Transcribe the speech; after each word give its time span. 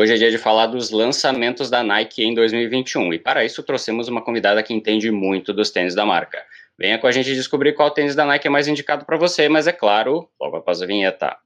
Hoje 0.00 0.14
é 0.14 0.16
dia 0.16 0.30
de 0.30 0.38
falar 0.38 0.66
dos 0.66 0.92
lançamentos 0.92 1.68
da 1.68 1.82
Nike 1.82 2.22
em 2.22 2.32
2021 2.32 3.14
e 3.14 3.18
para 3.18 3.44
isso 3.44 3.64
trouxemos 3.64 4.06
uma 4.06 4.22
convidada 4.22 4.62
que 4.62 4.72
entende 4.72 5.10
muito 5.10 5.52
dos 5.52 5.72
tênis 5.72 5.92
da 5.92 6.06
marca. 6.06 6.38
Venha 6.78 7.00
com 7.00 7.08
a 7.08 7.10
gente 7.10 7.34
descobrir 7.34 7.72
qual 7.72 7.90
tênis 7.90 8.14
da 8.14 8.24
Nike 8.24 8.46
é 8.46 8.50
mais 8.50 8.68
indicado 8.68 9.04
para 9.04 9.16
você, 9.16 9.48
mas 9.48 9.66
é 9.66 9.72
claro, 9.72 10.28
logo 10.40 10.56
após 10.56 10.80
a 10.80 10.86
vinheta. 10.86 11.36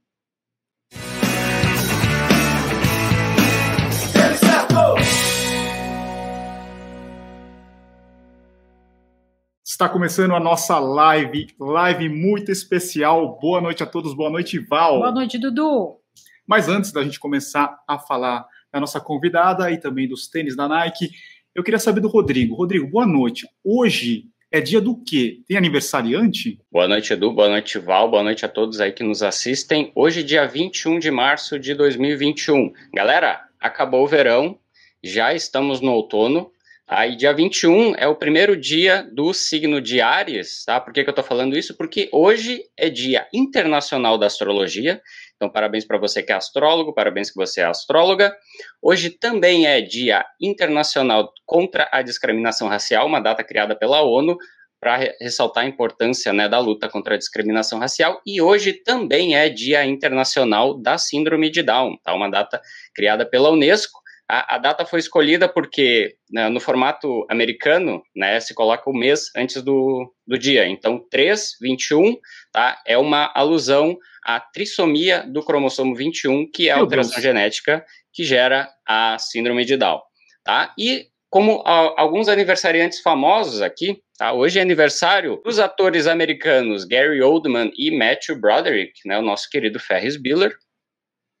Está 9.65 9.89
começando 9.89 10.35
a 10.35 10.39
nossa 10.39 10.77
live, 10.77 11.47
live 11.59 12.07
muito 12.07 12.51
especial. 12.51 13.39
Boa 13.39 13.59
noite 13.59 13.81
a 13.81 13.87
todos, 13.87 14.13
boa 14.13 14.29
noite, 14.29 14.59
Val. 14.59 14.99
Boa 14.99 15.11
noite, 15.11 15.39
Dudu. 15.39 16.02
Mas 16.47 16.67
antes 16.67 16.91
da 16.91 17.03
gente 17.03 17.19
começar 17.19 17.77
a 17.87 17.97
falar 17.97 18.45
da 18.71 18.79
nossa 18.79 18.99
convidada 18.99 19.71
e 19.71 19.77
também 19.77 20.07
dos 20.07 20.27
tênis 20.27 20.55
da 20.55 20.67
Nike, 20.67 21.09
eu 21.55 21.63
queria 21.63 21.79
saber 21.79 22.01
do 22.01 22.07
Rodrigo. 22.07 22.55
Rodrigo, 22.55 22.87
boa 22.87 23.05
noite. 23.05 23.47
Hoje 23.63 24.25
é 24.51 24.59
dia 24.59 24.81
do 24.81 24.95
quê? 24.95 25.39
Tem 25.47 25.57
aniversariante? 25.57 26.59
Boa 26.71 26.87
noite, 26.87 27.13
Edu. 27.13 27.31
Boa 27.31 27.49
noite, 27.49 27.79
Val. 27.79 28.09
Boa 28.09 28.23
noite 28.23 28.45
a 28.45 28.49
todos 28.49 28.81
aí 28.81 28.91
que 28.91 29.03
nos 29.03 29.23
assistem. 29.23 29.91
Hoje, 29.95 30.23
dia 30.23 30.45
21 30.45 30.99
de 30.99 31.09
março 31.09 31.57
de 31.57 31.73
2021. 31.73 32.71
Galera, 32.93 33.41
acabou 33.59 34.03
o 34.03 34.07
verão, 34.07 34.57
já 35.03 35.33
estamos 35.33 35.79
no 35.81 35.91
outono. 35.91 36.51
Aí, 36.87 37.15
dia 37.15 37.33
21 37.33 37.95
é 37.95 38.07
o 38.07 38.15
primeiro 38.15 38.55
dia 38.55 39.07
do 39.11 39.33
signo 39.33 39.81
de 39.81 40.01
Ares, 40.01 40.63
tá? 40.65 40.79
Por 40.79 40.93
que, 40.93 41.03
que 41.03 41.09
eu 41.09 41.15
tô 41.15 41.23
falando 41.23 41.57
isso? 41.57 41.75
Porque 41.75 42.09
hoje 42.11 42.63
é 42.77 42.89
Dia 42.89 43.25
Internacional 43.33 44.17
da 44.17 44.27
Astrologia 44.27 45.01
então, 45.43 45.51
parabéns 45.51 45.83
para 45.83 45.97
você 45.97 46.23
que 46.23 46.31
é 46.31 46.35
astrólogo, 46.35 46.93
parabéns 46.93 47.29
que 47.29 47.35
você 47.35 47.59
é 47.59 47.65
astróloga. 47.65 48.33
Hoje 48.81 49.09
também 49.09 49.67
é 49.67 49.81
Dia 49.81 50.25
Internacional 50.39 51.33
contra 51.45 51.89
a 51.91 52.01
Discriminação 52.01 52.69
Racial, 52.69 53.05
uma 53.05 53.19
data 53.19 53.43
criada 53.43 53.75
pela 53.75 54.01
ONU 54.03 54.37
para 54.79 54.97
ressaltar 55.19 55.65
a 55.65 55.67
importância 55.67 56.31
né, 56.31 56.47
da 56.47 56.59
luta 56.59 56.87
contra 56.87 57.15
a 57.15 57.17
discriminação 57.17 57.79
racial. 57.79 58.21
E 58.25 58.41
hoje 58.41 58.71
também 58.71 59.35
é 59.35 59.49
Dia 59.49 59.85
Internacional 59.85 60.77
da 60.77 60.97
Síndrome 60.97 61.49
de 61.49 61.61
Down, 61.61 61.97
tá? 62.01 62.13
uma 62.13 62.29
data 62.29 62.61
criada 62.95 63.25
pela 63.25 63.49
Unesco. 63.49 63.99
A, 64.29 64.55
a 64.55 64.57
data 64.57 64.85
foi 64.85 64.99
escolhida 64.99 65.49
porque, 65.49 66.15
né, 66.31 66.49
no 66.49 66.59
formato 66.59 67.25
americano, 67.29 68.01
né, 68.15 68.39
se 68.39 68.53
coloca 68.53 68.89
o 68.89 68.93
mês 68.93 69.29
antes 69.35 69.61
do, 69.61 70.11
do 70.25 70.37
dia. 70.37 70.67
Então, 70.67 71.05
3, 71.09 71.57
21, 71.61 72.15
tá, 72.51 72.81
é 72.87 72.97
uma 72.97 73.31
alusão 73.35 73.97
à 74.25 74.39
trissomia 74.39 75.23
do 75.27 75.43
cromossomo 75.43 75.93
21, 75.95 76.49
que 76.49 76.69
é 76.69 76.71
a 76.71 76.77
alteração 76.77 77.21
genética 77.21 77.85
que 78.13 78.23
gera 78.23 78.69
a 78.87 79.17
síndrome 79.19 79.65
de 79.65 79.75
Down. 79.75 80.01
Tá? 80.43 80.73
E 80.77 81.07
como 81.29 81.63
a, 81.65 81.99
alguns 81.99 82.27
aniversariantes 82.29 83.01
famosos 83.01 83.61
aqui, 83.61 84.01
tá? 84.17 84.33
hoje 84.33 84.59
é 84.59 84.61
aniversário 84.61 85.41
dos 85.43 85.57
atores 85.59 86.05
americanos 86.05 86.85
Gary 86.85 87.21
Oldman 87.21 87.71
e 87.75 87.89
Matthew 87.89 88.39
Broderick, 88.39 88.93
né, 89.05 89.17
o 89.17 89.21
nosso 89.23 89.49
querido 89.49 89.79
Ferris 89.79 90.15
Bueller, 90.15 90.55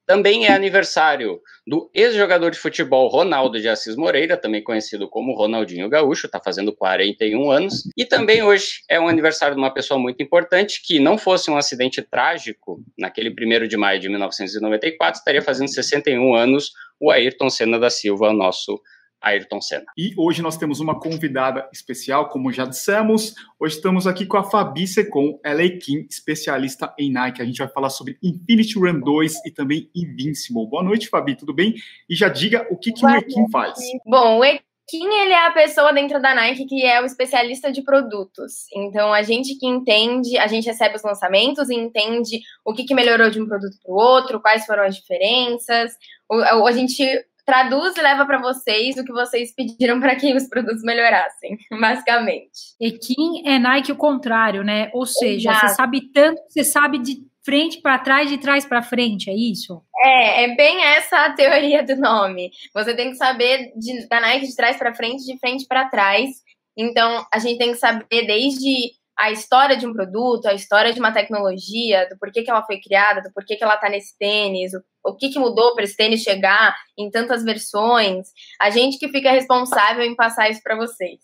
também 0.05 0.45
é 0.45 0.51
aniversário 0.51 1.39
do 1.65 1.89
ex-jogador 1.93 2.51
de 2.51 2.57
futebol 2.57 3.07
Ronaldo 3.07 3.59
de 3.59 3.69
Assis 3.69 3.95
Moreira, 3.95 4.35
também 4.35 4.63
conhecido 4.63 5.09
como 5.09 5.35
Ronaldinho 5.35 5.89
Gaúcho, 5.89 6.25
está 6.25 6.39
fazendo 6.39 6.73
41 6.75 7.49
anos. 7.49 7.83
E 7.97 8.05
também 8.05 8.43
hoje 8.43 8.81
é 8.89 8.99
um 8.99 9.07
aniversário 9.07 9.55
de 9.55 9.61
uma 9.61 9.73
pessoa 9.73 9.99
muito 9.99 10.21
importante 10.21 10.81
que, 10.85 10.99
não 10.99 11.17
fosse 11.17 11.49
um 11.49 11.57
acidente 11.57 12.01
trágico, 12.01 12.83
naquele 12.97 13.29
1 13.29 13.67
de 13.67 13.77
maio 13.77 13.99
de 13.99 14.09
1994, 14.09 15.19
estaria 15.19 15.41
fazendo 15.41 15.73
61 15.73 16.35
anos 16.35 16.71
o 16.99 17.11
Ayrton 17.11 17.49
Senna 17.49 17.79
da 17.79 17.89
Silva, 17.89 18.31
nosso 18.33 18.79
Ayrton 19.23 19.61
Senna. 19.61 19.85
E 19.97 20.13
hoje 20.17 20.41
nós 20.41 20.57
temos 20.57 20.81
uma 20.81 20.99
convidada 20.99 21.67
especial, 21.71 22.29
como 22.29 22.51
já 22.51 22.65
dissemos. 22.65 23.33
Hoje 23.57 23.77
estamos 23.77 24.05
aqui 24.05 24.25
com 24.25 24.37
a 24.37 24.43
Fabi 24.43 24.85
Secom, 24.85 25.39
ela 25.43 25.63
é 25.63 25.69
Kim, 25.69 26.05
especialista 26.09 26.93
em 26.99 27.11
Nike. 27.11 27.41
A 27.41 27.45
gente 27.45 27.59
vai 27.59 27.69
falar 27.69 27.89
sobre 27.89 28.17
Infinity 28.21 28.77
Run 28.77 28.99
2 28.99 29.45
e 29.45 29.51
também 29.51 29.89
Invincible. 29.95 30.67
Boa 30.67 30.83
noite, 30.83 31.07
Fabi, 31.07 31.35
tudo 31.35 31.53
bem? 31.53 31.73
E 32.09 32.15
já 32.15 32.27
diga 32.27 32.67
o 32.69 32.77
que, 32.77 32.91
que 32.91 33.05
o 33.05 33.09
Ekim 33.09 33.49
faz. 33.49 33.79
Bom, 34.05 34.39
o 34.39 34.43
Ekim 34.43 34.61
ele 34.93 35.31
é 35.31 35.47
a 35.47 35.51
pessoa 35.51 35.93
dentro 35.93 36.21
da 36.21 36.35
Nike 36.35 36.65
que 36.65 36.83
é 36.83 37.01
o 37.01 37.05
especialista 37.05 37.71
de 37.71 37.81
produtos. 37.81 38.65
Então, 38.75 39.13
a 39.13 39.21
gente 39.23 39.55
que 39.55 39.65
entende, 39.65 40.37
a 40.37 40.47
gente 40.47 40.65
recebe 40.65 40.95
os 40.95 41.03
lançamentos 41.03 41.69
e 41.69 41.75
entende 41.75 42.41
o 42.65 42.73
que, 42.73 42.83
que 42.83 42.93
melhorou 42.93 43.29
de 43.29 43.41
um 43.41 43.47
produto 43.47 43.77
para 43.81 43.93
o 43.93 43.95
outro, 43.95 44.41
quais 44.41 44.65
foram 44.65 44.83
as 44.83 44.95
diferenças. 44.97 45.93
a 46.29 46.71
gente 46.73 47.03
traduz 47.45 47.95
e 47.97 48.01
leva 48.01 48.25
para 48.25 48.41
vocês 48.41 48.97
o 48.97 49.03
que 49.03 49.11
vocês 49.11 49.53
pediram 49.53 49.99
para 49.99 50.15
que 50.15 50.33
os 50.33 50.47
produtos 50.47 50.83
melhorassem, 50.83 51.57
basicamente. 51.79 52.75
Equim 52.79 53.45
é 53.45 53.59
Nike 53.59 53.91
o 53.91 53.97
contrário, 53.97 54.63
né? 54.63 54.89
Ou 54.93 55.05
seja, 55.05 55.51
Exato. 55.51 55.67
você 55.67 55.75
sabe 55.75 56.11
tanto, 56.13 56.41
você 56.47 56.63
sabe 56.63 56.99
de 56.99 57.23
frente 57.45 57.81
para 57.81 57.99
trás, 57.99 58.29
de 58.29 58.37
trás 58.37 58.65
para 58.65 58.81
frente, 58.81 59.29
é 59.29 59.35
isso? 59.35 59.81
É, 60.01 60.45
é 60.45 60.55
bem 60.55 60.81
essa 60.83 61.25
a 61.25 61.33
teoria 61.33 61.83
do 61.83 61.95
nome. 61.97 62.51
Você 62.73 62.95
tem 62.95 63.11
que 63.11 63.17
saber 63.17 63.73
de, 63.75 64.07
da 64.07 64.21
Nike 64.21 64.47
de 64.47 64.55
trás 64.55 64.77
para 64.77 64.93
frente, 64.93 65.25
de 65.25 65.37
frente 65.39 65.65
para 65.67 65.89
trás. 65.89 66.29
Então, 66.75 67.25
a 67.31 67.39
gente 67.39 67.57
tem 67.57 67.71
que 67.71 67.77
saber 67.77 68.25
desde 68.25 68.93
a 69.17 69.31
história 69.31 69.77
de 69.77 69.85
um 69.85 69.93
produto, 69.93 70.47
a 70.47 70.53
história 70.53 70.93
de 70.93 70.99
uma 70.99 71.11
tecnologia, 71.11 72.07
do 72.09 72.17
porquê 72.17 72.41
que 72.41 72.49
ela 72.49 72.65
foi 72.65 72.79
criada, 72.79 73.21
do 73.21 73.31
porquê 73.33 73.55
que 73.55 73.63
ela 73.63 73.75
está 73.75 73.89
nesse 73.89 74.17
tênis, 74.17 74.73
o, 74.73 75.11
o 75.11 75.15
que, 75.15 75.29
que 75.29 75.39
mudou 75.39 75.75
para 75.75 75.83
esse 75.83 75.95
tênis 75.95 76.21
chegar 76.21 76.75
em 76.97 77.09
tantas 77.09 77.43
versões. 77.43 78.27
A 78.59 78.69
gente 78.69 78.97
que 78.97 79.09
fica 79.09 79.31
responsável 79.31 80.03
em 80.03 80.15
passar 80.15 80.49
isso 80.49 80.61
para 80.63 80.75
vocês. 80.75 81.19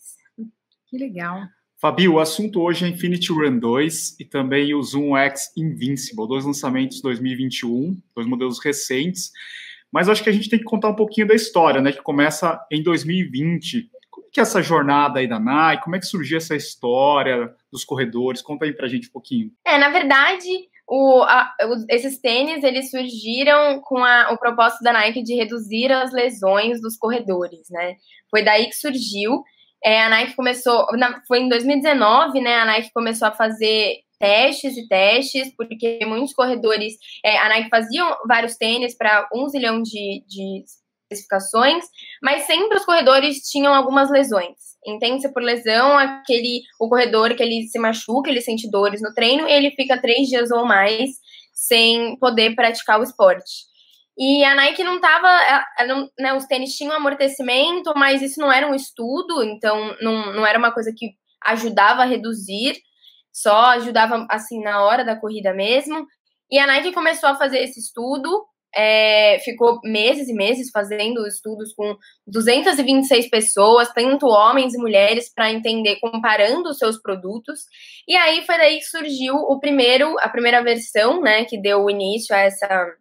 Que 0.88 0.97
legal. 0.97 1.39
Fabi, 1.81 2.09
o 2.09 2.19
assunto 2.19 2.61
hoje 2.61 2.85
é 2.85 2.89
Infinity 2.89 3.31
Run 3.31 3.57
2 3.57 4.19
e 4.19 4.25
também 4.25 4.73
o 4.73 4.83
Zoom 4.83 5.16
X 5.16 5.51
Invincible, 5.57 6.28
dois 6.28 6.44
lançamentos 6.44 7.01
2021, 7.01 7.97
dois 8.13 8.28
modelos 8.28 8.59
recentes. 8.59 9.31
Mas 9.91 10.09
acho 10.09 10.22
que 10.22 10.29
a 10.29 10.33
gente 10.33 10.49
tem 10.49 10.59
que 10.59 10.66
contar 10.66 10.89
um 10.89 10.95
pouquinho 10.95 11.28
da 11.28 11.33
história, 11.33 11.81
né? 11.81 11.91
Que 11.91 12.01
começa 12.01 12.59
em 12.69 12.83
2020 12.83 13.89
que 14.31 14.40
é 14.40 14.44
essa 14.44 14.62
jornada 14.62 15.19
aí 15.19 15.28
da 15.28 15.40
Nike? 15.40 15.84
Como 15.84 15.95
é 15.95 16.00
que 16.00 16.06
surgiu 16.06 16.38
essa 16.38 16.56
história 16.56 17.53
dos 17.72 17.84
corredores? 17.84 18.41
Conta 18.41 18.66
aí 18.66 18.73
pra 18.73 18.88
gente 18.88 19.07
um 19.09 19.12
pouquinho. 19.12 19.51
É, 19.66 19.78
na 19.78 19.90
verdade, 19.90 20.50
o, 20.88 21.22
a, 21.23 21.53
esses 21.90 22.19
tênis 22.19 22.63
eles 22.63 22.90
surgiram 22.90 23.79
com 23.81 24.03
a, 24.03 24.31
o 24.31 24.38
propósito 24.38 24.84
da 24.84 24.91
Nike 24.91 25.22
de 25.22 25.35
reduzir 25.35 25.91
as 25.91 26.12
lesões 26.12 26.81
dos 26.81 26.97
corredores, 26.97 27.69
né? 27.69 27.95
Foi 28.29 28.44
daí 28.44 28.66
que 28.66 28.75
surgiu. 28.75 29.44
É, 29.84 30.01
a 30.03 30.09
Nike 30.09 30.35
começou, 30.35 30.85
na, 30.97 31.22
foi 31.28 31.40
em 31.40 31.50
2019, 31.50 32.41
né? 32.41 32.56
A 32.56 32.66
Nike 32.66 32.91
começou 32.91 33.28
a 33.28 33.31
fazer 33.31 34.00
testes 34.19 34.75
e 34.75 34.88
testes, 34.88 35.53
porque 35.56 36.00
muitos 36.06 36.34
corredores, 36.34 36.94
é, 37.23 37.38
a 37.38 37.50
Nike 37.50 37.69
fazia 37.69 38.03
vários 38.28 38.57
tênis 38.57 38.97
para 38.97 39.29
um 39.34 39.47
zilhão 39.47 39.81
de, 39.81 40.23
de 40.28 40.63
especificações, 41.09 41.84
mas 42.22 42.44
sempre 42.44 42.78
os 42.78 42.86
corredores 42.86 43.50
tinham 43.50 43.74
algumas 43.74 44.09
lesões. 44.09 44.56
Entende-se 44.86 45.34
por 45.34 45.42
lesão 45.42 45.97
aquele 45.97 46.62
o 46.80 46.88
corredor 46.88 47.36
que 47.36 47.44
ele 47.44 47.68
se 47.68 47.80
machuca, 47.80 48.30
ele 48.30 48.42
sente 48.42 48.70
dores 48.70 49.02
no 49.02 49.14
treino 49.14 49.47
e 49.47 49.52
ele 49.52 49.72
fica 49.72 50.00
três 50.00 50.28
dias 50.28 50.52
ou 50.52 50.66
mais 50.66 51.09
sem 51.53 52.18
poder 52.18 52.56
praticar 52.56 53.00
o 53.00 53.03
esporte. 53.03 53.68
E 54.18 54.44
a 54.44 54.53
Nike 54.53 54.84
não 54.84 54.96
estava, 54.96 55.64
né, 56.20 56.34
os 56.34 56.46
tênis 56.46 56.75
tinham 56.75 56.94
amortecimento, 56.94 57.94
mas 57.96 58.22
isso 58.22 58.40
não 58.40 58.52
era 58.52 58.68
um 58.68 58.76
estudo, 58.76 59.44
então 59.44 59.96
não, 60.02 60.34
não 60.34 60.46
era 60.46 60.59
uma 60.59 60.74
coisa 60.74 60.94
que 60.96 61.12
ajudava 61.46 62.02
a 62.02 62.06
reduzir, 62.06 62.78
só 63.31 63.68
ajudava 63.72 64.28
assim 64.30 64.62
na 64.62 64.84
hora 64.84 65.06
da 65.06 65.16
corrida 65.16 65.53
mesmo. 65.53 66.06
E 66.52 66.58
a 66.58 66.68
Nike 66.68 66.91
começou 66.91 67.30
a 67.30 67.36
fazer 67.36 67.59
esse 67.59 67.80
estudo 67.80 68.46
é, 68.75 69.40
ficou 69.40 69.80
meses 69.84 70.28
e 70.28 70.34
meses 70.34 70.69
fazendo 70.72 71.25
estudos 71.28 71.74
com 71.74 71.96
226 72.28 73.29
pessoas, 73.29 73.91
tanto 73.93 74.28
homens 74.28 74.73
e 74.73 74.78
mulheres, 74.78 75.32
para 75.34 75.52
entender, 75.52 75.97
comparando 75.97 76.70
os 76.70 76.78
seus 76.78 77.02
produtos. 77.02 77.61
E 78.08 78.16
aí 78.16 78.46
foi 78.46 78.58
daí 78.58 78.78
que 78.78 78.85
surgiu 78.85 79.35
o 79.35 79.59
primeiro, 79.59 80.16
a 80.20 80.29
primeira 80.29 80.64
versão, 80.64 81.22
né, 81.22 81.46
que 81.46 81.59
deu 81.59 81.90
início 81.90 82.35
a 82.35 82.40
essa, 82.40 82.93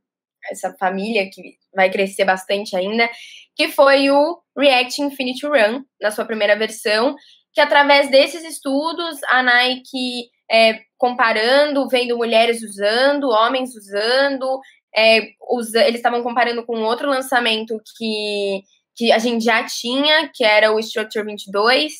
essa 0.50 0.74
família 0.78 1.28
que 1.30 1.56
vai 1.74 1.90
crescer 1.90 2.24
bastante 2.24 2.76
ainda, 2.76 3.08
que 3.54 3.68
foi 3.68 4.10
o 4.10 4.40
React 4.56 5.02
Infinity 5.02 5.46
Run, 5.46 5.82
na 6.00 6.10
sua 6.10 6.24
primeira 6.24 6.56
versão, 6.56 7.14
que 7.52 7.60
através 7.60 8.10
desses 8.10 8.42
estudos 8.44 9.18
a 9.30 9.42
Nike 9.42 10.30
é, 10.50 10.80
comparando, 10.96 11.88
vendo 11.88 12.16
mulheres 12.16 12.62
usando, 12.62 13.28
homens 13.28 13.74
usando, 13.76 14.60
é, 14.94 15.18
eles 15.86 15.96
estavam 15.96 16.22
comparando 16.22 16.64
com 16.64 16.82
outro 16.82 17.08
lançamento 17.08 17.80
que, 17.96 18.62
que 18.96 19.12
a 19.12 19.18
gente 19.18 19.44
já 19.44 19.64
tinha, 19.64 20.30
que 20.34 20.44
era 20.44 20.72
o 20.72 20.78
Structure 20.78 21.24
22. 21.24 21.92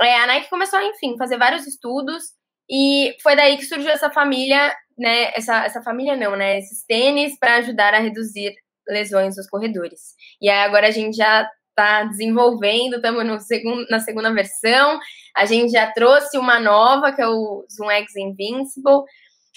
É, 0.00 0.16
a 0.16 0.26
Nike 0.26 0.50
começou, 0.50 0.80
enfim, 0.80 1.16
fazer 1.18 1.38
vários 1.38 1.66
estudos 1.66 2.24
e 2.70 3.16
foi 3.22 3.34
daí 3.34 3.56
que 3.56 3.64
surgiu 3.64 3.90
essa 3.90 4.10
família, 4.10 4.72
né? 4.96 5.32
Essa, 5.34 5.64
essa 5.64 5.82
família 5.82 6.14
não, 6.16 6.36
né? 6.36 6.58
Esses 6.58 6.84
tênis 6.86 7.36
para 7.38 7.56
ajudar 7.56 7.94
a 7.94 7.98
reduzir 7.98 8.54
lesões 8.88 9.34
dos 9.34 9.48
corredores. 9.48 10.14
E 10.40 10.48
aí 10.48 10.64
agora 10.64 10.86
a 10.86 10.92
gente 10.92 11.16
já 11.16 11.48
está 11.70 12.04
desenvolvendo, 12.04 12.96
estamos 12.96 13.46
segundo, 13.46 13.86
na 13.90 13.98
segunda 13.98 14.32
versão. 14.32 15.00
A 15.36 15.44
gente 15.46 15.72
já 15.72 15.90
trouxe 15.90 16.38
uma 16.38 16.60
nova, 16.60 17.12
que 17.12 17.20
é 17.20 17.26
o 17.26 17.64
Zoom 17.70 17.90
X 17.90 18.14
Invincible, 18.16 19.02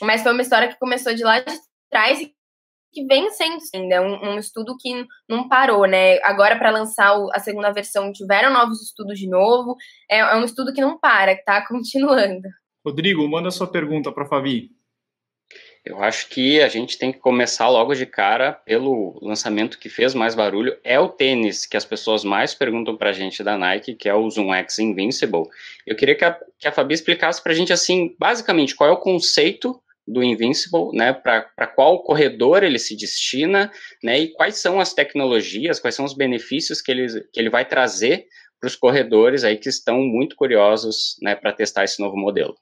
mas 0.02 0.24
foi 0.24 0.32
uma 0.32 0.42
história 0.42 0.68
que 0.68 0.80
começou 0.80 1.14
de 1.14 1.24
lá 1.24 1.40
de 1.40 1.56
trás 1.92 2.20
e 2.20 2.34
que 2.94 3.06
vem 3.06 3.30
sendo 3.32 3.58
ainda 3.74 4.02
um, 4.02 4.34
um, 4.34 4.40
estudo 4.40 4.78
que 4.80 5.06
não 5.28 5.48
parou, 5.50 5.86
né? 5.86 6.20
Agora, 6.24 6.58
para 6.58 6.70
lançar 6.70 7.18
o, 7.18 7.30
a 7.34 7.40
segunda 7.40 7.72
versão, 7.72 8.14
tiveram 8.14 8.54
novos 8.54 8.82
estudos 8.82 9.20
de 9.20 9.28
novo. 9.28 9.76
É, 10.10 10.20
é 10.20 10.36
um 10.36 10.46
estudo 10.46 10.74
que 10.74 10.82
não 10.82 11.00
para, 11.00 11.34
que 11.34 11.42
está 11.42 11.66
continuando. 11.68 12.48
Rodrigo, 12.86 13.28
manda 13.28 13.50
sua 13.50 13.68
pergunta 13.68 14.12
para 14.12 14.24
a 14.24 14.28
Fabi. 14.28 14.70
Eu 15.86 16.02
acho 16.02 16.30
que 16.30 16.62
a 16.62 16.70
gente 16.70 16.98
tem 16.98 17.12
que 17.12 17.20
começar 17.20 17.68
logo 17.68 17.94
de 17.94 18.06
cara 18.06 18.54
pelo 18.54 19.20
lançamento 19.22 19.78
que 19.78 19.90
fez 19.90 20.14
mais 20.14 20.34
barulho. 20.34 20.78
É 20.82 20.98
o 20.98 21.10
tênis 21.10 21.66
que 21.66 21.76
as 21.76 21.84
pessoas 21.84 22.24
mais 22.24 22.54
perguntam 22.54 22.96
para 22.96 23.10
a 23.10 23.14
gente 23.14 23.44
da 23.44 23.58
Nike, 23.58 23.94
que 23.94 24.08
é 24.08 24.16
o 24.16 24.30
Zoom 24.30 24.54
X 24.54 24.80
Invincible. 24.80 25.44
Eu 25.86 25.98
queria 25.98 26.16
que 26.16 26.24
a, 26.24 26.40
que 26.58 26.70
a 26.70 26.72
Fabi 26.72 26.94
explicasse 26.94 27.44
para 27.44 27.52
a 27.52 27.56
gente, 27.56 27.74
assim, 27.74 28.16
basicamente, 28.18 28.74
qual 28.74 28.90
é 28.90 28.94
o 28.94 28.98
conceito 28.98 29.78
do 30.08 30.24
Invincible, 30.24 30.90
né, 30.94 31.14
para 31.14 31.68
qual 31.68 32.04
corredor 32.04 32.64
ele 32.64 32.78
se 32.78 32.96
destina, 32.96 33.72
né, 34.04 34.20
e 34.20 34.34
quais 34.34 34.58
são 34.58 34.80
as 34.80 34.94
tecnologias, 34.94 35.80
quais 35.80 35.96
são 35.96 36.06
os 36.06 36.14
benefícios 36.14 36.82
que 36.82 36.92
ele, 36.92 37.08
que 37.32 37.40
ele 37.40 37.50
vai 37.50 37.66
trazer 37.66 38.26
para 38.60 38.68
os 38.68 38.76
corredores 38.76 39.44
aí 39.44 39.58
que 39.58 39.70
estão 39.70 39.98
muito 39.98 40.36
curiosos, 40.36 41.16
né, 41.22 41.36
para 41.36 41.54
testar 41.54 41.84
esse 41.84 42.02
novo 42.02 42.18
modelo. 42.18 42.56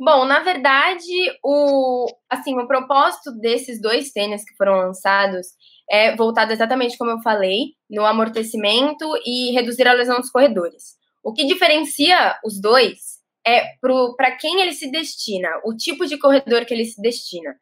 Bom, 0.00 0.24
na 0.24 0.40
verdade, 0.40 1.12
o, 1.42 2.06
assim, 2.30 2.56
o 2.56 2.68
propósito 2.68 3.32
desses 3.40 3.80
dois 3.80 4.12
tênis 4.12 4.44
que 4.44 4.54
foram 4.56 4.76
lançados 4.76 5.48
é 5.90 6.14
voltado 6.14 6.52
exatamente 6.52 6.96
como 6.96 7.10
eu 7.10 7.20
falei, 7.20 7.74
no 7.90 8.04
amortecimento 8.04 9.04
e 9.26 9.52
reduzir 9.52 9.88
a 9.88 9.92
lesão 9.92 10.20
dos 10.20 10.30
corredores. 10.30 10.96
O 11.24 11.32
que 11.32 11.44
diferencia 11.44 12.38
os 12.44 12.60
dois 12.60 13.17
é 13.48 13.72
para 14.16 14.36
quem 14.36 14.60
ele 14.60 14.72
se 14.72 14.90
destina, 14.90 15.48
o 15.64 15.74
tipo 15.74 16.06
de 16.06 16.18
corredor 16.18 16.64
que 16.64 16.74
ele 16.74 16.84
se 16.84 17.00
destina. 17.00 17.54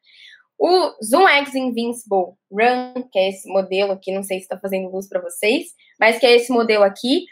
O 0.58 0.92
Zoom 1.04 1.28
X 1.28 1.54
Invincible 1.54 2.34
Run, 2.50 3.08
que 3.12 3.18
é 3.18 3.28
esse 3.28 3.48
modelo 3.48 3.92
aqui, 3.92 4.10
não 4.12 4.22
sei 4.22 4.38
se 4.38 4.44
está 4.44 4.58
fazendo 4.58 4.90
luz 4.90 5.08
para 5.08 5.20
vocês, 5.20 5.66
mas 6.00 6.18
que 6.18 6.26
é 6.26 6.34
esse 6.34 6.50
modelo 6.50 6.82
aqui, 6.82 7.24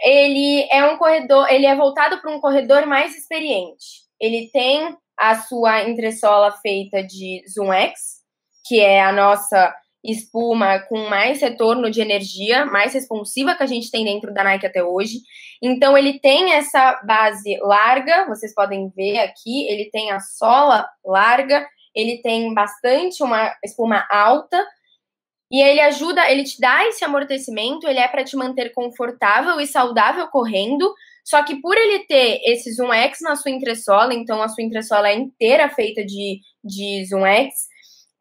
ele 0.00 0.66
é 0.70 0.84
um 0.84 0.96
corredor, 0.96 1.46
ele 1.50 1.66
é 1.66 1.76
voltado 1.76 2.20
para 2.20 2.34
um 2.34 2.40
corredor 2.40 2.86
mais 2.86 3.14
experiente 3.14 4.02
ele 4.22 4.48
tem 4.52 4.96
a 5.18 5.34
sua 5.42 5.82
entressola 5.82 6.52
feita 6.62 7.02
de 7.02 7.42
Zoom 7.52 7.72
X, 7.72 8.22
que 8.64 8.78
é 8.78 9.02
a 9.02 9.12
nossa 9.12 9.74
espuma 10.04 10.80
com 10.80 11.08
mais 11.08 11.40
retorno 11.40 11.90
de 11.90 12.00
energia, 12.00 12.66
mais 12.66 12.92
responsiva 12.94 13.54
que 13.54 13.62
a 13.62 13.66
gente 13.66 13.90
tem 13.90 14.04
dentro 14.04 14.34
da 14.34 14.42
Nike 14.42 14.66
até 14.66 14.82
hoje. 14.82 15.18
Então 15.62 15.96
ele 15.96 16.18
tem 16.18 16.54
essa 16.54 17.00
base 17.04 17.56
larga, 17.60 18.26
vocês 18.26 18.52
podem 18.52 18.88
ver 18.90 19.18
aqui, 19.18 19.68
ele 19.68 19.90
tem 19.90 20.10
a 20.10 20.18
sola 20.18 20.88
larga, 21.04 21.66
ele 21.94 22.20
tem 22.20 22.52
bastante 22.52 23.22
uma 23.22 23.54
espuma 23.64 24.04
alta 24.10 24.64
e 25.50 25.62
ele 25.62 25.80
ajuda, 25.80 26.30
ele 26.30 26.44
te 26.44 26.58
dá 26.58 26.84
esse 26.88 27.04
amortecimento, 27.04 27.86
ele 27.86 27.98
é 27.98 28.08
para 28.08 28.24
te 28.24 28.34
manter 28.36 28.72
confortável 28.72 29.60
e 29.60 29.66
saudável 29.66 30.26
correndo, 30.28 30.92
só 31.22 31.42
que 31.44 31.60
por 31.60 31.76
ele 31.76 32.06
ter 32.06 32.40
esse 32.44 32.72
Zoom 32.72 32.92
X 32.92 33.18
na 33.20 33.36
sua 33.36 33.50
entressola, 33.50 34.14
então 34.14 34.42
a 34.42 34.48
sua 34.48 34.64
entressola 34.64 35.10
é 35.10 35.14
inteira 35.14 35.68
feita 35.68 36.04
de, 36.04 36.40
de 36.64 37.04
Zoom 37.04 37.26
X, 37.26 37.68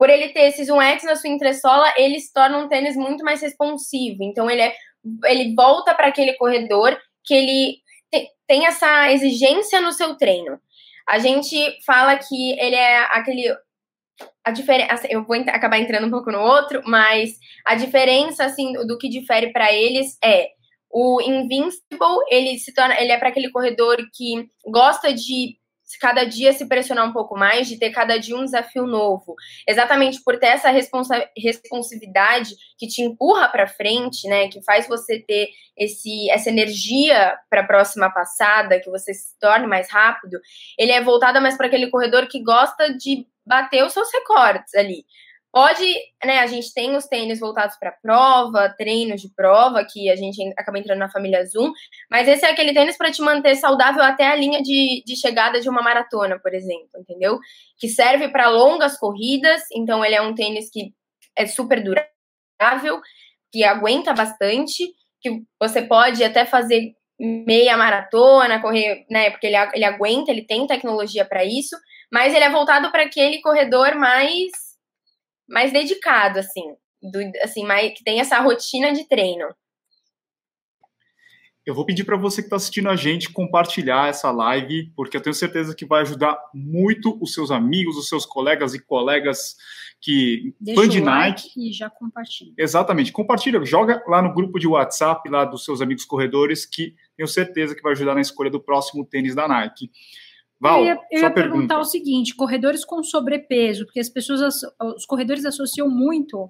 por 0.01 0.09
ele 0.09 0.29
ter 0.29 0.47
esse 0.47 0.65
Zoom 0.65 0.81
X 0.81 1.03
na 1.03 1.15
sua 1.15 1.29
entressola, 1.29 1.93
ele 1.95 2.19
se 2.19 2.33
torna 2.33 2.57
um 2.57 2.67
tênis 2.67 2.95
muito 2.95 3.23
mais 3.23 3.39
responsivo. 3.39 4.23
Então 4.23 4.49
ele, 4.49 4.63
é, 4.63 4.73
ele 5.25 5.53
volta 5.53 5.93
para 5.93 6.07
aquele 6.07 6.33
corredor 6.37 6.97
que 7.23 7.35
ele 7.35 7.77
te, 8.11 8.27
tem 8.47 8.65
essa 8.65 9.11
exigência 9.11 9.79
no 9.79 9.91
seu 9.91 10.17
treino. 10.17 10.59
A 11.07 11.19
gente 11.19 11.55
fala 11.85 12.17
que 12.17 12.59
ele 12.59 12.75
é 12.75 12.97
aquele 13.11 13.55
a 14.43 14.49
diferença, 14.49 15.07
eu 15.07 15.23
vou 15.23 15.35
acabar 15.35 15.77
entrando 15.77 16.07
um 16.07 16.11
pouco 16.11 16.31
no 16.31 16.39
outro, 16.39 16.81
mas 16.83 17.37
a 17.63 17.75
diferença 17.75 18.43
assim 18.43 18.73
do 18.73 18.97
que 18.97 19.07
difere 19.07 19.51
para 19.51 19.71
eles 19.71 20.17
é 20.23 20.47
o 20.89 21.21
Invincible, 21.21 22.25
ele 22.31 22.57
se 22.57 22.73
torna, 22.73 22.99
ele 22.99 23.11
é 23.11 23.19
para 23.19 23.29
aquele 23.29 23.51
corredor 23.51 23.97
que 24.15 24.49
gosta 24.65 25.13
de 25.13 25.60
cada 25.99 26.23
dia 26.23 26.53
se 26.53 26.67
pressionar 26.67 27.07
um 27.07 27.13
pouco 27.13 27.37
mais, 27.37 27.67
de 27.67 27.77
ter 27.77 27.91
cada 27.91 28.17
dia 28.17 28.35
um 28.35 28.45
desafio 28.45 28.85
novo. 28.85 29.35
Exatamente 29.67 30.21
por 30.23 30.37
ter 30.37 30.47
essa 30.47 30.69
responsa 30.69 31.27
responsividade 31.37 32.55
que 32.77 32.87
te 32.87 33.01
empurra 33.01 33.47
para 33.47 33.67
frente, 33.67 34.27
né, 34.27 34.47
que 34.47 34.63
faz 34.63 34.87
você 34.87 35.19
ter 35.19 35.49
esse 35.77 36.29
essa 36.31 36.49
energia 36.49 37.37
para 37.49 37.61
a 37.61 37.67
próxima 37.67 38.09
passada, 38.09 38.79
que 38.79 38.89
você 38.89 39.13
se 39.13 39.37
torne 39.39 39.67
mais 39.67 39.89
rápido. 39.89 40.39
Ele 40.77 40.91
é 40.91 41.01
voltado 41.01 41.41
mais 41.41 41.57
para 41.57 41.67
aquele 41.67 41.89
corredor 41.89 42.27
que 42.27 42.43
gosta 42.43 42.93
de 42.93 43.25
bater 43.45 43.83
os 43.83 43.93
seus 43.93 44.11
recordes 44.11 44.73
ali. 44.75 45.05
Pode, 45.51 45.85
né? 46.23 46.39
A 46.39 46.47
gente 46.47 46.73
tem 46.73 46.95
os 46.95 47.05
tênis 47.07 47.39
voltados 47.39 47.75
para 47.77 47.91
prova, 47.91 48.73
treinos 48.77 49.21
de 49.21 49.29
prova, 49.35 49.83
que 49.83 50.09
a 50.09 50.15
gente 50.15 50.41
acaba 50.57 50.79
entrando 50.79 50.99
na 50.99 51.11
família 51.11 51.45
Zoom, 51.45 51.73
mas 52.09 52.25
esse 52.27 52.45
é 52.45 52.49
aquele 52.49 52.73
tênis 52.73 52.97
para 52.97 53.11
te 53.11 53.21
manter 53.21 53.55
saudável 53.55 54.01
até 54.01 54.27
a 54.27 54.35
linha 54.35 54.61
de, 54.61 55.03
de 55.05 55.15
chegada 55.17 55.59
de 55.59 55.67
uma 55.67 55.81
maratona, 55.81 56.39
por 56.39 56.53
exemplo, 56.53 56.89
entendeu? 56.97 57.37
Que 57.77 57.89
serve 57.89 58.29
para 58.29 58.49
longas 58.49 58.97
corridas, 58.97 59.61
então 59.75 60.05
ele 60.05 60.15
é 60.15 60.21
um 60.21 60.33
tênis 60.33 60.69
que 60.71 60.93
é 61.37 61.45
super 61.45 61.83
durável, 61.83 63.01
que 63.51 63.65
aguenta 63.65 64.13
bastante, 64.13 64.87
que 65.19 65.43
você 65.59 65.81
pode 65.81 66.23
até 66.23 66.45
fazer 66.45 66.93
meia 67.19 67.75
maratona, 67.75 68.61
correr, 68.61 69.05
né? 69.09 69.29
Porque 69.31 69.47
ele, 69.47 69.57
ele 69.73 69.83
aguenta, 69.83 70.31
ele 70.31 70.45
tem 70.45 70.65
tecnologia 70.65 71.25
para 71.25 71.43
isso, 71.43 71.75
mas 72.09 72.33
ele 72.33 72.45
é 72.45 72.49
voltado 72.49 72.89
para 72.89 73.03
aquele 73.03 73.41
corredor 73.41 73.95
mais 73.95 74.70
mais 75.51 75.71
dedicado, 75.71 76.39
assim, 76.39 76.75
do, 77.01 77.19
assim, 77.43 77.63
mais, 77.63 77.93
que 77.93 78.03
tem 78.03 78.19
essa 78.19 78.39
rotina 78.39 78.93
de 78.93 79.07
treino. 79.07 79.47
Eu 81.63 81.75
vou 81.75 81.85
pedir 81.85 82.03
para 82.03 82.17
você 82.17 82.41
que 82.41 82.47
está 82.47 82.55
assistindo 82.55 82.89
a 82.89 82.95
gente 82.95 83.31
compartilhar 83.31 84.09
essa 84.09 84.31
live, 84.31 84.91
porque 84.95 85.15
eu 85.15 85.21
tenho 85.21 85.33
certeza 85.33 85.75
que 85.75 85.85
vai 85.85 86.01
ajudar 86.01 86.35
muito 86.55 87.19
os 87.21 87.35
seus 87.35 87.51
amigos, 87.51 87.97
os 87.97 88.07
seus 88.07 88.25
colegas 88.25 88.73
e 88.73 88.79
colegas 88.79 89.55
que 90.01 90.55
Deixa 90.59 90.81
fã 90.81 90.89
de 90.89 90.99
Nike. 90.99 91.51
e 91.55 91.71
já 91.71 91.87
compartilha. 91.87 92.51
Exatamente, 92.57 93.11
compartilha, 93.11 93.63
joga 93.63 94.03
lá 94.07 94.23
no 94.23 94.33
grupo 94.33 94.57
de 94.57 94.67
WhatsApp 94.67 95.29
lá 95.29 95.45
dos 95.45 95.63
seus 95.63 95.81
amigos 95.81 96.03
corredores, 96.03 96.65
que 96.65 96.95
tenho 97.15 97.27
certeza 97.27 97.75
que 97.75 97.83
vai 97.83 97.91
ajudar 97.91 98.15
na 98.15 98.21
escolha 98.21 98.49
do 98.49 98.59
próximo 98.59 99.05
tênis 99.05 99.35
da 99.35 99.47
Nike. 99.47 99.91
Val, 100.61 100.81
eu 100.81 100.85
ia, 100.85 100.99
eu 101.11 101.21
ia 101.21 101.31
perguntar 101.31 101.79
o 101.79 101.83
seguinte: 101.83 102.35
corredores 102.35 102.85
com 102.85 103.03
sobrepeso, 103.03 103.85
porque 103.85 103.99
as 103.99 104.09
pessoas, 104.09 104.61
os 104.95 105.05
corredores 105.07 105.43
associam 105.43 105.89
muito 105.89 106.43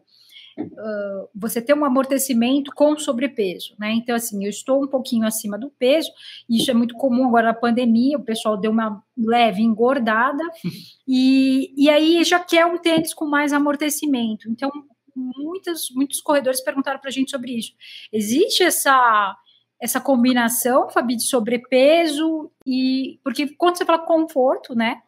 uh, 0.60 1.30
você 1.34 1.62
ter 1.62 1.74
um 1.74 1.86
amortecimento 1.86 2.74
com 2.75 2.98
sobrepeso, 3.00 3.74
né? 3.80 3.94
Então, 3.94 4.13
assim, 4.13 4.44
eu 4.44 4.50
estou 4.50 4.84
um 4.84 4.88
pouquinho 4.88 5.25
acima 5.25 5.58
do 5.58 5.70
peso, 5.70 6.12
isso 6.50 6.70
é 6.70 6.74
muito 6.74 6.94
comum 6.96 7.25
agora 7.25 7.48
na 7.48 7.53
pandemia, 7.53 8.18
o 8.18 8.24
pessoal 8.24 8.58
deu 8.58 8.72
uma 8.72 9.01
leve 9.18 9.62
engordada, 9.62 10.44
e, 11.08 11.74
e 11.77 11.89
aí 11.89 12.22
já 12.25 12.39
quer 12.39 12.65
um 12.65 12.77
tênis 12.77 13.13
com 13.13 13.25
mais 13.25 13.53
amortecimento. 13.53 14.50
Então, 14.50 14.70
muitos, 15.15 15.89
muitos 15.96 16.20
corredores 16.20 16.62
perguntaram 16.62 17.00
para 17.00 17.10
a 17.10 17.13
gente 17.13 17.32
sobre 17.32 17.53
isso. 17.53 17.72
Existe 18.12 18.63
essa 18.63 19.38
essa 19.82 20.00
combinação, 20.00 20.90
Fabi, 20.90 21.16
de 21.16 21.24
sobrepeso 21.24 22.52
e. 22.66 23.20
Porque 23.24 23.56
quando 23.56 23.78
você 23.78 23.86
fala 23.86 24.06
conforto, 24.06 24.76
né? 24.76 25.02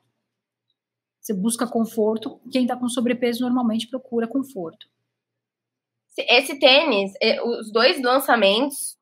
Você 1.22 1.34
busca 1.34 1.68
conforto. 1.68 2.42
Quem 2.52 2.64
está 2.64 2.76
com 2.76 2.90
sobrepeso 2.90 3.42
normalmente 3.42 3.88
procura 3.88 4.28
conforto. 4.28 4.88
Esse 6.18 6.60
tênis, 6.60 7.14
os 7.44 7.72
dois 7.72 8.02
lançamentos, 8.02 8.98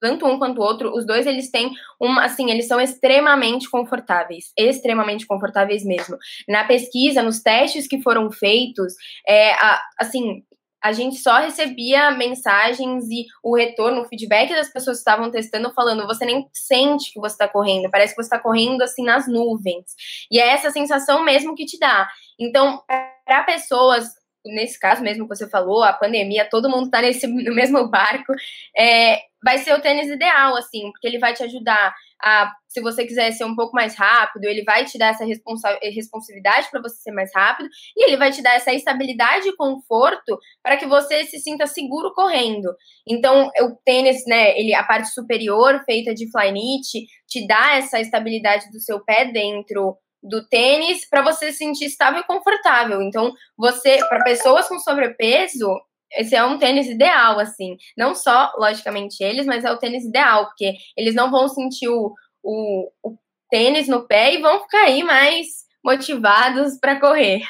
tanto 0.00 0.26
um 0.26 0.38
quanto 0.38 0.58
o 0.58 0.62
outro, 0.62 0.94
os 0.94 1.06
dois 1.06 1.26
eles 1.26 1.50
têm 1.50 1.72
uma, 1.98 2.24
assim, 2.24 2.50
eles 2.50 2.68
são 2.68 2.80
extremamente 2.80 3.68
confortáveis, 3.68 4.52
extremamente 4.56 5.26
confortáveis 5.26 5.84
mesmo. 5.84 6.16
Na 6.48 6.64
pesquisa, 6.64 7.22
nos 7.22 7.40
testes 7.40 7.88
que 7.88 8.02
foram 8.02 8.30
feitos, 8.30 8.94
é, 9.26 9.52
a, 9.54 9.82
assim, 9.98 10.44
a 10.84 10.92
gente 10.92 11.16
só 11.16 11.38
recebia 11.38 12.10
mensagens 12.10 13.08
e 13.08 13.24
o 13.42 13.56
retorno, 13.56 14.02
o 14.02 14.04
feedback 14.04 14.50
das 14.50 14.68
pessoas 14.68 14.98
que 14.98 15.00
estavam 15.00 15.30
testando, 15.30 15.72
falando: 15.72 16.06
você 16.06 16.26
nem 16.26 16.46
sente 16.52 17.10
que 17.10 17.18
você 17.18 17.32
está 17.32 17.48
correndo, 17.48 17.90
parece 17.90 18.14
que 18.14 18.22
você 18.22 18.26
está 18.26 18.38
correndo 18.38 18.82
assim 18.82 19.02
nas 19.02 19.26
nuvens. 19.26 19.86
E 20.30 20.38
é 20.38 20.48
essa 20.48 20.70
sensação 20.70 21.24
mesmo 21.24 21.54
que 21.54 21.64
te 21.64 21.78
dá. 21.78 22.06
Então, 22.38 22.82
para 23.24 23.44
pessoas 23.44 24.10
nesse 24.44 24.78
caso 24.78 25.02
mesmo 25.02 25.28
que 25.28 25.36
você 25.36 25.48
falou, 25.48 25.82
a 25.82 25.92
pandemia, 25.92 26.48
todo 26.48 26.68
mundo 26.68 26.86
está 26.86 27.00
nesse 27.00 27.26
no 27.28 27.54
mesmo 27.54 27.88
barco, 27.88 28.32
é, 28.76 29.20
vai 29.42 29.58
ser 29.58 29.74
o 29.74 29.80
tênis 29.80 30.08
ideal, 30.08 30.56
assim, 30.56 30.90
porque 30.90 31.06
ele 31.06 31.18
vai 31.18 31.34
te 31.34 31.42
ajudar 31.42 31.94
a, 32.22 32.50
se 32.66 32.80
você 32.80 33.04
quiser 33.04 33.30
ser 33.32 33.44
um 33.44 33.54
pouco 33.54 33.74
mais 33.74 33.94
rápido, 33.94 34.44
ele 34.44 34.64
vai 34.64 34.86
te 34.86 34.96
dar 34.96 35.08
essa 35.08 35.24
responsa 35.24 35.78
responsabilidade 35.82 36.68
para 36.70 36.80
você 36.80 36.96
ser 36.96 37.12
mais 37.12 37.30
rápido, 37.34 37.68
e 37.94 38.06
ele 38.06 38.16
vai 38.16 38.30
te 38.30 38.42
dar 38.42 38.54
essa 38.54 38.72
estabilidade 38.72 39.48
e 39.48 39.56
conforto 39.56 40.38
para 40.62 40.78
que 40.78 40.86
você 40.86 41.24
se 41.24 41.38
sinta 41.38 41.66
seguro 41.66 42.14
correndo. 42.14 42.74
Então, 43.06 43.50
o 43.60 43.76
tênis, 43.84 44.24
né, 44.26 44.58
ele, 44.58 44.74
a 44.74 44.82
parte 44.82 45.08
superior, 45.08 45.82
feita 45.84 46.14
de 46.14 46.30
flyknit, 46.30 47.06
te 47.28 47.46
dá 47.46 47.76
essa 47.76 48.00
estabilidade 48.00 48.70
do 48.70 48.80
seu 48.80 49.04
pé 49.04 49.26
dentro 49.26 49.98
do 50.24 50.46
tênis 50.48 51.08
para 51.08 51.22
você 51.22 51.52
se 51.52 51.58
sentir 51.58 51.84
estável 51.84 52.20
e 52.20 52.26
confortável. 52.26 53.02
Então, 53.02 53.32
você, 53.56 53.98
para 54.08 54.24
pessoas 54.24 54.66
com 54.66 54.78
sobrepeso, 54.78 55.78
esse 56.12 56.34
é 56.34 56.42
um 56.44 56.58
tênis 56.58 56.88
ideal, 56.88 57.38
assim. 57.38 57.76
Não 57.96 58.14
só, 58.14 58.52
logicamente, 58.56 59.22
eles, 59.22 59.46
mas 59.46 59.64
é 59.64 59.70
o 59.70 59.78
tênis 59.78 60.04
ideal, 60.04 60.46
porque 60.46 60.74
eles 60.96 61.14
não 61.14 61.30
vão 61.30 61.46
sentir 61.48 61.88
o, 61.88 62.14
o, 62.42 62.90
o 63.02 63.18
tênis 63.50 63.86
no 63.86 64.06
pé 64.06 64.34
e 64.34 64.40
vão 64.40 64.62
ficar 64.62 64.84
aí 64.84 65.02
mais 65.02 65.64
motivados 65.84 66.78
para 66.80 66.98
correr. 66.98 67.42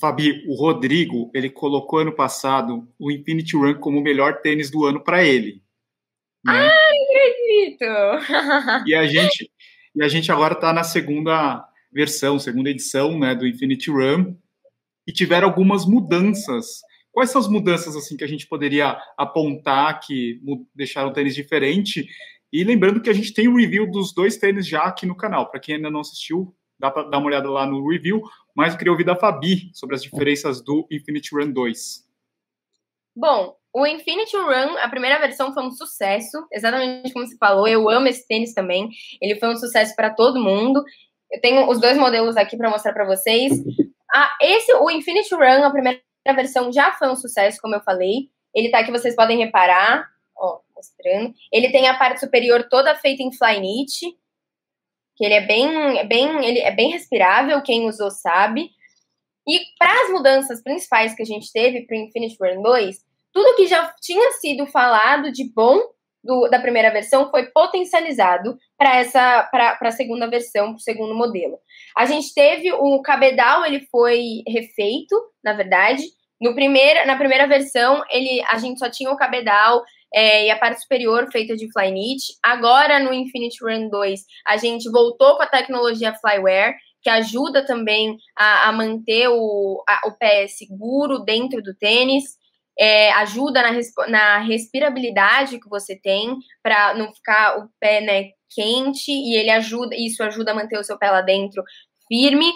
Fabi, 0.00 0.44
o 0.48 0.54
Rodrigo, 0.54 1.30
ele 1.34 1.50
colocou 1.50 2.00
ano 2.00 2.14
passado 2.14 2.88
o 2.98 3.10
Infinity 3.10 3.56
Run 3.56 3.74
como 3.74 3.98
o 3.98 4.02
melhor 4.02 4.40
tênis 4.40 4.70
do 4.70 4.84
ano 4.84 5.02
para 5.02 5.24
ele. 5.24 5.62
Né? 6.44 6.52
Ah, 6.52 6.90
acredito! 7.72 8.86
e 8.86 8.94
a 8.94 9.06
gente, 9.06 9.50
e 9.94 10.02
a 10.02 10.08
gente 10.08 10.32
agora 10.32 10.54
está 10.54 10.72
na 10.72 10.82
segunda 10.82 11.66
versão, 11.92 12.38
segunda 12.38 12.70
edição, 12.70 13.18
né, 13.18 13.34
do 13.34 13.46
Infinity 13.46 13.90
Run 13.90 14.34
e 15.06 15.12
tiveram 15.12 15.48
algumas 15.48 15.86
mudanças. 15.86 16.80
Quais 17.12 17.30
são 17.30 17.40
as 17.40 17.48
mudanças 17.48 17.94
assim 17.94 18.16
que 18.16 18.24
a 18.24 18.28
gente 18.28 18.48
poderia 18.48 18.98
apontar 19.16 20.00
que 20.00 20.40
deixaram 20.74 21.10
o 21.10 21.12
tênis 21.12 21.34
diferente? 21.34 22.08
E 22.52 22.64
lembrando 22.64 23.00
que 23.00 23.10
a 23.10 23.12
gente 23.12 23.32
tem 23.32 23.46
o 23.46 23.56
review 23.56 23.88
dos 23.88 24.12
dois 24.12 24.36
tênis 24.36 24.66
já 24.66 24.82
aqui 24.82 25.06
no 25.06 25.16
canal. 25.16 25.48
Para 25.48 25.60
quem 25.60 25.76
ainda 25.76 25.90
não 25.90 26.00
assistiu, 26.00 26.54
dá 26.78 26.90
para 26.90 27.08
dar 27.08 27.18
uma 27.18 27.26
olhada 27.28 27.48
lá 27.48 27.64
no 27.66 27.88
review. 27.88 28.20
Mas 28.56 28.72
eu 28.72 28.78
queria 28.78 28.92
ouvir 28.92 29.04
da 29.04 29.14
Fabi 29.14 29.70
sobre 29.72 29.94
as 29.94 30.02
diferenças 30.02 30.60
do 30.60 30.86
Infinity 30.90 31.34
Run 31.34 31.52
2. 31.52 32.04
Bom, 33.16 33.56
o 33.74 33.84
Infinity 33.84 34.36
Run, 34.36 34.78
a 34.78 34.88
primeira 34.88 35.18
versão 35.18 35.52
foi 35.52 35.64
um 35.64 35.72
sucesso, 35.72 36.46
exatamente 36.52 37.12
como 37.12 37.26
você 37.26 37.36
falou. 37.36 37.66
Eu 37.66 37.90
amo 37.90 38.06
esse 38.06 38.24
tênis 38.24 38.54
também. 38.54 38.88
Ele 39.20 39.34
foi 39.34 39.48
um 39.48 39.56
sucesso 39.56 39.96
para 39.96 40.14
todo 40.14 40.40
mundo. 40.40 40.80
Eu 41.30 41.40
tenho 41.40 41.68
os 41.68 41.80
dois 41.80 41.98
modelos 41.98 42.36
aqui 42.36 42.56
para 42.56 42.70
mostrar 42.70 42.92
para 42.92 43.04
vocês. 43.04 43.52
Ah, 44.14 44.32
esse, 44.40 44.72
o 44.74 44.88
Infinity 44.88 45.34
Run, 45.34 45.64
a 45.64 45.72
primeira 45.72 46.00
versão, 46.36 46.72
já 46.72 46.92
foi 46.92 47.08
um 47.08 47.16
sucesso, 47.16 47.58
como 47.60 47.74
eu 47.74 47.80
falei. 47.80 48.28
Ele 48.54 48.70
tá 48.70 48.78
aqui, 48.78 48.92
vocês 48.92 49.16
podem 49.16 49.38
reparar. 49.38 50.08
Ó, 50.36 50.60
mostrando. 50.72 51.34
Ele 51.52 51.72
tem 51.72 51.88
a 51.88 51.98
parte 51.98 52.20
superior 52.20 52.68
toda 52.70 52.94
feita 52.94 53.24
em 53.24 53.32
Flyknit, 53.32 54.16
que 55.16 55.24
ele 55.24 55.34
é 55.34 55.44
bem, 55.44 56.06
bem, 56.06 56.44
ele 56.44 56.60
é 56.60 56.70
bem 56.70 56.90
respirável, 56.90 57.60
quem 57.60 57.88
usou 57.88 58.10
sabe. 58.10 58.70
E 59.48 59.60
para 59.76 60.04
as 60.04 60.10
mudanças 60.10 60.62
principais 60.62 61.12
que 61.14 61.22
a 61.22 61.26
gente 61.26 61.52
teve 61.52 61.84
para 61.86 61.96
o 61.96 62.00
Infinity 62.00 62.36
Run 62.40 62.62
2, 62.62 62.96
tudo 63.34 63.56
que 63.56 63.66
já 63.66 63.92
tinha 64.00 64.30
sido 64.32 64.64
falado 64.66 65.32
de 65.32 65.52
bom 65.52 65.82
do, 66.22 66.48
da 66.48 66.60
primeira 66.60 66.90
versão 66.90 67.28
foi 67.30 67.46
potencializado 67.46 68.56
para 68.78 68.96
essa 68.96 69.42
para 69.50 69.76
a 69.82 69.90
segunda 69.90 70.30
versão, 70.30 70.68
para 70.68 70.76
o 70.76 70.80
segundo 70.80 71.14
modelo. 71.14 71.58
A 71.96 72.06
gente 72.06 72.32
teve 72.32 72.72
o 72.72 73.02
cabedal, 73.02 73.66
ele 73.66 73.86
foi 73.90 74.42
refeito, 74.48 75.14
na 75.44 75.52
verdade. 75.52 76.02
No 76.40 76.54
primeira, 76.54 77.04
na 77.04 77.16
primeira 77.16 77.46
versão, 77.46 78.02
ele 78.10 78.42
a 78.48 78.56
gente 78.58 78.78
só 78.78 78.88
tinha 78.88 79.10
o 79.10 79.16
cabedal 79.16 79.82
é, 80.14 80.46
e 80.46 80.50
a 80.50 80.58
parte 80.58 80.80
superior 80.80 81.30
feita 81.30 81.56
de 81.56 81.70
Flyknit. 81.72 82.22
Agora, 82.42 83.00
no 83.00 83.12
Infinity 83.12 83.58
Run 83.62 83.88
2, 83.88 84.20
a 84.46 84.56
gente 84.56 84.88
voltou 84.90 85.36
com 85.36 85.42
a 85.42 85.46
tecnologia 85.46 86.14
Flyware, 86.14 86.76
que 87.02 87.10
ajuda 87.10 87.66
também 87.66 88.16
a, 88.38 88.68
a 88.68 88.72
manter 88.72 89.28
o, 89.28 89.82
a, 89.88 90.08
o 90.08 90.12
pé 90.12 90.46
seguro 90.46 91.18
dentro 91.18 91.60
do 91.62 91.74
tênis 91.74 92.24
é, 92.78 93.12
ajuda 93.12 93.62
na, 93.62 94.08
na 94.08 94.38
respirabilidade 94.38 95.60
que 95.60 95.68
você 95.68 95.96
tem 95.96 96.36
para 96.62 96.94
não 96.94 97.12
ficar 97.14 97.58
o 97.58 97.68
pé 97.80 98.00
né, 98.00 98.30
quente 98.50 99.10
e 99.10 99.36
ele 99.36 99.50
ajuda, 99.50 99.94
isso 99.96 100.22
ajuda 100.22 100.52
a 100.52 100.54
manter 100.54 100.78
o 100.78 100.84
seu 100.84 100.98
pé 100.98 101.10
lá 101.10 101.20
dentro 101.20 101.62
firme. 102.08 102.50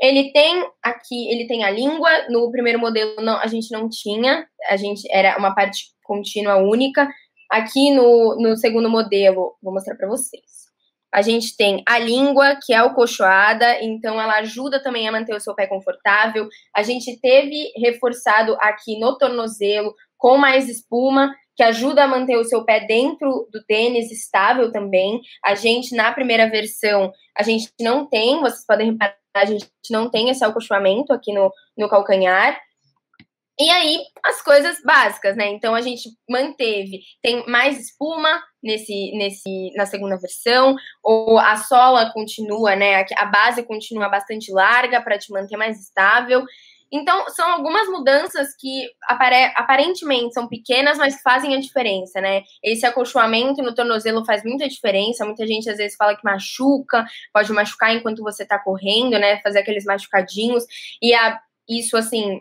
Ele 0.00 0.32
tem 0.32 0.64
aqui, 0.82 1.28
ele 1.30 1.46
tem 1.46 1.64
a 1.64 1.70
língua. 1.70 2.10
No 2.28 2.50
primeiro 2.50 2.78
modelo 2.78 3.20
não, 3.20 3.36
a 3.38 3.46
gente 3.46 3.70
não 3.72 3.88
tinha, 3.88 4.46
a 4.68 4.76
gente 4.76 5.02
era 5.10 5.36
uma 5.38 5.54
parte 5.54 5.86
contínua 6.04 6.56
única. 6.56 7.08
Aqui 7.50 7.90
no, 7.90 8.36
no 8.40 8.56
segundo 8.56 8.88
modelo, 8.88 9.56
vou 9.62 9.72
mostrar 9.72 9.96
para 9.96 10.08
vocês. 10.08 10.67
A 11.12 11.22
gente 11.22 11.56
tem 11.56 11.82
a 11.86 11.98
língua, 11.98 12.58
que 12.62 12.72
é 12.74 12.82
o 12.82 12.94
cochoada, 12.94 13.82
então 13.82 14.20
ela 14.20 14.38
ajuda 14.38 14.82
também 14.82 15.08
a 15.08 15.12
manter 15.12 15.34
o 15.34 15.40
seu 15.40 15.54
pé 15.54 15.66
confortável. 15.66 16.46
A 16.76 16.82
gente 16.82 17.18
teve 17.20 17.72
reforçado 17.76 18.56
aqui 18.60 18.98
no 18.98 19.16
tornozelo 19.16 19.94
com 20.18 20.36
mais 20.36 20.68
espuma, 20.68 21.32
que 21.56 21.62
ajuda 21.62 22.04
a 22.04 22.08
manter 22.08 22.36
o 22.36 22.44
seu 22.44 22.64
pé 22.64 22.86
dentro 22.86 23.48
do 23.52 23.64
tênis 23.66 24.12
estável 24.12 24.70
também. 24.70 25.20
A 25.44 25.54
gente, 25.54 25.94
na 25.94 26.12
primeira 26.12 26.48
versão, 26.48 27.12
a 27.36 27.42
gente 27.42 27.72
não 27.80 28.06
tem, 28.06 28.40
vocês 28.40 28.64
podem 28.66 28.92
reparar, 28.92 29.16
a 29.34 29.44
gente 29.44 29.66
não 29.90 30.10
tem 30.10 30.28
esse 30.28 30.44
acolchoamento 30.44 31.12
aqui 31.12 31.32
no, 31.32 31.50
no 31.76 31.88
calcanhar. 31.88 32.60
E 33.60 33.68
aí, 33.70 33.98
as 34.24 34.40
coisas 34.40 34.80
básicas, 34.84 35.36
né? 35.36 35.48
Então 35.48 35.74
a 35.74 35.80
gente 35.80 36.08
manteve, 36.30 37.00
tem 37.20 37.44
mais 37.48 37.78
espuma 37.78 38.40
nesse, 38.62 39.10
nesse, 39.16 39.72
na 39.74 39.84
segunda 39.84 40.16
versão, 40.16 40.76
ou 41.02 41.38
a 41.38 41.56
sola 41.56 42.12
continua, 42.12 42.76
né? 42.76 43.04
A 43.16 43.26
base 43.26 43.64
continua 43.64 44.08
bastante 44.08 44.52
larga 44.52 45.00
para 45.02 45.18
te 45.18 45.32
manter 45.32 45.56
mais 45.56 45.80
estável. 45.80 46.44
Então, 46.90 47.28
são 47.30 47.50
algumas 47.50 47.86
mudanças 47.88 48.48
que 48.58 48.88
apare 49.08 49.52
aparentemente 49.56 50.32
são 50.32 50.48
pequenas, 50.48 50.96
mas 50.96 51.20
fazem 51.20 51.54
a 51.54 51.60
diferença, 51.60 52.20
né? 52.20 52.42
Esse 52.62 52.86
acolchoamento 52.86 53.62
no 53.62 53.74
tornozelo 53.74 54.24
faz 54.24 54.42
muita 54.44 54.68
diferença. 54.68 55.24
Muita 55.24 55.46
gente 55.46 55.68
às 55.68 55.76
vezes 55.76 55.96
fala 55.96 56.16
que 56.16 56.24
machuca, 56.24 57.04
pode 57.32 57.52
machucar 57.52 57.94
enquanto 57.94 58.22
você 58.22 58.46
tá 58.46 58.58
correndo, 58.58 59.18
né? 59.18 59.40
Fazer 59.42 59.58
aqueles 59.58 59.84
machucadinhos. 59.84 60.64
E 61.02 61.12
a, 61.12 61.38
isso, 61.68 61.96
assim, 61.96 62.40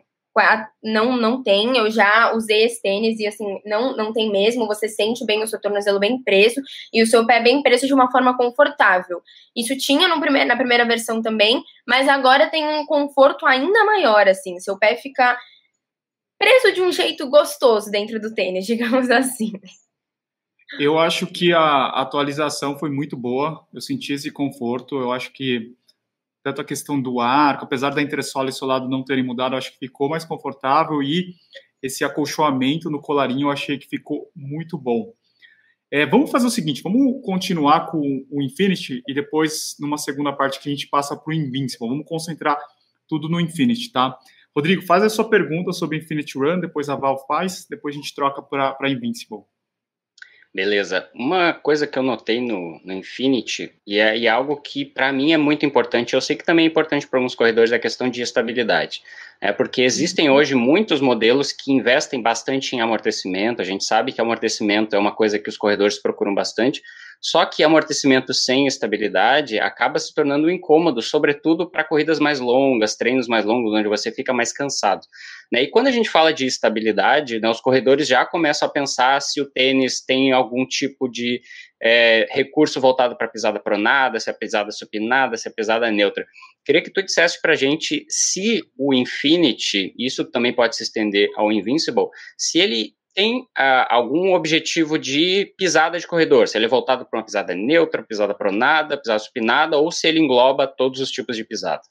não 0.83 1.17
não 1.17 1.43
tem, 1.43 1.77
eu 1.77 1.89
já 1.89 2.33
usei 2.33 2.63
esse 2.63 2.81
tênis 2.81 3.19
e 3.19 3.27
assim, 3.27 3.59
não 3.65 3.95
não 3.95 4.13
tem 4.13 4.31
mesmo, 4.31 4.67
você 4.67 4.87
sente 4.87 5.25
bem 5.25 5.43
o 5.43 5.47
seu 5.47 5.59
tornozelo 5.59 5.99
bem 5.99 6.21
preso 6.21 6.61
e 6.93 7.01
o 7.01 7.07
seu 7.07 7.25
pé 7.25 7.41
bem 7.41 7.61
preso 7.61 7.87
de 7.87 7.93
uma 7.93 8.11
forma 8.11 8.35
confortável. 8.37 9.21
Isso 9.55 9.77
tinha 9.77 10.07
no 10.07 10.19
primeiro, 10.19 10.47
na 10.47 10.55
primeira 10.55 10.85
versão 10.85 11.21
também, 11.21 11.63
mas 11.87 12.07
agora 12.07 12.49
tem 12.49 12.67
um 12.67 12.85
conforto 12.85 13.45
ainda 13.45 13.83
maior 13.85 14.27
assim, 14.27 14.59
seu 14.59 14.77
pé 14.77 14.95
fica 14.95 15.37
preso 16.37 16.73
de 16.73 16.81
um 16.81 16.91
jeito 16.91 17.29
gostoso 17.29 17.89
dentro 17.89 18.19
do 18.19 18.33
tênis, 18.33 18.65
digamos 18.67 19.09
assim. 19.09 19.53
Eu 20.79 20.99
acho 20.99 21.25
que 21.27 21.53
a 21.53 21.87
atualização 21.87 22.77
foi 22.77 22.89
muito 22.89 23.15
boa, 23.15 23.65
eu 23.73 23.79
senti 23.79 24.13
esse 24.13 24.29
conforto, 24.29 24.99
eu 24.99 25.11
acho 25.11 25.31
que 25.31 25.73
tanto 26.47 26.61
a 26.61 26.63
questão 26.63 27.01
do 27.01 27.19
arco, 27.19 27.65
apesar 27.65 27.89
da 27.89 28.01
entressola 28.01 28.49
e 28.49 28.53
solado 28.53 28.87
não 28.87 29.03
terem 29.03 29.23
mudado, 29.23 29.57
acho 29.57 29.73
que 29.73 29.79
ficou 29.79 30.07
mais 30.07 30.23
confortável 30.23 31.03
e 31.03 31.33
esse 31.83 32.05
acolchoamento 32.05 32.89
no 32.89 33.01
colarinho 33.01 33.47
eu 33.47 33.51
achei 33.51 33.77
que 33.77 33.85
ficou 33.85 34.31
muito 34.33 34.77
bom. 34.77 35.13
É, 35.91 36.05
vamos 36.05 36.31
fazer 36.31 36.47
o 36.47 36.49
seguinte, 36.49 36.81
vamos 36.81 37.21
continuar 37.21 37.87
com 37.87 38.25
o 38.31 38.41
Infinity 38.41 39.03
e 39.05 39.13
depois, 39.13 39.75
numa 39.77 39.97
segunda 39.97 40.31
parte, 40.31 40.61
que 40.61 40.69
a 40.69 40.71
gente 40.71 40.87
passa 40.87 41.17
para 41.17 41.31
o 41.31 41.33
Invincible. 41.33 41.89
Vamos 41.89 42.05
concentrar 42.07 42.57
tudo 43.09 43.27
no 43.27 43.41
Infinity, 43.41 43.91
tá? 43.91 44.17
Rodrigo, 44.55 44.81
faz 44.83 45.03
a 45.03 45.09
sua 45.09 45.29
pergunta 45.29 45.73
sobre 45.73 45.97
Infinity 45.97 46.37
Run, 46.37 46.61
depois 46.61 46.87
a 46.87 46.95
Val 46.95 47.25
faz, 47.27 47.67
depois 47.69 47.93
a 47.93 47.97
gente 47.97 48.15
troca 48.15 48.41
para 48.41 48.89
Invincible. 48.89 49.43
Beleza. 50.53 51.07
Uma 51.13 51.53
coisa 51.53 51.85
que 51.85 51.99
eu 51.99 52.03
notei 52.03 52.41
no, 52.41 52.81
no 52.83 52.93
Infinity, 52.93 53.71
e 53.85 53.99
é, 53.99 54.17
e 54.17 54.25
é 54.25 54.29
algo 54.29 54.55
que 54.57 54.85
para 54.85 55.11
mim 55.11 55.31
é 55.31 55.37
muito 55.37 55.65
importante, 55.65 56.13
eu 56.13 56.21
sei 56.21 56.35
que 56.35 56.43
também 56.43 56.65
é 56.65 56.67
importante 56.67 57.05
para 57.05 57.19
alguns 57.19 57.35
corredores, 57.35 57.71
é 57.71 57.75
a 57.75 57.79
questão 57.79 58.09
de 58.09 58.21
estabilidade. 58.21 59.03
É 59.39 59.51
porque 59.51 59.83
existem 59.83 60.29
hoje 60.29 60.55
muitos 60.55 60.99
modelos 60.99 61.51
que 61.51 61.71
investem 61.71 62.21
bastante 62.21 62.75
em 62.75 62.81
amortecimento, 62.81 63.61
a 63.61 63.65
gente 63.65 63.83
sabe 63.83 64.11
que 64.11 64.19
amortecimento 64.19 64.95
é 64.95 64.99
uma 64.99 65.11
coisa 65.11 65.37
que 65.37 65.49
os 65.49 65.57
corredores 65.57 65.99
procuram 65.99 66.33
bastante, 66.33 66.81
Só 67.21 67.45
que 67.45 67.63
amortecimento 67.63 68.33
sem 68.33 68.67
estabilidade 68.67 69.59
acaba 69.59 69.99
se 69.99 70.13
tornando 70.13 70.47
um 70.47 70.49
incômodo, 70.49 71.01
sobretudo 71.01 71.69
para 71.69 71.83
corridas 71.83 72.19
mais 72.19 72.39
longas, 72.39 72.95
treinos 72.95 73.27
mais 73.27 73.45
longos, 73.45 73.73
onde 73.73 73.87
você 73.87 74.11
fica 74.11 74.33
mais 74.33 74.53
cansado. 74.53 75.01
Né? 75.51 75.63
E 75.63 75.69
quando 75.69 75.87
a 75.87 75.91
gente 75.91 76.09
fala 76.09 76.33
de 76.33 76.45
estabilidade, 76.45 77.39
né, 77.39 77.49
os 77.49 77.61
corredores 77.61 78.07
já 78.07 78.25
começam 78.25 78.67
a 78.67 78.71
pensar 78.71 79.21
se 79.21 79.41
o 79.41 79.49
tênis 79.49 80.03
tem 80.03 80.31
algum 80.31 80.65
tipo 80.65 81.09
de 81.09 81.41
é, 81.81 82.27
recurso 82.31 82.81
voltado 82.81 83.17
para 83.17 83.27
pisada 83.27 83.59
pronada, 83.59 84.19
se 84.19 84.29
é 84.29 84.33
pisada 84.33 84.71
supinada, 84.71 85.37
se 85.37 85.47
é 85.47 85.51
pisada 85.51 85.89
neutra. 85.91 86.25
Queria 86.65 86.81
que 86.81 86.91
tu 86.91 87.01
dissesse 87.01 87.41
para 87.41 87.53
a 87.53 87.55
gente 87.55 88.05
se 88.09 88.61
o 88.77 88.93
Infinity, 88.93 89.93
isso 89.97 90.25
também 90.25 90.53
pode 90.53 90.75
se 90.75 90.83
estender 90.83 91.29
ao 91.35 91.51
Invincible, 91.51 92.07
se 92.37 92.59
ele 92.59 92.96
tem 93.17 93.39
uh, 93.41 93.87
algum 93.89 94.35
objetivo 94.35 94.95
de 94.99 95.51
pisada 95.57 95.97
de 95.97 96.05
corredor, 96.05 96.47
se 96.47 96.55
ele 96.55 96.65
é 96.65 96.69
voltado 96.69 97.03
para 97.03 97.17
uma 97.17 97.25
pisada 97.25 97.55
neutra, 97.55 98.03
pisada 98.03 98.35
pronada, 98.35 98.95
pisada 98.95 99.17
supinada, 99.17 99.75
ou 99.75 99.91
se 99.91 100.07
ele 100.07 100.19
engloba 100.19 100.67
todos 100.67 100.99
os 100.99 101.09
tipos 101.09 101.35
de 101.35 101.43
pisada. 101.43 101.81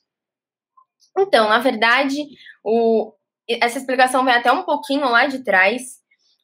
Então, 1.19 1.49
na 1.49 1.59
verdade, 1.59 2.17
o, 2.63 3.13
essa 3.61 3.77
explicação 3.77 4.25
vem 4.25 4.35
até 4.35 4.53
um 4.53 4.63
pouquinho 4.63 5.11
lá 5.11 5.27
de 5.27 5.43
trás. 5.43 5.97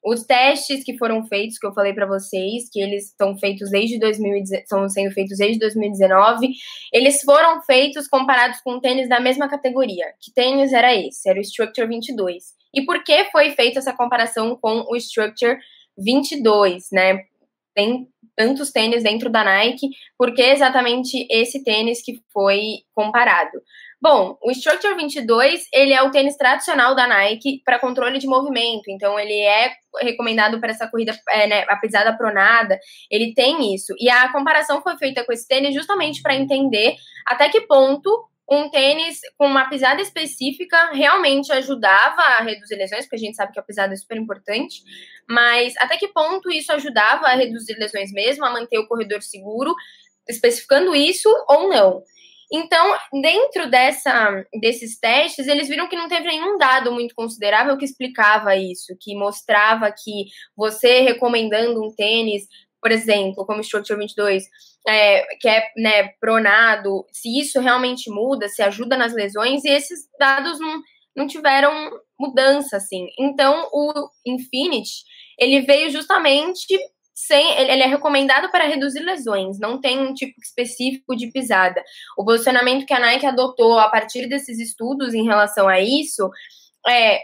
Os 0.05 0.25
testes 0.25 0.83
que 0.83 0.99
foram 0.99 1.25
feitos, 1.29 1.59
que 1.59 1.67
eu 1.69 1.73
falei 1.73 1.93
para 1.93 2.07
vocês, 2.07 2.69
que 2.69 2.81
eles 2.81 3.11
estão 3.11 3.39
feitos 3.39 3.71
desde 3.71 4.01
2019, 4.01 4.63
estão 4.63 4.89
sendo 4.89 5.13
feitos 5.13 5.39
desde 5.39 5.61
2019, 5.61 6.55
eles 6.93 7.23
foram 7.23 7.63
feitos 7.63 8.09
comparados 8.09 8.61
com 8.63 8.81
tênis 8.81 9.09
da 9.09 9.21
mesma 9.21 9.49
categoria. 9.49 10.07
Que 10.21 10.33
tênis 10.35 10.73
era 10.73 10.93
esse? 10.93 11.31
Era 11.31 11.39
o 11.39 11.43
Structure 11.43 11.87
22. 11.87 12.61
E 12.75 12.85
por 12.85 13.03
que 13.05 13.25
foi 13.27 13.51
feita 13.51 13.79
essa 13.79 13.93
comparação 13.93 14.57
com 14.57 14.85
o 14.89 14.97
Structure 14.97 15.59
22, 15.99 16.89
né? 16.93 17.25
Tem 17.75 18.09
tantos 18.37 18.71
tênis 18.71 19.03
dentro 19.03 19.31
da 19.31 19.45
Nike, 19.45 19.91
por 20.19 20.35
que 20.35 20.43
exatamente 20.43 21.27
esse 21.31 21.63
tênis 21.63 22.03
que 22.03 22.23
foi 22.33 22.83
comparado? 22.95 23.61
Bom, 24.01 24.37
o 24.43 24.51
Structure 24.51 24.97
22, 24.97 25.69
ele 25.73 25.93
é 25.93 26.03
o 26.03 26.11
tênis 26.11 26.37
tradicional 26.37 26.95
da 26.95 27.07
Nike 27.07 27.63
para 27.65 27.79
controle 27.79 28.19
de 28.19 28.27
movimento, 28.27 28.91
então 28.91 29.19
ele 29.19 29.39
é 29.39 29.73
recomendado 30.01 30.59
para 30.59 30.71
essa 30.71 30.89
corrida, 30.89 31.17
é, 31.29 31.47
né, 31.47 31.65
a 31.69 31.77
pisada 31.77 32.13
pronada, 32.17 32.81
ele 33.09 33.33
tem 33.33 33.73
isso. 33.73 33.95
E 34.01 34.11
a 34.11 34.33
comparação 34.33 34.83
foi 34.83 34.97
feita 34.97 35.25
com 35.25 35.33
esse 35.33 35.47
tênis 35.47 35.73
justamente 35.73 36.21
para 36.21 36.35
entender 36.35 36.97
até 37.25 37.49
que 37.49 37.61
ponto 37.61 38.11
um 38.53 38.69
tênis 38.69 39.21
com 39.39 39.47
uma 39.47 39.69
pisada 39.69 40.03
específica 40.03 40.91
realmente 40.93 41.51
ajudava 41.53 42.21
a 42.21 42.43
reduzir 42.43 42.77
lesões, 42.77 43.05
porque 43.05 43.17
a 43.17 43.19
gente 43.19 43.37
sabe 43.37 43.53
que 43.53 43.59
a 43.59 43.63
pisada 43.63 43.95
é 43.95 43.97
super 43.97 44.19
importante, 44.19 44.83
mas 45.29 45.75
até 45.79 45.97
que 45.97 46.09
ponto 46.09 46.51
isso 46.51 46.71
ajudava 46.73 47.27
a 47.27 47.35
reduzir 47.35 47.75
lesões 47.79 48.13
mesmo, 48.13 48.45
a 48.45 48.51
manter 48.51 48.79
o 48.79 48.87
corredor 48.87 49.23
seguro, 49.23 49.75
especificando 50.29 50.95
isso 50.95 51.29
ou 51.49 51.69
não. 51.69 52.03
Então, 52.53 52.95
dentro 53.23 53.71
dessa, 53.71 54.45
desses 54.61 54.99
testes, 55.01 55.47
eles 55.47 55.69
viram 55.69 55.89
que 55.89 55.97
não 55.97 56.07
teve 56.07 56.27
nenhum 56.27 56.59
dado 56.59 56.93
muito 56.93 57.15
considerável 57.15 57.79
que 57.79 57.87
explicava 57.87 58.55
isso, 58.55 58.95
que 59.01 59.17
mostrava 59.17 59.91
que 59.91 60.27
você 60.55 61.01
recomendando 61.01 61.83
um 61.83 61.95
tênis, 61.95 62.47
por 62.83 62.93
exemplo, 62.93 63.47
como 63.47 63.61
o 63.61 63.63
Structure 63.63 63.99
22, 63.99 64.45
é, 64.87 65.25
que 65.41 65.49
é 65.49 65.71
né, 65.77 66.09
pronado, 66.21 67.07
se 67.13 67.39
isso 67.39 67.61
realmente 67.61 68.11
muda, 68.11 68.49
se 68.49 68.63
ajuda 68.63 68.97
nas 68.97 69.13
lesões, 69.13 69.65
e 69.65 69.69
esses 69.69 70.09
dados 70.19 70.59
não, 70.59 70.83
não 71.17 71.27
tiveram 71.27 71.91
mudança, 72.19 72.77
assim. 72.77 73.07
Então, 73.19 73.69
o 73.73 74.09
Infinity, 74.27 75.05
ele 75.39 75.61
veio 75.61 75.91
justamente 75.91 76.67
sem, 77.15 77.53
ele 77.59 77.83
é 77.83 77.87
recomendado 77.87 78.51
para 78.51 78.67
reduzir 78.67 79.01
lesões, 79.01 79.59
não 79.59 79.81
tem 79.81 80.01
um 80.01 80.15
tipo 80.15 80.35
específico 80.41 81.15
de 81.15 81.31
pisada. 81.31 81.83
O 82.17 82.25
posicionamento 82.25 82.87
que 82.87 82.95
a 82.95 82.99
Nike 82.99 83.27
adotou 83.27 83.79
a 83.79 83.89
partir 83.89 84.29
desses 84.29 84.59
estudos 84.59 85.15
em 85.15 85.25
relação 85.25 85.69
a 85.69 85.81
isso 85.81 86.29
é 86.89 87.21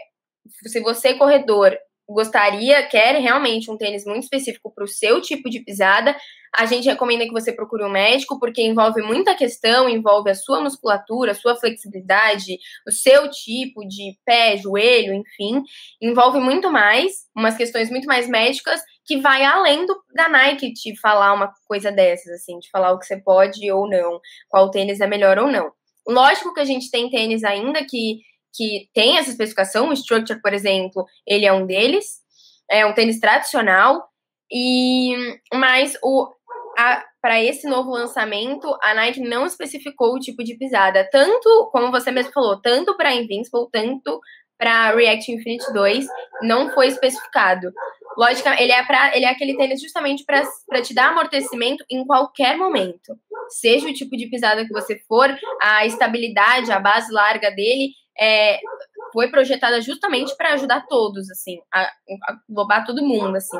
se 0.67 0.79
você 0.79 1.13
corredor 1.13 1.77
gostaria, 2.13 2.83
quer 2.87 3.15
realmente 3.15 3.69
um 3.69 3.77
tênis 3.77 4.05
muito 4.05 4.23
específico 4.23 4.71
para 4.73 4.83
o 4.83 4.87
seu 4.87 5.21
tipo 5.21 5.49
de 5.49 5.59
pisada, 5.59 6.15
a 6.55 6.65
gente 6.65 6.87
recomenda 6.87 7.25
que 7.25 7.31
você 7.31 7.53
procure 7.53 7.83
um 7.83 7.89
médico, 7.89 8.39
porque 8.39 8.61
envolve 8.61 9.01
muita 9.01 9.35
questão, 9.35 9.87
envolve 9.87 10.31
a 10.31 10.35
sua 10.35 10.61
musculatura, 10.61 11.31
a 11.31 11.35
sua 11.35 11.55
flexibilidade, 11.55 12.57
o 12.87 12.91
seu 12.91 13.29
tipo 13.29 13.87
de 13.87 14.17
pé, 14.25 14.57
joelho, 14.57 15.13
enfim, 15.13 15.61
envolve 16.01 16.39
muito 16.39 16.71
mais, 16.71 17.27
umas 17.35 17.55
questões 17.55 17.89
muito 17.89 18.07
mais 18.07 18.27
médicas, 18.27 18.81
que 19.05 19.17
vai 19.17 19.43
além 19.43 19.85
do, 19.85 19.95
da 20.13 20.27
Nike 20.27 20.73
te 20.73 20.99
falar 20.99 21.33
uma 21.33 21.51
coisa 21.67 21.91
dessas, 21.91 22.33
assim, 22.33 22.57
de 22.59 22.69
falar 22.69 22.91
o 22.91 22.99
que 22.99 23.05
você 23.05 23.17
pode 23.17 23.71
ou 23.71 23.87
não, 23.87 24.19
qual 24.47 24.71
tênis 24.71 24.99
é 24.99 25.07
melhor 25.07 25.37
ou 25.37 25.51
não. 25.51 25.71
Lógico 26.07 26.53
que 26.53 26.59
a 26.59 26.65
gente 26.65 26.89
tem 26.89 27.09
tênis 27.09 27.43
ainda 27.43 27.85
que 27.85 28.21
que 28.53 28.89
tem 28.93 29.17
essa 29.17 29.29
especificação, 29.29 29.89
o 29.89 29.93
Structure, 29.93 30.41
por 30.41 30.53
exemplo, 30.53 31.05
ele 31.25 31.45
é 31.45 31.53
um 31.53 31.65
deles, 31.65 32.19
é 32.69 32.85
um 32.85 32.93
tênis 32.93 33.19
tradicional, 33.19 34.07
e 34.51 35.15
mas 35.53 35.97
o 36.03 36.27
para 37.21 37.43
esse 37.43 37.67
novo 37.67 37.91
lançamento, 37.91 38.73
a 38.81 38.93
Nike 38.93 39.19
não 39.19 39.45
especificou 39.45 40.15
o 40.15 40.19
tipo 40.19 40.41
de 40.43 40.55
pisada, 40.55 41.07
tanto, 41.11 41.69
como 41.73 41.91
você 41.91 42.11
mesmo 42.11 42.31
falou, 42.31 42.61
tanto 42.61 42.95
para 42.95 43.13
Invincible, 43.13 43.67
tanto 43.69 44.21
para 44.57 44.91
React 44.91 45.31
Infinite 45.31 45.73
2, 45.73 46.05
não 46.41 46.69
foi 46.71 46.87
especificado. 46.87 47.71
Lógica, 48.17 48.61
ele 48.61 48.73
é 48.73 48.83
para 48.83 49.15
ele 49.15 49.25
é 49.25 49.29
aquele 49.29 49.55
tênis 49.55 49.81
justamente 49.81 50.25
para 50.25 50.81
te 50.81 50.93
dar 50.93 51.09
amortecimento 51.09 51.83
em 51.89 52.05
qualquer 52.05 52.57
momento. 52.57 53.15
Seja 53.49 53.87
o 53.87 53.93
tipo 53.93 54.17
de 54.17 54.27
pisada 54.27 54.65
que 54.65 54.73
você 54.73 55.01
for, 55.07 55.33
a 55.61 55.85
estabilidade, 55.85 56.71
a 56.71 56.79
base 56.79 57.11
larga 57.11 57.49
dele 57.49 57.91
é, 58.19 58.59
foi 59.13 59.29
projetada 59.29 59.79
justamente 59.81 60.35
para 60.35 60.53
ajudar 60.53 60.85
todos, 60.87 61.29
assim, 61.29 61.59
a, 61.73 61.81
a 61.81 62.39
englobar 62.49 62.85
todo 62.85 63.05
mundo, 63.05 63.35
assim. 63.35 63.57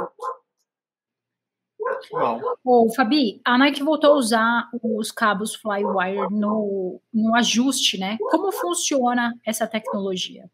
Ô, 2.63 2.89
Fabi, 2.93 3.41
a 3.45 3.57
Nike 3.57 3.83
voltou 3.83 4.13
a 4.13 4.17
usar 4.17 4.69
os 4.83 5.11
cabos 5.11 5.55
Flywire 5.55 6.29
no, 6.31 7.01
no 7.13 7.35
ajuste, 7.35 7.97
né? 7.97 8.17
Como 8.29 8.51
funciona 8.51 9.33
essa 9.45 9.65
tecnologia? 9.67 10.49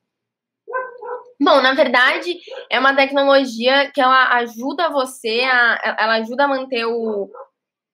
Bom, 1.41 1.61
na 1.61 1.73
verdade, 1.73 2.37
é 2.69 2.79
uma 2.79 2.95
tecnologia 2.95 3.91
que 3.91 3.99
ela 3.99 4.35
ajuda 4.37 4.89
você 4.89 5.41
a. 5.41 5.95
Ela 5.99 6.13
ajuda 6.15 6.45
a 6.45 6.47
manter 6.47 6.85
o, 6.85 7.29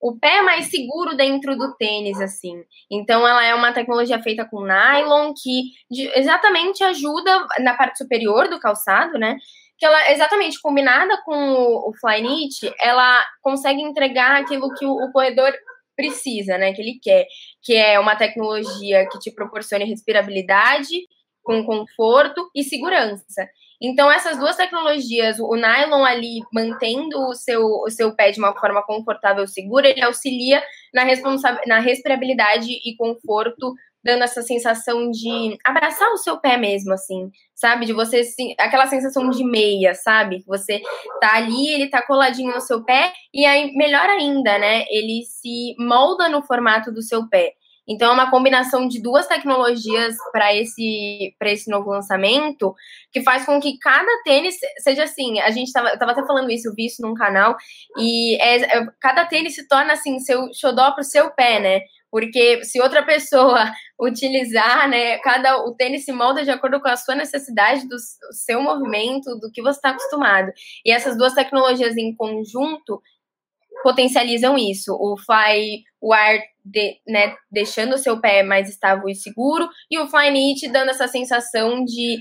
o 0.01 0.17
pé 0.17 0.37
é 0.37 0.41
mais 0.41 0.65
seguro 0.65 1.15
dentro 1.15 1.55
do 1.55 1.75
tênis, 1.75 2.19
assim. 2.19 2.63
Então, 2.89 3.25
ela 3.27 3.45
é 3.45 3.53
uma 3.53 3.71
tecnologia 3.71 4.21
feita 4.21 4.43
com 4.45 4.65
nylon 4.65 5.33
que 5.33 5.71
exatamente 6.15 6.83
ajuda 6.83 7.47
na 7.59 7.75
parte 7.75 7.99
superior 7.99 8.49
do 8.49 8.59
calçado, 8.59 9.19
né? 9.19 9.37
Que 9.77 9.85
ela, 9.85 10.11
exatamente 10.11 10.59
combinada 10.59 11.21
com 11.23 11.35
o, 11.35 11.89
o 11.89 11.93
Flyknit, 11.99 12.73
ela 12.81 13.23
consegue 13.41 13.81
entregar 13.81 14.41
aquilo 14.41 14.73
que 14.73 14.85
o, 14.85 14.91
o 14.91 15.11
corredor 15.11 15.53
precisa, 15.95 16.57
né? 16.57 16.73
Que 16.73 16.81
ele 16.81 16.99
quer, 17.01 17.27
que 17.61 17.75
é 17.75 17.99
uma 17.99 18.15
tecnologia 18.15 19.07
que 19.07 19.19
te 19.19 19.31
proporcione 19.31 19.85
respirabilidade 19.85 20.95
com 21.43 21.63
conforto 21.63 22.49
e 22.55 22.63
segurança. 22.63 23.47
Então, 23.81 24.11
essas 24.11 24.37
duas 24.37 24.55
tecnologias, 24.55 25.39
o 25.39 25.55
nylon 25.55 26.03
ali 26.05 26.41
mantendo 26.53 27.17
o 27.27 27.33
seu, 27.33 27.65
o 27.65 27.89
seu 27.89 28.15
pé 28.15 28.29
de 28.29 28.39
uma 28.39 28.53
forma 28.53 28.83
confortável 28.85 29.43
e 29.43 29.47
segura, 29.47 29.87
ele 29.89 30.03
auxilia 30.03 30.61
na, 30.93 31.03
na 31.65 31.79
respirabilidade 31.79 32.69
e 32.69 32.95
conforto, 32.95 33.73
dando 34.03 34.23
essa 34.23 34.43
sensação 34.43 35.09
de 35.09 35.57
abraçar 35.65 36.11
o 36.11 36.17
seu 36.17 36.39
pé 36.39 36.57
mesmo, 36.57 36.93
assim, 36.93 37.29
sabe? 37.55 37.87
De 37.87 37.93
você, 37.93 38.21
aquela 38.59 38.85
sensação 38.85 39.29
de 39.29 39.43
meia, 39.43 39.95
sabe? 39.95 40.43
Você 40.47 40.81
tá 41.19 41.35
ali, 41.35 41.69
ele 41.69 41.89
tá 41.89 42.05
coladinho 42.05 42.53
no 42.53 42.61
seu 42.61 42.83
pé, 42.83 43.11
e 43.33 43.45
aí, 43.45 43.73
melhor 43.73 44.07
ainda, 44.09 44.59
né? 44.59 44.85
Ele 44.89 45.23
se 45.25 45.75
molda 45.79 46.29
no 46.29 46.43
formato 46.43 46.91
do 46.91 47.01
seu 47.01 47.27
pé. 47.29 47.53
Então, 47.87 48.11
é 48.11 48.13
uma 48.13 48.29
combinação 48.29 48.87
de 48.87 49.01
duas 49.01 49.27
tecnologias 49.27 50.15
para 50.31 50.55
esse, 50.55 51.35
esse 51.41 51.69
novo 51.69 51.89
lançamento, 51.89 52.73
que 53.11 53.21
faz 53.21 53.45
com 53.45 53.59
que 53.59 53.77
cada 53.79 54.11
tênis 54.23 54.55
seja 54.79 55.03
assim. 55.03 55.39
A 55.39 55.49
gente 55.51 55.67
estava 55.67 55.97
tava 55.97 56.11
até 56.11 56.25
falando 56.25 56.51
isso, 56.51 56.69
eu 56.69 56.75
vi 56.75 56.85
isso 56.85 57.01
num 57.01 57.13
canal, 57.13 57.55
e 57.97 58.35
é, 58.41 58.77
é, 58.77 58.85
cada 58.99 59.25
tênis 59.25 59.55
se 59.55 59.67
torna 59.67 59.93
assim, 59.93 60.19
seu 60.19 60.49
xodó 60.53 60.91
para 60.91 61.01
o 61.01 61.05
seu 61.05 61.31
pé, 61.31 61.59
né? 61.59 61.81
Porque 62.11 62.63
se 62.65 62.79
outra 62.81 63.03
pessoa 63.03 63.71
utilizar, 63.99 64.87
né, 64.89 65.17
cada 65.19 65.57
o 65.63 65.73
tênis 65.73 66.03
se 66.03 66.11
molda 66.11 66.43
de 66.43 66.51
acordo 66.51 66.79
com 66.81 66.89
a 66.89 66.97
sua 66.97 67.15
necessidade, 67.15 67.87
do 67.87 67.97
seu 68.31 68.61
movimento, 68.61 69.39
do 69.39 69.51
que 69.51 69.61
você 69.61 69.77
está 69.77 69.91
acostumado. 69.91 70.51
E 70.85 70.91
essas 70.91 71.17
duas 71.17 71.33
tecnologias 71.33 71.95
em 71.97 72.13
conjunto 72.15 73.01
potencializam 73.83 74.57
isso. 74.57 74.93
O 74.93 75.17
Fly 75.17 75.83
Wire 76.01 76.43
de, 76.63 76.99
né, 77.07 77.35
deixando 77.51 77.95
o 77.95 77.97
seu 77.97 78.19
pé 78.19 78.43
mais 78.43 78.69
estável 78.69 79.09
e 79.09 79.15
seguro, 79.15 79.67
e 79.89 79.97
o 79.97 80.07
Flyknit 80.07 80.67
dando 80.69 80.89
essa 80.89 81.07
sensação 81.07 81.83
de, 81.83 82.17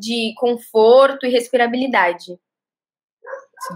de 0.00 0.32
conforto 0.36 1.26
e 1.26 1.30
respirabilidade. 1.30 2.24
Sim. 2.24 3.74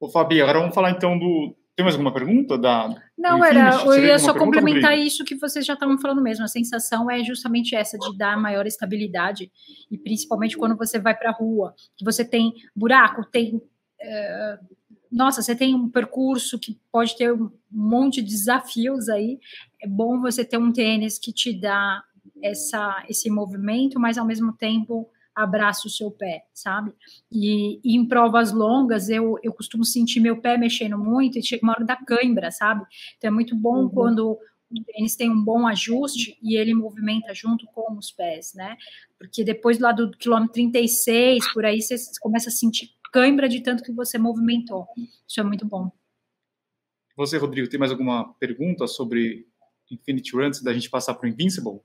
Ô, 0.00 0.08
Fabi, 0.08 0.42
agora 0.42 0.58
vamos 0.58 0.74
falar 0.74 0.90
então 0.90 1.18
do, 1.18 1.56
Tem 1.74 1.84
mais 1.84 1.94
alguma 1.94 2.12
pergunta 2.12 2.58
da? 2.58 2.94
Não, 3.16 3.42
era. 3.42 3.82
Eu 3.84 4.04
ia 4.04 4.18
só 4.18 4.34
complementar 4.34 4.90
Rodrigo? 4.90 5.08
isso 5.08 5.24
que 5.24 5.36
vocês 5.36 5.64
já 5.64 5.74
estavam 5.74 5.98
falando 5.98 6.20
mesmo. 6.20 6.44
A 6.44 6.48
sensação 6.48 7.10
é 7.10 7.22
justamente 7.24 7.74
essa 7.74 7.96
de 7.98 8.16
dar 8.18 8.36
maior 8.36 8.66
estabilidade 8.66 9.50
e 9.90 9.96
principalmente 9.96 10.56
quando 10.56 10.76
você 10.76 10.98
vai 10.98 11.16
para 11.16 11.30
a 11.30 11.32
rua, 11.32 11.74
que 11.96 12.04
você 12.04 12.24
tem 12.24 12.52
buraco, 12.76 13.24
tem 13.24 13.62
é, 14.00 14.58
nossa, 15.14 15.42
você 15.42 15.54
tem 15.54 15.76
um 15.76 15.88
percurso 15.88 16.58
que 16.58 16.76
pode 16.90 17.16
ter 17.16 17.32
um 17.32 17.48
monte 17.70 18.20
de 18.20 18.30
desafios 18.30 19.08
aí. 19.08 19.38
É 19.80 19.86
bom 19.86 20.20
você 20.20 20.44
ter 20.44 20.58
um 20.58 20.72
tênis 20.72 21.18
que 21.20 21.32
te 21.32 21.52
dá 21.52 22.02
essa, 22.42 23.04
esse 23.08 23.30
movimento, 23.30 24.00
mas 24.00 24.18
ao 24.18 24.26
mesmo 24.26 24.52
tempo 24.52 25.08
abraça 25.32 25.86
o 25.86 25.90
seu 25.90 26.10
pé, 26.10 26.46
sabe? 26.52 26.92
E, 27.30 27.80
e, 27.84 27.96
em 27.96 28.06
provas 28.06 28.52
longas 28.52 29.08
eu, 29.08 29.38
eu 29.42 29.52
costumo 29.52 29.84
sentir 29.84 30.18
meu 30.18 30.40
pé 30.40 30.58
mexendo 30.58 30.98
muito 30.98 31.38
e 31.38 31.42
chega 31.42 31.64
uma 31.64 31.74
hora 31.74 31.84
da 31.84 31.96
cãibra, 31.96 32.50
sabe? 32.50 32.84
Então 33.16 33.28
é 33.28 33.32
muito 33.32 33.54
bom 33.54 33.82
uhum. 33.82 33.88
quando 33.88 34.32
o 34.32 34.84
tênis 34.84 35.14
tem 35.14 35.30
um 35.30 35.44
bom 35.44 35.66
ajuste 35.66 36.36
e 36.42 36.56
ele 36.56 36.74
movimenta 36.74 37.32
junto 37.32 37.66
com 37.66 37.96
os 37.96 38.10
pés, 38.10 38.52
né? 38.54 38.76
Porque 39.16 39.44
depois 39.44 39.78
lá 39.78 39.92
do 39.92 40.10
quilômetro 40.10 40.54
36, 40.54 41.52
por 41.52 41.64
aí, 41.64 41.80
você 41.80 41.96
começa 42.20 42.48
a 42.48 42.52
sentir 42.52 42.90
cãibra 43.14 43.48
de 43.48 43.60
tanto 43.60 43.84
que 43.84 43.92
você 43.92 44.18
movimentou. 44.18 44.88
Isso 45.28 45.38
é 45.38 45.44
muito 45.44 45.64
bom. 45.64 45.88
Você, 47.16 47.38
Rodrigo, 47.38 47.68
tem 47.68 47.78
mais 47.78 47.92
alguma 47.92 48.34
pergunta 48.40 48.88
sobre 48.88 49.46
Infinity 49.88 50.32
Run 50.34 50.46
antes 50.46 50.60
da 50.60 50.74
gente 50.74 50.90
passar 50.90 51.14
para 51.14 51.24
o 51.24 51.30
Invincible? 51.30 51.78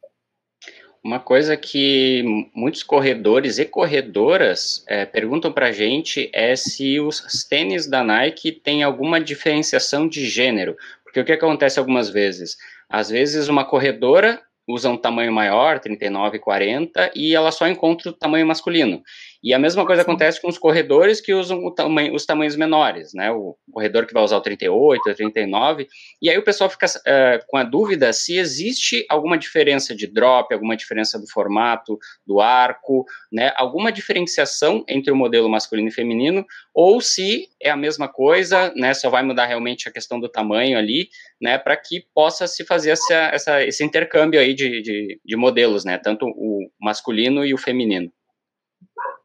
Uma 1.04 1.20
coisa 1.20 1.56
que 1.56 2.50
muitos 2.56 2.82
corredores 2.82 3.60
e 3.60 3.66
corredoras 3.66 4.84
é, 4.88 5.06
perguntam 5.06 5.54
para 5.54 5.68
a 5.68 5.72
gente 5.72 6.32
é 6.34 6.56
se 6.56 7.00
os 7.00 7.44
tênis 7.48 7.88
da 7.88 8.04
Nike 8.04 8.52
têm 8.52 8.82
alguma 8.82 9.22
diferenciação 9.22 10.08
de 10.10 10.28
gênero. 10.28 10.76
Porque 11.04 11.20
o 11.20 11.26
que 11.26 11.32
acontece 11.32 11.78
algumas 11.78 12.10
vezes? 12.10 12.58
Às 12.90 13.10
vezes 13.12 13.48
uma 13.48 13.64
corredora 13.64 14.42
usa 14.68 14.90
um 14.90 14.98
tamanho 14.98 15.32
maior, 15.32 15.80
39, 15.80 16.38
40, 16.38 17.12
e 17.16 17.34
ela 17.34 17.52
só 17.52 17.68
encontra 17.68 18.10
o 18.10 18.14
tamanho 18.14 18.46
masculino. 18.46 19.02
E 19.42 19.54
a 19.54 19.60
mesma 19.60 19.86
coisa 19.86 20.02
acontece 20.02 20.42
com 20.42 20.50
os 20.50 20.58
corredores 20.58 21.22
que 21.22 21.34
usam 21.34 21.74
tamanho, 21.74 22.14
os 22.14 22.26
tamanhos 22.26 22.58
menores, 22.58 23.14
né? 23.14 23.32
O 23.32 23.56
corredor 23.72 24.06
que 24.06 24.14
vai 24.14 24.22
usar 24.22 24.36
o 24.36 24.42
38, 24.42 25.10
o 25.10 25.16
39. 25.16 25.88
E 26.22 26.30
aí 26.30 26.38
o 26.38 26.44
pessoal 26.44 26.70
fica 26.70 26.86
uh, 26.86 27.46
com 27.48 27.56
a 27.56 27.64
dúvida 27.64 28.12
se 28.12 28.38
existe 28.38 29.06
alguma 29.10 29.38
diferença 29.38 29.96
de 29.96 30.08
drop, 30.08 30.54
alguma 30.54 30.76
diferença 30.76 31.18
do 31.18 31.26
formato, 31.30 31.98
do 32.28 32.42
arco, 32.42 33.06
né? 33.32 33.54
Alguma 33.56 33.94
diferenciação 33.94 34.84
entre 34.90 35.10
o 35.10 35.16
modelo 35.16 35.50
masculino 35.50 35.88
e 35.88 35.94
feminino, 35.94 36.46
ou 36.74 37.00
se 37.00 37.48
é 37.62 37.70
a 37.70 37.78
mesma 37.78 38.10
coisa, 38.10 38.74
né? 38.76 38.94
Só 38.94 39.10
vai 39.10 39.24
mudar 39.24 39.46
realmente 39.46 39.88
a 39.88 39.92
questão 39.92 40.20
do 40.20 40.28
tamanho 40.28 40.78
ali, 40.78 41.08
né? 41.42 41.58
Para 41.58 41.78
que 41.78 42.04
possa 42.14 42.46
se 42.46 42.66
fazer 42.66 42.92
essa, 42.92 43.16
essa, 43.34 43.64
esse 43.64 43.86
intercâmbio 43.86 44.38
aí 44.38 44.54
de, 44.54 44.82
de, 44.82 45.22
de 45.24 45.38
modelos, 45.38 45.86
né? 45.86 45.98
Tanto 45.98 46.26
o 46.26 46.70
masculino 46.78 47.46
e 47.46 47.54
o 47.54 47.58
feminino. 47.58 48.12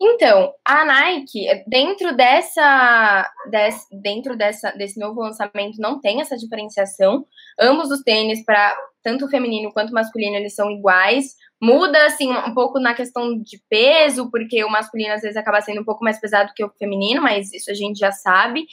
Então, 0.06 0.52
a 0.62 0.84
Nike, 0.84 1.46
dentro 1.66 2.14
dessa, 2.14 3.26
desse, 3.50 3.86
dentro 4.02 4.36
dessa, 4.36 4.70
desse 4.72 5.00
novo 5.00 5.20
lançamento, 5.20 5.78
não 5.78 5.98
tem 5.98 6.20
essa 6.20 6.36
diferenciação. 6.36 7.24
Ambos 7.58 7.90
os 7.90 8.02
tênis, 8.02 8.44
para 8.44 8.76
tanto 9.02 9.28
feminino 9.28 9.72
quanto 9.72 9.94
masculino, 9.94 10.36
eles 10.36 10.54
são 10.54 10.70
iguais. 10.70 11.34
Muda, 11.58 12.04
assim, 12.04 12.30
um 12.30 12.52
pouco 12.52 12.78
na 12.78 12.92
questão 12.92 13.40
de 13.40 13.58
peso, 13.70 14.30
porque 14.30 14.62
o 14.62 14.70
masculino 14.70 15.14
às 15.14 15.22
vezes 15.22 15.38
acaba 15.38 15.62
sendo 15.62 15.80
um 15.80 15.84
pouco 15.84 16.04
mais 16.04 16.20
pesado 16.20 16.52
que 16.54 16.62
o 16.62 16.72
feminino, 16.78 17.22
mas 17.22 17.50
isso 17.54 17.70
a 17.70 17.74
gente 17.74 17.98
já 17.98 18.12
sabe. 18.12 18.66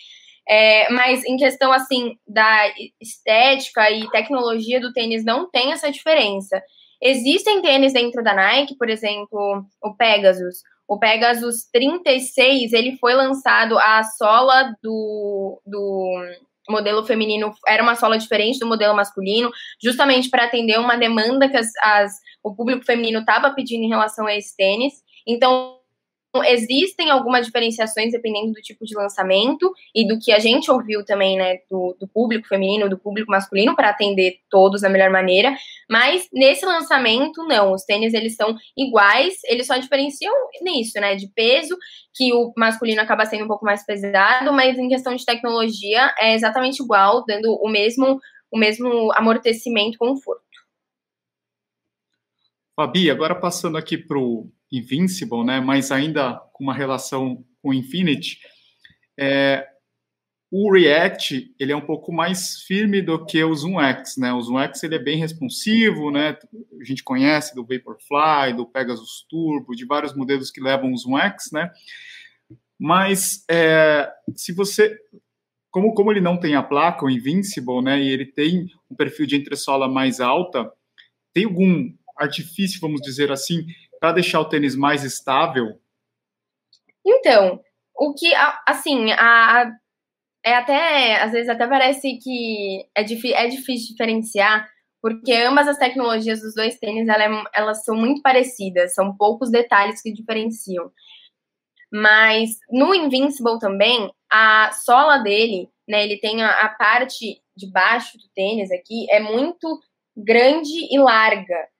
É, 0.50 0.92
mas 0.92 1.24
em 1.24 1.38
questão, 1.38 1.72
assim, 1.72 2.18
da 2.28 2.68
estética 3.00 3.90
e 3.90 4.10
tecnologia 4.10 4.82
do 4.82 4.92
tênis, 4.92 5.24
não 5.24 5.50
tem 5.50 5.72
essa 5.72 5.90
diferença. 5.90 6.62
Existem 7.02 7.62
tênis 7.62 7.94
dentro 7.94 8.22
da 8.22 8.34
Nike, 8.34 8.76
por 8.76 8.90
exemplo, 8.90 9.64
o 9.82 9.96
Pegasus. 9.96 10.58
O 10.92 11.00
Pegasus 11.00 11.70
36, 11.72 12.74
ele 12.74 12.98
foi 12.98 13.14
lançado, 13.14 13.80
a 13.80 14.04
sola 14.04 14.76
do, 14.84 15.62
do 15.66 16.22
modelo 16.68 17.06
feminino 17.06 17.54
era 17.66 17.82
uma 17.82 17.96
sola 17.96 18.18
diferente 18.18 18.60
do 18.60 18.68
modelo 18.68 18.94
masculino, 18.94 19.50
justamente 19.82 20.30
para 20.30 20.44
atender 20.44 20.78
uma 20.78 20.98
demanda 20.98 21.48
que 21.48 21.56
as, 21.56 21.70
as 21.82 22.12
o 22.44 22.54
público 22.54 22.84
feminino 22.84 23.20
estava 23.20 23.52
pedindo 23.52 23.86
em 23.86 23.88
relação 23.88 24.28
a 24.28 24.36
esse 24.36 24.54
tênis. 24.54 24.96
Então, 25.26 25.78
existem 26.46 27.10
algumas 27.10 27.46
diferenciações 27.46 28.12
dependendo 28.12 28.54
do 28.54 28.62
tipo 28.62 28.86
de 28.86 28.96
lançamento 28.96 29.74
e 29.94 30.08
do 30.08 30.18
que 30.18 30.32
a 30.32 30.40
gente 30.40 30.72
ouviu 30.72 31.04
também, 31.04 31.38
né, 31.38 31.60
do, 31.70 31.96
do 32.00 32.08
público 32.08 32.48
feminino, 32.48 32.90
do 32.90 32.98
público 32.98 33.30
masculino, 33.30 33.76
para 33.76 33.90
atender 33.90 34.40
todos 34.50 34.82
da 34.82 34.90
melhor 34.90 35.10
maneira. 35.10 35.54
Mas 35.90 36.28
nesse 36.32 36.66
lançamento, 36.66 37.44
não. 37.46 37.74
Os 37.74 37.84
tênis 37.84 38.14
eles 38.14 38.36
são 38.36 38.56
iguais, 38.78 39.40
eles 39.46 39.68
só 39.68 39.78
diferenciam 39.78 40.34
nisso, 40.62 41.00
né, 41.02 41.16
de 41.16 41.28
peso, 41.28 41.78
que 42.14 42.32
o 42.34 42.54
masculino 42.56 43.02
acaba 43.02 43.26
sendo 43.26 43.44
um 43.44 43.48
pouco 43.48 43.66
mais 43.66 43.86
pesado, 43.86 44.54
mas 44.54 44.78
em 44.78 44.88
questão 44.88 45.16
de 45.16 45.26
tecnologia 45.26 46.14
é 46.20 46.34
exatamente 46.34 46.82
igual, 46.82 47.26
dando 47.26 47.54
o 47.56 47.70
mesmo, 47.70 48.20
o 48.50 48.58
mesmo 48.58 49.12
amortecimento, 49.14 49.98
conforto. 49.98 50.42
Fabi, 52.74 53.12
agora 53.12 53.36
passando 53.36 53.78
aqui 53.78 53.98
para 53.98 54.18
o 54.18 54.50
Invincible, 54.72 55.44
né, 55.44 55.60
mas 55.60 55.92
ainda 55.92 56.36
com 56.54 56.64
uma 56.64 56.74
relação 56.74 57.44
com 57.62 57.74
Infinity, 57.74 58.40
é, 59.20 59.68
o 60.52 60.70
React 60.70 61.56
ele 61.58 61.72
é 61.72 61.76
um 61.76 61.86
pouco 61.86 62.12
mais 62.12 62.62
firme 62.64 63.02
do 63.02 63.26
que 63.26 63.42
o 63.42 63.56
Zoom 63.56 63.80
X, 63.80 64.18
né? 64.18 64.34
O 64.34 64.42
Zoom 64.42 64.60
X 64.60 64.84
ele 64.84 64.96
é 64.96 65.00
bem 65.00 65.18
responsivo, 65.18 66.12
né? 66.12 66.38
A 66.80 66.84
gente 66.84 67.06
conhece 67.06 67.56
do 67.56 67.66
Vaporfly, 67.66 68.54
do 68.54 68.68
Pegasus 68.68 69.26
Turbo, 69.30 69.74
de 69.74 69.86
vários 69.86 70.14
modelos 70.14 70.52
que 70.52 70.60
levam 70.60 70.92
o 70.92 70.98
Zoom 70.98 71.18
X, 71.18 71.52
né? 71.54 71.72
Mas 72.78 73.46
é, 73.50 74.12
se 74.36 74.52
você, 74.52 74.98
como 75.70 75.94
como 75.94 76.12
ele 76.12 76.20
não 76.20 76.38
tem 76.38 76.56
a 76.56 76.64
placa, 76.64 77.06
o 77.06 77.10
Invincible, 77.10 77.82
né? 77.82 78.02
E 78.02 78.10
ele 78.10 78.26
tem 78.26 78.68
um 78.90 78.96
perfil 78.96 79.26
de 79.26 79.38
entressola 79.38 79.88
mais 79.88 80.20
alta, 80.20 80.70
tem 81.34 81.46
algum 81.46 81.94
artifício, 82.18 82.82
vamos 82.82 83.00
dizer 83.00 83.32
assim, 83.32 83.66
para 84.02 84.14
deixar 84.14 84.42
o 84.42 84.50
tênis 84.50 84.76
mais 84.76 85.04
estável? 85.04 85.80
Então, 87.06 87.62
o 87.96 88.16
que, 88.16 88.34
assim, 88.68 89.12
a, 89.12 89.72
é 90.44 90.56
até, 90.56 91.22
às 91.22 91.32
vezes 91.32 91.48
até 91.48 91.68
parece 91.68 92.18
que 92.18 92.84
é, 92.98 93.02
é 93.02 93.48
difícil 93.48 93.92
diferenciar, 93.92 94.68
porque 95.00 95.32
ambas 95.34 95.68
as 95.68 95.78
tecnologias 95.78 96.42
dos 96.42 96.56
dois 96.56 96.80
tênis, 96.80 97.08
ela 97.08 97.24
é, 97.24 97.44
elas 97.54 97.84
são 97.86 97.96
muito 97.96 98.24
parecidas, 98.24 98.96
são 98.96 99.16
poucos 99.16 99.52
detalhes 99.52 100.02
que 100.02 100.12
diferenciam. 100.12 100.92
Mas 101.94 102.58
no 102.72 102.96
Invincible 102.96 103.60
também, 103.60 104.12
a 104.32 104.72
sola 104.72 105.20
dele, 105.20 105.70
né, 105.88 106.04
ele 106.04 106.18
tem 106.18 106.42
a, 106.42 106.50
a 106.62 106.70
parte 106.70 107.40
de 107.56 107.72
baixo 107.72 108.18
do 108.18 108.28
tênis 108.34 108.72
aqui, 108.72 109.06
é 109.12 109.20
muito 109.20 109.80
grande 110.18 110.88
e 110.92 110.98
larga. 110.98 111.71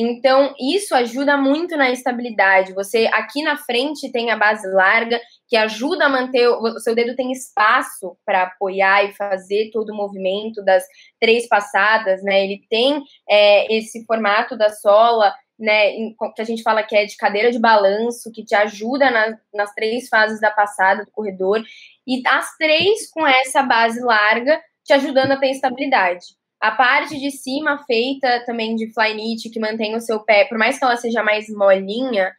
Então, 0.00 0.54
isso 0.60 0.94
ajuda 0.94 1.36
muito 1.36 1.76
na 1.76 1.90
estabilidade. 1.90 2.72
Você 2.72 3.10
aqui 3.12 3.42
na 3.42 3.56
frente 3.56 4.12
tem 4.12 4.30
a 4.30 4.36
base 4.36 4.64
larga, 4.68 5.20
que 5.48 5.56
ajuda 5.56 6.04
a 6.04 6.08
manter 6.08 6.46
o 6.46 6.78
seu 6.78 6.94
dedo 6.94 7.16
tem 7.16 7.32
espaço 7.32 8.16
para 8.24 8.44
apoiar 8.44 9.04
e 9.04 9.12
fazer 9.14 9.70
todo 9.72 9.90
o 9.90 9.96
movimento 9.96 10.64
das 10.64 10.84
três 11.20 11.48
passadas, 11.48 12.22
né? 12.22 12.44
Ele 12.44 12.62
tem 12.70 13.02
é, 13.28 13.76
esse 13.76 14.06
formato 14.06 14.56
da 14.56 14.70
sola, 14.70 15.34
né? 15.58 15.90
Que 16.36 16.42
a 16.42 16.44
gente 16.44 16.62
fala 16.62 16.84
que 16.84 16.94
é 16.94 17.04
de 17.04 17.16
cadeira 17.16 17.50
de 17.50 17.58
balanço, 17.58 18.30
que 18.30 18.44
te 18.44 18.54
ajuda 18.54 19.10
na, 19.10 19.36
nas 19.52 19.74
três 19.74 20.08
fases 20.08 20.40
da 20.40 20.52
passada 20.52 21.04
do 21.04 21.10
corredor, 21.10 21.60
e 22.06 22.22
as 22.24 22.56
três 22.56 23.10
com 23.10 23.26
essa 23.26 23.64
base 23.64 24.00
larga, 24.00 24.62
te 24.84 24.92
ajudando 24.92 25.32
a 25.32 25.36
ter 25.36 25.50
estabilidade. 25.50 26.37
A 26.60 26.72
parte 26.72 27.18
de 27.18 27.30
cima 27.30 27.84
feita 27.84 28.44
também 28.44 28.74
de 28.74 28.92
fly 28.92 29.14
knit, 29.14 29.50
que 29.50 29.60
mantém 29.60 29.94
o 29.94 30.00
seu 30.00 30.20
pé, 30.20 30.44
por 30.44 30.58
mais 30.58 30.78
que 30.78 30.84
ela 30.84 30.96
seja 30.96 31.22
mais 31.22 31.48
molinha, 31.48 32.32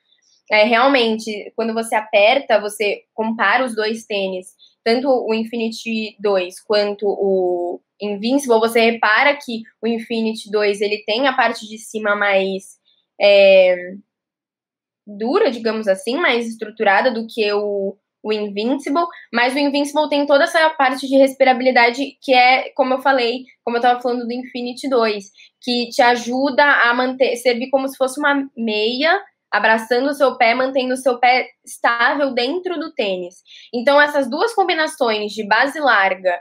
é, 0.51 0.63
realmente, 0.63 1.53
quando 1.55 1.73
você 1.73 1.95
aperta, 1.95 2.59
você 2.59 3.03
compara 3.13 3.63
os 3.63 3.75
dois 3.75 4.05
tênis, 4.05 4.47
tanto 4.83 5.07
o 5.07 5.33
Infinity 5.33 6.17
2 6.19 6.59
quanto 6.61 7.05
o 7.05 7.79
Invincible, 8.01 8.59
você 8.59 8.91
repara 8.91 9.37
que 9.37 9.61
o 9.81 9.87
Infinity 9.87 10.49
2 10.49 10.81
ele 10.81 11.03
tem 11.05 11.27
a 11.27 11.33
parte 11.33 11.67
de 11.67 11.77
cima 11.77 12.15
mais 12.15 12.79
é, 13.21 13.75
dura, 15.05 15.51
digamos 15.51 15.87
assim, 15.87 16.15
mais 16.17 16.47
estruturada 16.47 17.11
do 17.11 17.27
que 17.27 17.51
o 17.53 17.97
o 18.23 18.33
Invincible, 18.33 19.05
mas 19.33 19.53
o 19.53 19.59
Invincible 19.59 20.09
tem 20.09 20.25
toda 20.25 20.43
essa 20.43 20.69
parte 20.71 21.07
de 21.07 21.17
respirabilidade 21.17 22.17
que 22.21 22.33
é, 22.33 22.69
como 22.75 22.95
eu 22.95 23.01
falei, 23.01 23.45
como 23.63 23.77
eu 23.77 23.79
estava 23.79 24.01
falando 24.01 24.25
do 24.25 24.33
Infinity 24.33 24.89
2, 24.89 25.25
que 25.61 25.89
te 25.89 26.01
ajuda 26.01 26.63
a 26.63 26.93
manter, 26.93 27.35
servir 27.37 27.69
como 27.69 27.87
se 27.87 27.97
fosse 27.97 28.19
uma 28.19 28.47
meia, 28.57 29.21
abraçando 29.51 30.09
o 30.09 30.13
seu 30.13 30.37
pé, 30.37 30.53
mantendo 30.53 30.93
o 30.93 30.97
seu 30.97 31.19
pé 31.19 31.47
estável 31.65 32.33
dentro 32.33 32.79
do 32.79 32.93
tênis. 32.93 33.35
Então, 33.73 33.99
essas 33.99 34.29
duas 34.29 34.53
combinações 34.53 35.31
de 35.31 35.47
base 35.47 35.79
larga 35.79 36.39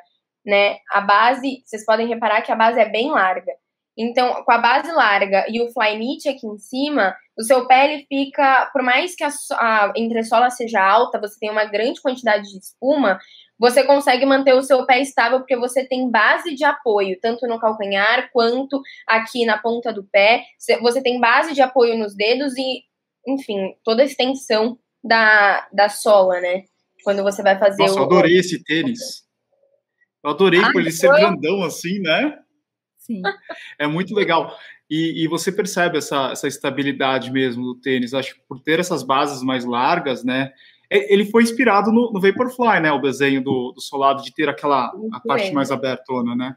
né? 0.48 0.78
A 0.90 1.02
base, 1.02 1.62
vocês 1.64 1.84
podem 1.84 2.08
reparar 2.08 2.40
que 2.40 2.50
a 2.50 2.56
base 2.56 2.80
é 2.80 2.88
bem 2.88 3.10
larga. 3.10 3.52
Então, 3.98 4.44
com 4.44 4.52
a 4.52 4.58
base 4.58 4.92
larga 4.92 5.44
e 5.48 5.61
o 5.61 5.72
Flyknit 5.72 6.28
aqui 6.28 6.46
em 6.46 6.56
cima, 6.56 7.16
o 7.37 7.42
seu 7.42 7.66
pé 7.66 7.92
ele 7.92 8.06
fica, 8.08 8.70
por 8.72 8.80
mais 8.80 9.16
que 9.16 9.24
a, 9.24 9.30
a 9.52 9.92
entressola 9.96 10.50
seja 10.50 10.80
alta, 10.80 11.20
você 11.20 11.37
tem 11.40 11.50
uma 11.50 11.64
grande 11.64 12.00
quantidade 12.00 12.48
de 12.48 12.58
espuma, 12.58 13.18
você 13.58 13.82
consegue 13.82 14.24
manter 14.24 14.54
o 14.54 14.62
seu 14.62 14.87
pé 14.87 15.00
estável 15.00 15.40
porque 15.40 15.56
você 15.56 15.84
tem 15.84 16.08
base 16.08 16.54
de 16.54 16.64
apoio, 16.64 17.18
tanto 17.20 17.44
no 17.48 17.58
calcanhar 17.58 18.30
quanto 18.32 18.80
aqui 19.04 19.44
na 19.44 19.58
ponta 19.58 19.92
do 19.92 20.04
pé. 20.04 20.44
Você 20.80 21.02
tem 21.02 21.18
base 21.18 21.52
de 21.52 21.61
apoio 21.61 21.98
nos 21.98 22.14
dedos 22.14 22.56
e, 22.56 22.84
enfim, 23.26 23.74
toda 23.82 24.02
a 24.02 24.06
extensão 24.06 24.78
da, 25.02 25.66
da 25.72 25.88
sola, 25.88 26.40
né? 26.40 26.62
Quando 27.02 27.24
você 27.24 27.42
vai 27.42 27.58
fazer 27.58 27.82
Nossa, 27.82 27.94
o. 27.94 27.96
Nossa, 27.96 28.14
eu 28.14 28.18
adorei 28.18 28.38
esse 28.38 28.62
tênis. 28.62 29.24
Eu 30.22 30.30
adorei 30.30 30.61
ah, 30.61 30.70
por 30.70 30.80
ele 30.80 30.92
ser 30.92 31.11
grandão 31.11 31.64
assim, 31.64 31.98
né? 31.98 32.38
Sim. 33.09 33.23
É 33.79 33.87
muito 33.87 34.14
legal. 34.14 34.55
E, 34.88 35.25
e, 35.25 35.29
você 35.29 35.51
percebe 35.51 35.99
essa, 35.99 36.31
essa 36.31 36.47
estabilidade 36.47 37.31
mesmo 37.33 37.62
do 37.64 37.75
tênis. 37.75 38.14
Acho 38.14 38.35
que 38.35 38.40
por 38.47 38.61
ter 38.61 38.79
essas 38.79 39.03
bases 39.03 39.42
mais 39.42 39.64
largas, 39.64 40.23
né? 40.23 40.53
Ele 40.90 41.27
foi 41.27 41.42
inspirado 41.42 41.92
no, 41.92 42.12
no 42.12 42.21
Vaporfly, 42.21 42.81
né? 42.81 42.90
O 42.92 43.01
desenho 43.01 43.42
do, 43.42 43.73
do 43.73 43.81
solado 43.81 44.23
de 44.23 44.33
ter 44.33 44.49
aquela 44.49 44.90
a 45.12 45.21
parte 45.21 45.53
mais 45.53 45.71
abertona, 45.71 46.35
né? 46.35 46.57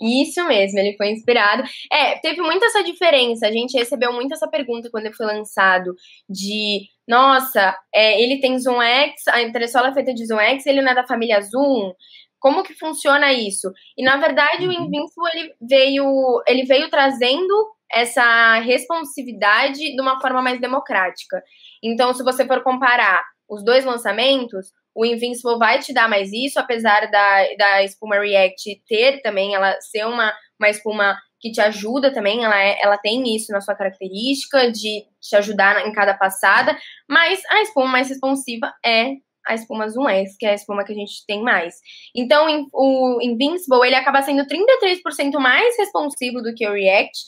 Isso 0.00 0.42
mesmo, 0.46 0.78
ele 0.78 0.96
foi 0.96 1.10
inspirado. 1.10 1.62
É, 1.92 2.18
teve 2.20 2.40
muita 2.40 2.64
essa 2.66 2.82
diferença. 2.82 3.46
A 3.46 3.52
gente 3.52 3.76
recebeu 3.76 4.12
muito 4.12 4.32
essa 4.32 4.48
pergunta 4.48 4.88
quando 4.90 5.06
ele 5.06 5.14
foi 5.14 5.26
lançado: 5.26 5.94
de 6.28 6.88
nossa, 7.06 7.76
é, 7.94 8.22
ele 8.22 8.40
tem 8.40 8.58
Zoom 8.58 8.80
X, 8.80 9.28
a 9.28 9.42
entressola 9.42 9.88
é 9.88 9.94
feita 9.94 10.14
de 10.14 10.24
Zoom 10.26 10.40
X, 10.40 10.64
ele 10.64 10.80
não 10.80 10.92
é 10.92 10.94
da 10.94 11.06
família 11.06 11.40
Zoom. 11.42 11.92
Como 12.40 12.62
que 12.64 12.74
funciona 12.74 13.32
isso? 13.32 13.70
E 13.96 14.02
na 14.02 14.16
verdade 14.16 14.66
o 14.66 14.70
uhum. 14.70 14.86
Invincible 14.86 15.30
ele 15.32 15.54
veio, 15.60 16.42
ele 16.46 16.64
veio 16.64 16.90
trazendo 16.90 17.54
essa 17.92 18.58
responsividade 18.60 19.78
de 19.78 20.00
uma 20.00 20.20
forma 20.20 20.40
mais 20.40 20.60
democrática. 20.60 21.42
Então, 21.82 22.14
se 22.14 22.22
você 22.22 22.46
for 22.46 22.62
comparar 22.62 23.22
os 23.48 23.64
dois 23.64 23.84
lançamentos, 23.84 24.72
o 24.94 25.04
Invincible 25.04 25.58
vai 25.58 25.80
te 25.80 25.92
dar 25.92 26.08
mais 26.08 26.32
isso, 26.32 26.58
apesar 26.58 27.10
da, 27.10 27.54
da 27.56 27.82
espuma 27.82 28.20
React 28.20 28.82
ter 28.86 29.20
também, 29.22 29.54
ela 29.54 29.80
ser 29.80 30.06
uma, 30.06 30.32
uma 30.58 30.68
espuma 30.68 31.16
que 31.40 31.50
te 31.50 31.60
ajuda 31.60 32.12
também, 32.12 32.44
ela, 32.44 32.62
é, 32.62 32.78
ela 32.82 32.98
tem 32.98 33.34
isso 33.34 33.50
na 33.50 33.60
sua 33.60 33.74
característica 33.74 34.70
de 34.70 35.04
te 35.20 35.34
ajudar 35.36 35.86
em 35.86 35.92
cada 35.92 36.14
passada, 36.14 36.76
mas 37.08 37.40
a 37.50 37.62
espuma 37.62 37.88
mais 37.88 38.08
responsiva 38.08 38.72
é 38.84 39.14
a 39.50 39.54
espuma 39.54 39.88
Zoom 39.88 40.08
S, 40.08 40.36
que 40.38 40.46
é 40.46 40.50
a 40.50 40.54
espuma 40.54 40.84
que 40.84 40.92
a 40.92 40.94
gente 40.94 41.26
tem 41.26 41.42
mais. 41.42 41.74
Então, 42.14 42.68
o 42.72 43.18
Invincible, 43.20 43.84
ele 43.84 43.96
acaba 43.96 44.22
sendo 44.22 44.46
33% 44.46 45.38
mais 45.38 45.76
responsivo 45.76 46.40
do 46.40 46.54
que 46.54 46.66
o 46.66 46.72
React, 46.72 47.18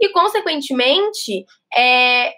e, 0.00 0.08
consequentemente, 0.10 1.44
é, 1.76 2.32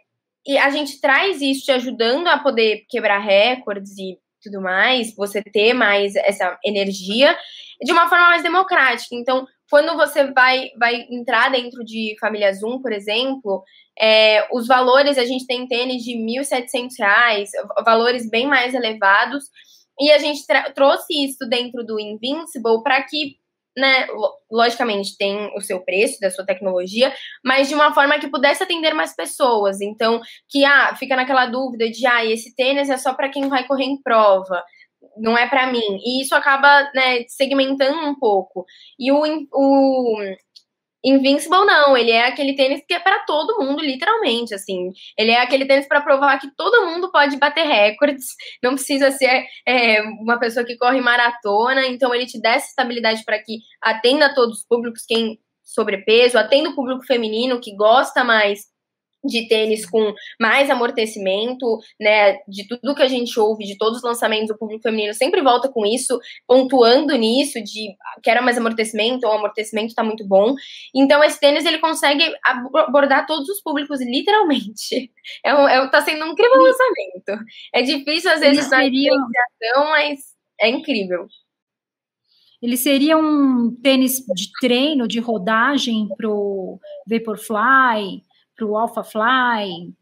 e 0.47 0.57
a 0.59 0.71
gente 0.71 1.01
traz 1.01 1.41
isso 1.41 1.67
te 1.67 1.73
ajudando 1.73 2.27
a 2.29 2.39
poder 2.39 2.85
quebrar 2.89 3.19
recordes 3.19 3.97
e 3.99 4.19
tudo 4.43 4.61
mais, 4.61 5.15
você 5.15 5.43
ter 5.43 5.73
mais 5.73 6.15
essa 6.17 6.59
energia 6.65 7.37
de 7.83 7.93
uma 7.93 8.09
forma 8.09 8.29
mais 8.29 8.43
democrática. 8.43 9.15
Então, 9.15 9.47
quando 9.71 9.97
você 9.97 10.31
vai, 10.33 10.71
vai 10.79 11.07
entrar 11.11 11.51
dentro 11.51 11.85
de 11.85 12.17
família 12.21 12.53
Zoom, 12.53 12.81
por 12.81 12.93
exemplo, 12.93 13.63
é, 13.99 14.47
os 14.53 14.67
valores, 14.67 15.19
a 15.19 15.25
gente 15.25 15.47
tem 15.47 15.67
tênis 15.67 16.03
de 16.03 16.13
R$ 16.13 16.41
1.700, 16.43 17.49
valores 17.85 18.29
bem 18.29 18.47
mais 18.47 18.75
elevados, 18.75 19.45
e 19.99 20.11
a 20.11 20.19
gente 20.19 20.45
trouxe 20.75 21.25
isso 21.25 21.49
dentro 21.49 21.85
do 21.85 22.01
Invincible 22.01 22.83
para 22.83 23.03
que 23.03 23.37
né, 23.77 24.07
logicamente 24.51 25.17
tem 25.17 25.51
o 25.57 25.61
seu 25.61 25.81
preço 25.81 26.21
da 26.21 26.31
sua 26.31 26.45
tecnologia, 26.45 27.13
mas 27.45 27.69
de 27.69 27.75
uma 27.75 27.93
forma 27.93 28.19
que 28.19 28.31
pudesse 28.31 28.63
atender 28.63 28.95
mais 28.95 29.15
pessoas. 29.15 29.81
Então, 29.81 30.21
que 30.49 30.65
ah, 30.65 30.95
fica 30.97 31.17
naquela 31.17 31.47
dúvida 31.47 31.91
de 31.91 32.07
ah, 32.07 32.25
esse 32.25 32.55
tênis 32.55 32.89
é 32.89 32.97
só 32.97 33.15
para 33.15 33.29
quem 33.29 33.49
vai 33.49 33.67
correr 33.67 33.85
em 33.85 34.01
prova, 34.01 34.63
não 35.17 35.37
é 35.37 35.47
para 35.49 35.71
mim. 35.71 35.99
E 36.05 36.23
isso 36.23 36.35
acaba 36.35 36.91
né, 36.95 37.25
segmentando 37.29 37.99
um 38.07 38.15
pouco. 38.19 38.65
E 38.99 39.13
o, 39.13 39.23
o 39.53 40.17
Invincible 41.05 41.67
não, 41.67 41.95
ele 41.95 42.11
é 42.11 42.27
aquele 42.27 42.55
tênis 42.55 42.83
que 42.89 42.95
é 42.95 42.99
para 42.99 43.21
todo 43.27 43.63
mundo, 43.63 43.83
literalmente, 43.83 44.55
assim. 44.55 44.91
Ele 45.19 45.33
é 45.33 45.41
aquele 45.41 45.67
tênis 45.67 45.87
para 45.87 46.01
provar 46.01 46.39
que 46.39 46.51
todo 46.57 46.87
mundo 46.87 47.13
pode 47.13 47.37
bater 47.37 47.67
recordes, 47.67 48.29
não 48.63 48.75
precisa 48.75 49.11
ser 49.11 49.45
é, 49.69 50.01
uma 50.03 50.39
pessoa 50.39 50.65
que 50.65 50.79
corre 50.79 51.01
maratona, 51.03 51.87
então 51.87 52.15
ele 52.15 52.25
te 52.25 52.41
dá 52.41 52.53
essa 52.55 52.69
estabilidade 52.69 53.23
para 53.25 53.39
que 53.39 53.59
atenda 53.83 54.35
todos 54.35 54.61
os 54.61 54.67
públicos, 54.67 55.05
quem 55.07 55.39
sobrepeso, 55.63 56.39
atenda 56.39 56.71
o 56.71 56.75
público 56.75 57.05
feminino 57.05 57.61
que 57.61 57.75
gosta 57.77 58.25
mais 58.25 58.74
de 59.25 59.49
tênis 59.49 59.89
com 59.89 60.15
mais 60.41 60.71
amortecimento, 60.71 61.79
né? 62.01 62.35
De 62.49 62.67
tudo 62.69 62.95
que 62.95 63.03
a 63.03 63.09
gente 63.09 63.39
ouve, 63.39 63.65
de 63.65 63.77
todos 63.79 63.99
os 63.99 64.05
lançamentos, 64.05 64.51
o 64.51 64.59
público 64.59 64.83
feminino 64.83 65.15
sempre 65.15 65.41
volta 65.43 65.69
com 65.69 65.85
isso, 65.87 66.19
pontuando 66.47 67.15
nisso, 67.17 67.63
de 67.63 67.95
quero 68.23 68.43
mais 68.43 68.59
amortecimento, 68.59 69.27
ou 69.27 69.33
o 69.33 69.37
amortecimento 69.37 69.89
está 69.89 70.03
muito 70.03 70.27
bom. 70.27 70.55
Então, 70.95 71.23
esse 71.23 71.41
tênis 71.41 71.65
ele 71.65 71.79
consegue 71.79 72.25
abordar 72.75 73.27
todos 73.27 73.49
os 73.49 73.61
públicos, 73.61 74.01
literalmente. 74.01 75.11
É, 75.43 75.55
um, 75.55 75.67
é 75.67 75.89
tá 75.89 76.03
sendo 76.03 76.25
um 76.25 76.33
incrível 76.33 76.59
lançamento. 76.59 77.45
É 77.73 77.83
difícil, 77.83 78.31
às 78.31 78.41
vezes, 78.41 78.71
na 78.71 78.83
diferenciação, 78.83 79.91
mas 79.91 80.21
é 80.61 80.69
incrível. 80.69 81.27
Ele 82.65 82.79
seria 82.79 83.19
um 83.19 83.77
tênis 83.83 84.25
de 84.35 84.51
treino, 84.59 85.07
de 85.07 85.21
rodagem 85.21 86.09
para 86.17 86.31
o 86.31 86.81
Vaporfly, 87.07 88.23
para 88.57 88.67
o 88.67 88.77
AlphaFly? 88.77 89.93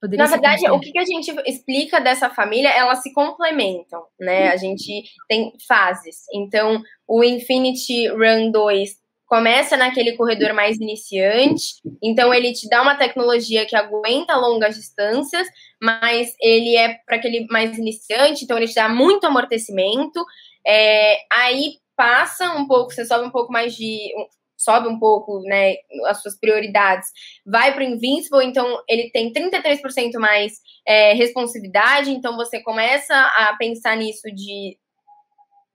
Poderia 0.00 0.24
Na 0.24 0.30
verdade, 0.30 0.70
o 0.70 0.78
que 0.78 0.98
a 0.98 1.04
gente 1.04 1.34
explica 1.46 2.00
dessa 2.00 2.28
família, 2.28 2.68
elas 2.68 3.02
se 3.02 3.12
complementam, 3.12 4.04
né? 4.20 4.48
A 4.48 4.56
gente 4.56 5.04
tem 5.28 5.52
fases. 5.66 6.24
Então, 6.34 6.82
o 7.08 7.24
Infinity 7.24 8.08
Run 8.08 8.50
2 8.50 8.90
começa 9.26 9.76
naquele 9.76 10.12
corredor 10.16 10.52
mais 10.52 10.76
iniciante, 10.78 11.80
então 12.00 12.32
ele 12.32 12.52
te 12.52 12.68
dá 12.68 12.80
uma 12.80 12.94
tecnologia 12.94 13.66
que 13.66 13.74
aguenta 13.74 14.36
longas 14.36 14.76
distâncias, 14.76 15.48
mas 15.82 16.32
ele 16.40 16.76
é 16.76 16.94
para 17.04 17.16
aquele 17.16 17.44
mais 17.50 17.76
iniciante, 17.76 18.44
então 18.44 18.56
ele 18.56 18.68
te 18.68 18.74
dá 18.76 18.88
muito 18.88 19.26
amortecimento. 19.26 20.24
É, 20.64 21.18
aí 21.32 21.78
passa 21.96 22.52
um 22.52 22.68
pouco, 22.68 22.92
você 22.92 23.04
sobe 23.04 23.26
um 23.26 23.30
pouco 23.30 23.52
mais 23.52 23.74
de 23.74 24.12
sobe 24.56 24.88
um 24.88 24.98
pouco, 24.98 25.40
né, 25.42 25.74
as 26.06 26.22
suas 26.22 26.38
prioridades, 26.38 27.08
vai 27.44 27.74
para 27.74 27.82
o 27.82 27.86
Invincible, 27.86 28.44
então 28.44 28.82
ele 28.88 29.10
tem 29.10 29.32
33% 29.32 30.18
mais 30.18 30.54
é, 30.86 31.12
responsividade, 31.12 32.10
então 32.10 32.36
você 32.36 32.62
começa 32.62 33.14
a 33.14 33.54
pensar 33.58 33.96
nisso 33.96 34.28
de, 34.34 34.78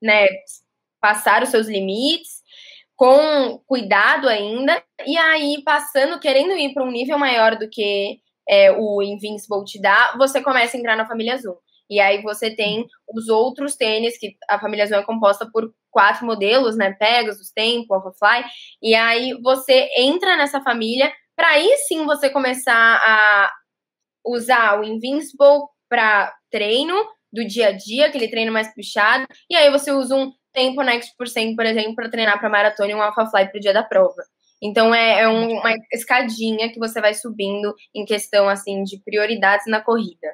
né, 0.02 0.28
passar 1.00 1.44
os 1.44 1.50
seus 1.50 1.67
limites, 1.67 2.41
com 2.96 3.60
cuidado 3.65 4.30
ainda, 4.30 4.84
e 5.08 5.17
aí 5.17 5.63
passando, 5.63 6.20
querendo 6.20 6.52
ir 6.54 6.74
para 6.74 6.84
um 6.84 6.91
nível 6.91 7.17
maior 7.17 7.58
do 7.58 7.67
que 7.70 8.20
é, 8.48 8.72
o 8.72 9.02
Invincible 9.02 9.63
te 9.65 9.82
dá, 9.82 10.15
você 10.17 10.41
começa 10.41 10.76
a 10.76 10.80
entrar 10.80 10.96
na 10.96 11.08
família 11.08 11.38
Zoom. 11.38 11.56
E 11.89 12.00
aí 12.00 12.22
você 12.22 12.56
tem 12.56 12.86
os 13.13 13.28
outros 13.28 13.76
tênis, 13.76 14.17
que 14.17 14.36
a 14.50 14.60
família 14.60 14.86
Zoom 14.86 14.98
é 14.98 15.04
composta 15.04 15.50
por 15.52 15.74
quatro 15.91 16.25
modelos, 16.25 16.75
né? 16.75 16.93
Pegasus, 16.93 17.51
Tempo, 17.51 17.93
AlphaFly. 17.93 18.43
E 18.82 18.95
aí 18.95 19.34
você 19.41 19.89
entra 19.97 20.38
nessa 20.38 20.62
família 20.62 21.12
para 21.36 21.49
aí 21.49 21.75
sim 21.88 22.06
você 22.06 22.30
começar 22.30 22.73
a 23.04 23.51
usar 24.25 24.80
o 24.80 24.84
Invincible 24.84 25.65
para 25.89 26.34
treino 26.49 26.95
do 27.32 27.45
dia 27.45 27.69
a 27.69 27.71
dia, 27.71 28.08
aquele 28.08 28.27
treino 28.27 28.51
mais 28.51 28.73
puxado. 28.73 29.25
E 29.49 29.56
aí 29.56 29.69
você 29.71 29.91
usa 29.91 30.15
um 30.15 30.32
Tempo 30.54 30.82
Next 30.82 31.15
por 31.17 31.27
100, 31.27 31.56
por 31.56 31.65
exemplo, 31.65 31.95
para 31.95 32.10
treinar 32.10 32.39
para 32.39 32.49
maratona 32.49 32.91
e 32.91 32.95
um 32.95 33.01
AlphaFly 33.01 33.49
para 33.49 33.58
o 33.58 33.62
dia 33.62 33.73
da 33.73 33.84
prova. 33.84 34.21
Então 34.62 34.93
é, 34.93 35.21
é 35.21 35.27
um, 35.27 35.60
uma 35.60 35.73
escadinha 35.93 36.71
que 36.71 36.77
você 36.77 36.99
vai 36.99 37.13
subindo 37.13 37.73
em 37.95 38.06
questão 38.06 38.49
assim 38.49 38.84
de 38.84 39.01
prioridades 39.01 39.65
na 39.67 39.82
corrida 39.82 40.27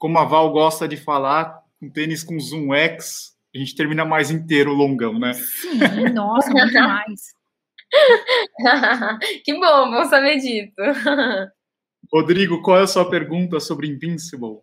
como 0.00 0.18
a 0.18 0.24
Val 0.24 0.50
gosta 0.50 0.88
de 0.88 0.96
falar, 0.96 1.62
um 1.80 1.90
tênis 1.90 2.24
com 2.24 2.40
Zoom 2.40 2.72
X, 2.72 3.36
a 3.54 3.58
gente 3.58 3.74
termina 3.74 4.04
mais 4.04 4.30
inteiro 4.30 4.70
o 4.70 4.74
longão, 4.74 5.18
né? 5.18 5.32
Sim, 5.32 5.78
nossa, 6.14 6.50
muito 6.50 6.72
mais. 6.74 7.20
que 9.44 9.52
bom, 9.54 9.90
bom 9.90 10.04
saber 10.04 10.36
disso. 10.36 10.74
Rodrigo, 12.12 12.62
qual 12.62 12.78
é 12.78 12.82
a 12.82 12.86
sua 12.86 13.08
pergunta 13.08 13.58
sobre 13.60 13.88
Invincible? 13.88 14.58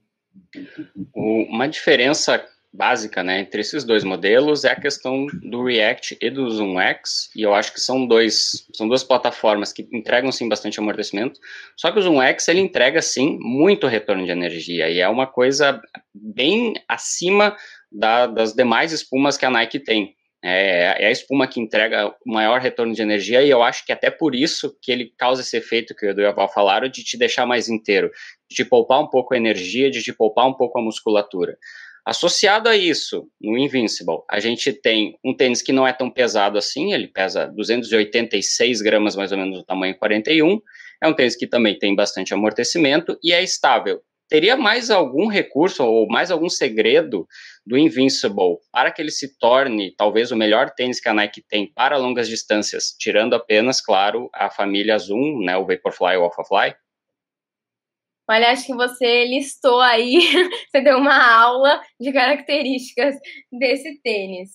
Uma 1.14 1.68
diferença 1.68 2.44
básica 2.74 3.24
né, 3.24 3.40
entre 3.40 3.62
esses 3.62 3.84
dois 3.84 4.04
modelos 4.04 4.64
é 4.64 4.72
a 4.72 4.80
questão 4.80 5.26
do 5.42 5.64
React 5.64 6.18
e 6.22 6.30
do 6.30 6.50
ZoomX, 6.50 7.32
e 7.36 7.42
eu 7.42 7.54
acho 7.54 7.74
que 7.74 7.82
são, 7.82 8.06
dois, 8.06 8.68
são 8.74 8.88
duas 8.88 9.04
plataformas 9.04 9.74
que 9.74 9.88
entregam 9.92 10.32
sim 10.32 10.48
bastante 10.48 10.80
amortecimento, 10.80 11.40
só 11.76 11.92
que 11.92 11.98
o 11.98 12.02
ZoomX 12.02 12.48
ele 12.50 12.60
entrega 12.60 13.02
sim 13.02 13.38
muito 13.40 13.88
retorno 13.88 14.26
de 14.26 14.32
energia, 14.32 14.90
e 14.90 15.00
é 15.00 15.08
uma 15.08 15.26
coisa 15.26 15.82
bem 16.14 16.74
acima 16.88 17.56
da, 17.92 18.28
das 18.28 18.54
demais 18.54 18.92
espumas 18.92 19.38
que 19.38 19.46
a 19.46 19.50
Nike 19.50 19.80
tem. 19.80 20.16
É, 20.44 21.04
é, 21.04 21.08
a 21.08 21.12
espuma 21.12 21.48
que 21.48 21.60
entrega 21.60 22.14
o 22.26 22.32
maior 22.32 22.62
retorno 22.62 22.94
de 22.94 23.02
energia 23.02 23.42
e 23.42 23.50
eu 23.50 23.64
acho 23.64 23.84
que 23.84 23.92
até 23.92 24.12
por 24.12 24.36
isso 24.36 24.78
que 24.82 24.92
ele 24.92 25.12
causa 25.18 25.42
esse 25.42 25.58
efeito 25.58 25.96
que 25.96 26.06
o 26.06 26.10
Edu 26.10 26.22
e 26.22 26.26
a 26.26 26.32
Val 26.32 26.48
falaram 26.48 26.88
de 26.88 27.04
te 27.04 27.18
deixar 27.18 27.46
mais 27.46 27.68
inteiro, 27.68 28.12
de 28.50 28.56
te 28.56 28.64
poupar 28.64 29.02
um 29.02 29.08
pouco 29.08 29.34
a 29.34 29.38
energia, 29.38 29.90
de 29.90 30.02
te 30.04 30.14
poupar 30.14 30.48
um 30.48 30.54
pouco 30.54 30.78
a 30.80 30.82
musculatura. 30.82 31.58
Associado 32.06 32.70
a 32.70 32.78
isso, 32.78 33.28
no 33.42 33.58
Invincible, 33.58 34.20
a 34.32 34.40
gente 34.40 34.72
tem 34.72 35.18
um 35.26 35.36
tênis 35.36 35.62
que 35.62 35.74
não 35.74 35.86
é 35.86 35.92
tão 35.92 36.10
pesado 36.10 36.58
assim, 36.58 36.94
ele 36.94 37.08
pesa 37.08 37.48
286 37.48 38.82
gramas, 38.82 39.16
mais 39.16 39.34
ou 39.34 39.38
menos, 39.38 39.58
do 39.58 39.66
tamanho 39.66 39.98
41. 39.98 40.62
É 41.04 41.08
um 41.10 41.14
tênis 41.14 41.36
que 41.36 41.46
também 41.46 41.78
tem 41.78 41.94
bastante 41.94 42.34
amortecimento 42.34 43.20
e 43.22 43.34
é 43.34 43.44
estável. 43.44 44.02
Teria 44.30 44.58
mais 44.58 44.90
algum 44.90 45.28
recurso 45.28 45.86
ou 45.86 46.08
mais 46.08 46.30
algum 46.30 46.50
segredo 46.50 47.26
do 47.66 47.78
Invincible 47.78 48.58
para 48.72 48.92
que 48.92 49.02
ele 49.02 49.12
se 49.12 49.38
torne 49.38 49.96
talvez 49.96 50.32
o 50.32 50.36
melhor 50.36 50.72
tênis 50.72 51.00
que 51.00 51.08
a 51.08 51.14
Nike 51.14 51.42
tem 51.42 51.72
para 51.72 51.98
longas 51.98 52.28
distâncias, 52.28 52.96
tirando 53.00 53.36
apenas, 53.36 53.80
claro, 53.80 54.30
a 54.34 54.50
família 54.50 54.98
Zoom, 54.98 55.44
né, 55.44 55.56
o 55.56 55.66
Vaporfly 55.66 56.18
ou 56.18 56.26
Alphafly? 56.26 56.76
Olha, 58.30 58.52
acho 58.52 58.66
que 58.66 58.76
você 58.76 59.26
listou 59.26 59.80
aí, 59.80 60.20
você 60.70 60.82
deu 60.82 60.98
uma 60.98 61.42
aula 61.42 61.82
de 61.98 62.12
características 62.12 63.16
desse 63.50 64.02
tênis. 64.02 64.50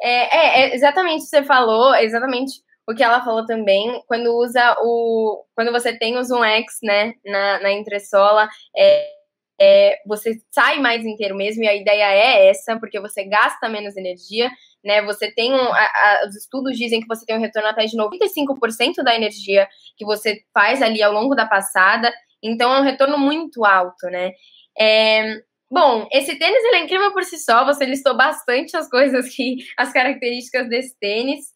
É, 0.00 0.36
é, 0.36 0.60
é 0.70 0.74
exatamente 0.74 1.20
o 1.20 1.24
que 1.24 1.30
você 1.30 1.42
falou, 1.42 1.94
exatamente 1.94 2.52
o 2.88 2.94
que 2.94 3.02
ela 3.02 3.22
falou 3.22 3.44
também, 3.44 4.02
quando 4.06 4.34
usa 4.34 4.74
o. 4.80 5.44
Quando 5.54 5.70
você 5.70 5.96
tem 5.98 6.16
o 6.16 6.24
Zoom 6.24 6.42
X, 6.42 6.78
né, 6.82 7.12
na, 7.22 7.60
na 7.60 7.70
entressola, 7.72 8.48
é, 8.74 9.17
é, 9.60 9.98
você 10.06 10.40
sai 10.50 10.78
mais 10.78 11.04
inteiro 11.04 11.34
mesmo, 11.36 11.64
e 11.64 11.68
a 11.68 11.74
ideia 11.74 12.12
é 12.12 12.48
essa, 12.48 12.78
porque 12.78 13.00
você 13.00 13.24
gasta 13.24 13.68
menos 13.68 13.96
energia, 13.96 14.50
né? 14.84 15.02
Você 15.02 15.30
tem 15.32 15.52
um. 15.52 15.72
A, 15.72 15.80
a, 15.80 16.26
os 16.28 16.36
estudos 16.36 16.76
dizem 16.76 17.00
que 17.00 17.08
você 17.08 17.26
tem 17.26 17.36
um 17.36 17.40
retorno 17.40 17.68
até 17.68 17.84
de 17.84 17.96
95% 17.96 19.02
da 19.04 19.14
energia 19.14 19.68
que 19.96 20.04
você 20.04 20.42
faz 20.54 20.80
ali 20.80 21.02
ao 21.02 21.12
longo 21.12 21.34
da 21.34 21.46
passada. 21.46 22.12
Então 22.42 22.72
é 22.72 22.80
um 22.80 22.84
retorno 22.84 23.18
muito 23.18 23.64
alto, 23.64 24.06
né? 24.06 24.32
É, 24.78 25.42
bom, 25.70 26.06
esse 26.12 26.38
tênis 26.38 26.64
ele 26.64 26.76
é 26.76 26.84
incrível 26.84 27.12
por 27.12 27.24
si 27.24 27.38
só. 27.38 27.64
Você 27.64 27.84
listou 27.84 28.16
bastante 28.16 28.76
as 28.76 28.88
coisas 28.88 29.28
que, 29.34 29.56
as 29.76 29.92
características 29.92 30.68
desse 30.68 30.96
tênis. 31.00 31.46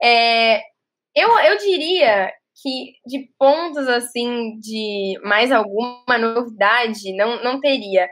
É, 0.00 0.60
eu, 1.14 1.36
eu 1.40 1.58
diria 1.58 2.32
que 2.62 2.92
de 3.06 3.28
pontos 3.38 3.86
assim 3.88 4.58
de 4.58 5.18
mais 5.22 5.52
alguma 5.52 6.18
novidade 6.18 7.14
não, 7.16 7.42
não 7.42 7.60
teria. 7.60 8.08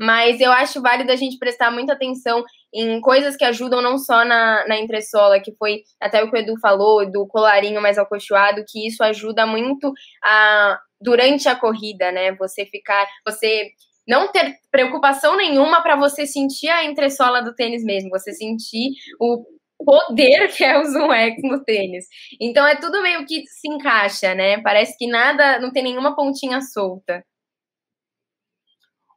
Mas 0.00 0.40
eu 0.40 0.52
acho 0.52 0.80
válido 0.80 1.10
a 1.10 1.16
gente 1.16 1.38
prestar 1.38 1.72
muita 1.72 1.92
atenção 1.92 2.44
em 2.72 3.00
coisas 3.00 3.36
que 3.36 3.44
ajudam 3.44 3.82
não 3.82 3.98
só 3.98 4.24
na, 4.24 4.64
na 4.68 4.78
entressola, 4.78 5.40
que 5.40 5.52
foi 5.56 5.82
até 6.00 6.22
o 6.22 6.30
que 6.30 6.36
o 6.36 6.38
Edu 6.38 6.54
falou, 6.60 7.10
do 7.10 7.26
colarinho 7.26 7.82
mais 7.82 7.98
acolchoado, 7.98 8.64
que 8.66 8.86
isso 8.86 9.02
ajuda 9.02 9.44
muito 9.44 9.92
a, 10.22 10.78
durante 11.00 11.48
a 11.48 11.56
corrida, 11.56 12.12
né? 12.12 12.32
Você 12.36 12.64
ficar, 12.64 13.08
você 13.26 13.72
não 14.06 14.30
ter 14.30 14.56
preocupação 14.70 15.36
nenhuma 15.36 15.82
para 15.82 15.96
você 15.96 16.26
sentir 16.26 16.68
a 16.68 16.84
entressola 16.84 17.42
do 17.42 17.54
tênis 17.54 17.82
mesmo, 17.82 18.08
você 18.08 18.32
sentir 18.32 18.92
o 19.20 19.44
poder 19.84 20.48
que 20.48 20.64
é 20.64 20.78
o 20.78 20.84
Zoom 20.84 21.12
X 21.12 21.42
no 21.42 21.62
tênis. 21.64 22.06
Então 22.40 22.66
é 22.66 22.76
tudo 22.76 23.02
meio 23.02 23.24
que 23.26 23.46
se 23.46 23.68
encaixa, 23.68 24.34
né? 24.34 24.60
Parece 24.60 24.96
que 24.98 25.06
nada, 25.06 25.58
não 25.58 25.70
tem 25.70 25.82
nenhuma 25.82 26.14
pontinha 26.14 26.60
solta. 26.60 27.24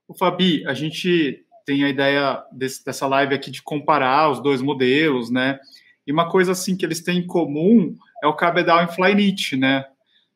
O 0.08 0.14
Fabi, 0.14 0.66
a 0.68 0.74
gente 0.74 1.46
tem 1.66 1.84
a 1.84 1.90
ideia 1.90 2.44
desse, 2.52 2.84
dessa 2.84 3.08
live 3.08 3.34
aqui 3.34 3.50
de 3.50 3.62
comparar 3.62 4.30
os 4.30 4.42
dois 4.42 4.62
modelos, 4.62 5.30
né? 5.30 5.60
E 6.06 6.12
uma 6.12 6.30
coisa 6.30 6.52
assim 6.52 6.76
que 6.76 6.86
eles 6.86 7.02
têm 7.02 7.20
em 7.20 7.28
comum 7.28 7.96
é 8.24 8.28
o 8.28 8.36
cabedal 8.36 8.84
em 8.84 8.88
Flyknit, 8.88 9.56
né? 9.56 9.86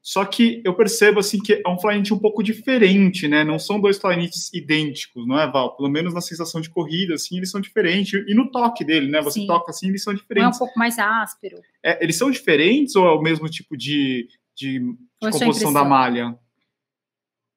Só 0.05 0.23
que 0.23 0.61
eu 0.63 0.75
percebo 0.75 1.19
assim 1.19 1.39
que 1.41 1.63
é 1.65 1.67
um 1.67 1.79
Flyknit 1.79 2.13
um 2.13 2.19
pouco 2.19 2.43
diferente, 2.43 3.27
né? 3.27 3.43
Não 3.43 3.57
são 3.57 3.81
dois 3.81 3.97
Flyknits 3.97 4.53
idênticos, 4.53 5.27
não 5.27 5.39
é, 5.39 5.49
Val? 5.51 5.75
Pelo 5.75 5.89
menos 5.89 6.13
na 6.13 6.21
sensação 6.21 6.61
de 6.61 6.69
corrida, 6.69 7.15
assim, 7.15 7.37
eles 7.37 7.49
são 7.49 7.59
diferentes. 7.59 8.23
E 8.27 8.35
no 8.35 8.51
toque 8.51 8.85
dele, 8.85 9.09
né? 9.09 9.19
Você 9.23 9.39
Sim. 9.39 9.47
toca 9.47 9.71
assim, 9.71 9.87
eles 9.87 10.03
são 10.03 10.13
diferentes. 10.13 10.43
Não 10.43 10.51
é 10.51 10.55
um 10.55 10.59
pouco 10.59 10.77
mais 10.77 10.99
áspero. 10.99 11.57
É, 11.83 12.03
eles 12.03 12.19
são 12.19 12.29
diferentes 12.29 12.95
ou 12.95 13.07
é 13.07 13.13
o 13.13 13.19
mesmo 13.19 13.49
tipo 13.49 13.75
de, 13.75 14.27
de, 14.55 14.79
de 14.79 15.31
composição 15.31 15.73
da 15.73 15.83
malha? 15.83 16.37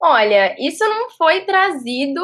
Olha, 0.01 0.57
isso 0.59 0.83
não 0.85 1.11
foi 1.11 1.43
trazido 1.43 2.23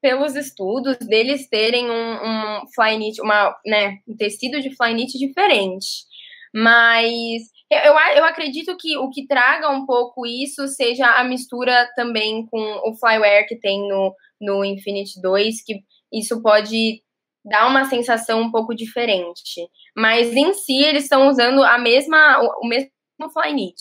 pelos 0.00 0.36
estudos 0.36 0.96
deles 1.00 1.50
terem 1.50 1.90
um, 1.90 2.14
um 2.14 2.62
Flyknit, 2.74 3.20
uma, 3.20 3.54
né, 3.66 3.98
um 4.08 4.16
tecido 4.16 4.58
de 4.58 4.74
Flyknit 4.74 5.18
diferente. 5.18 6.06
Mas 6.54 7.42
eu, 7.70 7.94
eu 8.16 8.24
acredito 8.24 8.76
que 8.76 8.96
o 8.96 9.10
que 9.10 9.26
traga 9.26 9.70
um 9.70 9.84
pouco 9.84 10.26
isso 10.26 10.66
seja 10.68 11.06
a 11.06 11.24
mistura 11.24 11.88
também 11.96 12.46
com 12.46 12.60
o 12.88 12.94
flyware 12.96 13.46
que 13.46 13.58
tem 13.58 13.88
no, 13.88 14.14
no 14.40 14.64
Infinity 14.64 15.20
2, 15.20 15.62
que 15.64 15.80
isso 16.12 16.40
pode 16.42 17.02
dar 17.44 17.66
uma 17.68 17.84
sensação 17.84 18.40
um 18.42 18.50
pouco 18.50 18.74
diferente. 18.74 19.68
Mas 19.96 20.34
em 20.34 20.52
si 20.54 20.82
eles 20.82 21.04
estão 21.04 21.28
usando 21.28 21.62
a 21.62 21.78
mesma 21.78 22.40
o, 22.42 22.64
o 22.64 22.68
mesmo 22.68 22.90
Flyknit. 23.32 23.74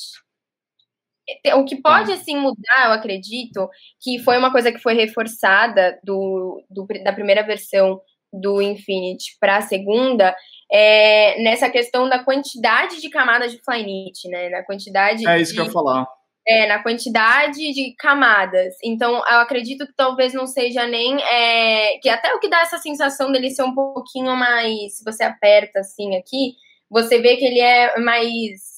O 1.55 1.65
que 1.65 1.81
pode 1.81 2.11
assim 2.11 2.37
mudar, 2.37 2.85
eu 2.85 2.91
acredito, 2.91 3.67
que 3.99 4.19
foi 4.19 4.37
uma 4.37 4.51
coisa 4.51 4.71
que 4.71 4.77
foi 4.77 4.93
reforçada 4.93 5.99
do, 6.03 6.63
do 6.69 6.85
da 7.03 7.11
primeira 7.11 7.41
versão 7.41 7.99
do 8.31 8.61
Infinity 8.61 9.35
para 9.39 9.57
a 9.57 9.61
segunda, 9.61 10.35
é, 10.71 11.41
nessa 11.41 11.69
questão 11.69 12.09
da 12.09 12.23
quantidade 12.23 12.99
de 13.01 13.09
camadas 13.09 13.51
de 13.51 13.59
Flyknit, 13.63 14.27
né? 14.29 14.49
Na 14.49 14.63
quantidade. 14.63 15.27
É 15.27 15.39
isso 15.39 15.51
de, 15.51 15.57
que 15.57 15.61
eu 15.61 15.65
ia 15.65 15.71
falar. 15.71 16.07
É, 16.47 16.67
na 16.67 16.81
quantidade 16.81 17.73
de 17.73 17.95
camadas. 17.97 18.75
Então, 18.83 19.15
eu 19.15 19.39
acredito 19.39 19.85
que 19.85 19.93
talvez 19.95 20.33
não 20.33 20.47
seja 20.47 20.85
nem. 20.87 21.21
É, 21.21 21.97
que 21.99 22.09
até 22.09 22.33
o 22.33 22.39
que 22.39 22.49
dá 22.49 22.61
essa 22.61 22.77
sensação 22.77 23.31
dele 23.31 23.49
ser 23.49 23.63
um 23.63 23.73
pouquinho 23.73 24.35
mais. 24.35 24.97
Se 24.97 25.03
você 25.03 25.23
aperta 25.23 25.79
assim 25.79 26.15
aqui, 26.15 26.55
você 26.89 27.19
vê 27.19 27.37
que 27.37 27.45
ele 27.45 27.59
é 27.59 27.99
mais 27.99 28.74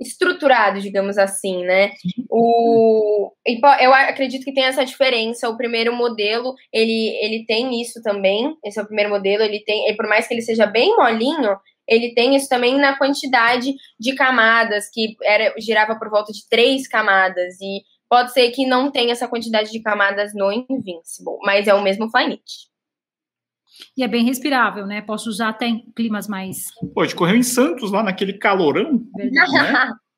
estruturado, 0.00 0.80
digamos 0.80 1.18
assim, 1.18 1.64
né? 1.64 1.92
O, 2.30 3.32
eu 3.80 3.92
acredito 3.92 4.44
que 4.44 4.52
tem 4.52 4.64
essa 4.64 4.84
diferença. 4.84 5.48
O 5.48 5.56
primeiro 5.56 5.94
modelo, 5.94 6.54
ele, 6.72 7.16
ele 7.22 7.44
tem 7.46 7.80
isso 7.80 8.00
também. 8.02 8.56
Esse 8.64 8.78
é 8.78 8.82
o 8.82 8.86
primeiro 8.86 9.10
modelo, 9.10 9.42
ele 9.42 9.60
tem, 9.64 9.88
e 9.88 9.96
por 9.96 10.08
mais 10.08 10.26
que 10.26 10.34
ele 10.34 10.42
seja 10.42 10.66
bem 10.66 10.96
molinho, 10.96 11.56
ele 11.86 12.14
tem 12.14 12.36
isso 12.36 12.48
também 12.48 12.76
na 12.76 12.96
quantidade 12.96 13.74
de 13.98 14.14
camadas, 14.14 14.90
que 14.92 15.16
era, 15.22 15.54
girava 15.58 15.98
por 15.98 16.10
volta 16.10 16.32
de 16.32 16.46
três 16.48 16.86
camadas. 16.86 17.60
E 17.60 17.82
pode 18.08 18.32
ser 18.32 18.50
que 18.50 18.66
não 18.66 18.90
tenha 18.90 19.12
essa 19.12 19.26
quantidade 19.26 19.70
de 19.72 19.80
camadas 19.80 20.32
no 20.34 20.52
Invincible, 20.52 21.38
mas 21.42 21.66
é 21.66 21.74
o 21.74 21.82
mesmo 21.82 22.10
Flyknit. 22.10 22.68
E 23.96 24.02
é 24.02 24.08
bem 24.08 24.24
respirável, 24.24 24.86
né? 24.86 25.00
Posso 25.02 25.28
usar 25.28 25.50
até 25.50 25.66
em 25.66 25.90
climas 25.94 26.28
mais. 26.28 26.66
Pô, 26.94 27.04
de 27.04 27.14
correu 27.14 27.36
em 27.36 27.42
Santos, 27.42 27.90
lá 27.90 28.02
naquele 28.02 28.34
calorão. 28.34 29.02
Verdade. 29.16 29.52
Né? 29.52 29.92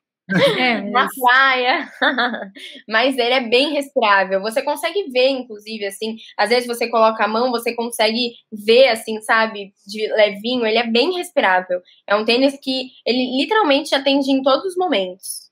É, 0.57 0.81
na 0.83 1.09
praia. 1.09 1.91
mas 2.89 3.19
ele 3.19 3.35
é 3.35 3.49
bem 3.49 3.73
respirável. 3.73 4.41
Você 4.43 4.63
consegue 4.63 5.11
ver, 5.11 5.29
inclusive, 5.29 5.85
assim, 5.87 6.17
às 6.37 6.51
vezes 6.51 6.69
você 6.69 6.89
coloca 6.89 7.25
a 7.25 7.27
mão, 7.27 7.51
você 7.51 7.75
consegue 7.75 8.35
ver, 8.53 8.91
assim, 8.91 9.21
sabe, 9.23 9.73
de 9.85 10.07
levinho. 10.13 10.65
Ele 10.65 10.79
é 10.79 10.87
bem 10.87 11.15
respirável. 11.15 11.81
É 12.07 12.15
um 12.15 12.25
tênis 12.25 12.57
que 12.63 12.91
ele 13.05 13.41
literalmente 13.41 13.93
atende 13.93 14.31
em 14.31 14.41
todos 14.41 14.67
os 14.67 14.77
momentos. 14.77 15.51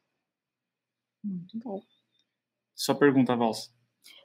Muito 1.25 1.59
bom. 1.59 1.81
Só 2.73 2.95
pergunta, 2.95 3.35
Valsa. 3.35 3.71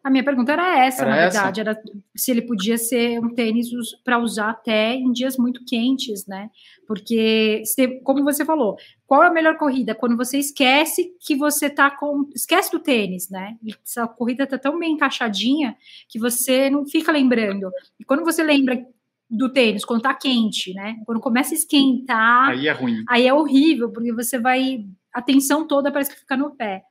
A 0.04 0.10
minha 0.10 0.24
pergunta 0.24 0.52
era 0.52 0.86
essa, 0.86 1.04
era 1.04 1.10
na 1.12 1.22
verdade, 1.22 1.62
essa? 1.62 1.70
era 1.70 1.82
se 2.14 2.30
ele 2.30 2.42
podia 2.42 2.78
ser 2.78 3.20
um 3.20 3.34
tênis 3.34 3.70
para 4.04 4.20
usar 4.20 4.50
até 4.50 4.94
em 4.96 5.14
dias 5.14 5.38
muito 5.38 5.64
quentes, 5.66 6.28
né? 6.28 6.50
Porque, 6.86 7.64
como 8.04 8.22
você 8.22 8.44
falou, 8.44 8.76
qual 9.08 9.24
é 9.24 9.28
a 9.28 9.32
melhor 9.32 9.58
corrida? 9.58 9.96
Quando 9.96 10.18
você 10.18 10.38
esquece 10.38 11.16
que 11.22 11.38
você 11.38 11.70
tá 11.70 11.90
com. 11.90 12.30
Esquece 12.36 12.70
do 12.70 12.80
tênis, 12.80 13.30
né? 13.30 13.56
Essa 13.86 14.06
corrida 14.06 14.46
tá 14.46 14.58
tão 14.58 14.78
bem 14.78 14.92
encaixadinha 14.92 15.78
que 16.10 16.20
você 16.20 16.70
não 16.70 16.86
fica 16.86 17.10
lembrando. 17.10 17.72
E 17.98 18.04
quando 18.04 18.26
você 18.26 18.44
lembra 18.44 18.86
do 19.30 19.52
tênis, 19.54 19.86
quando 19.86 20.02
tá 20.02 20.14
quente, 20.14 20.74
né? 20.74 20.98
Quando 21.06 21.22
começa 21.22 21.54
a 21.54 21.58
esquentar. 21.58 22.50
Aí 22.50 22.68
é 22.68 22.72
ruim. 22.74 23.04
Aí 23.08 23.26
é 23.26 23.34
horrível, 23.34 23.90
porque 23.90 24.12
você 24.12 24.38
vai. 24.38 24.86
A 25.14 25.22
tensão 25.22 25.66
toda 25.66 25.92
parece 25.92 26.12
que 26.14 26.20
fica 26.20 26.36
no 26.36 26.52
pé. 26.56 26.84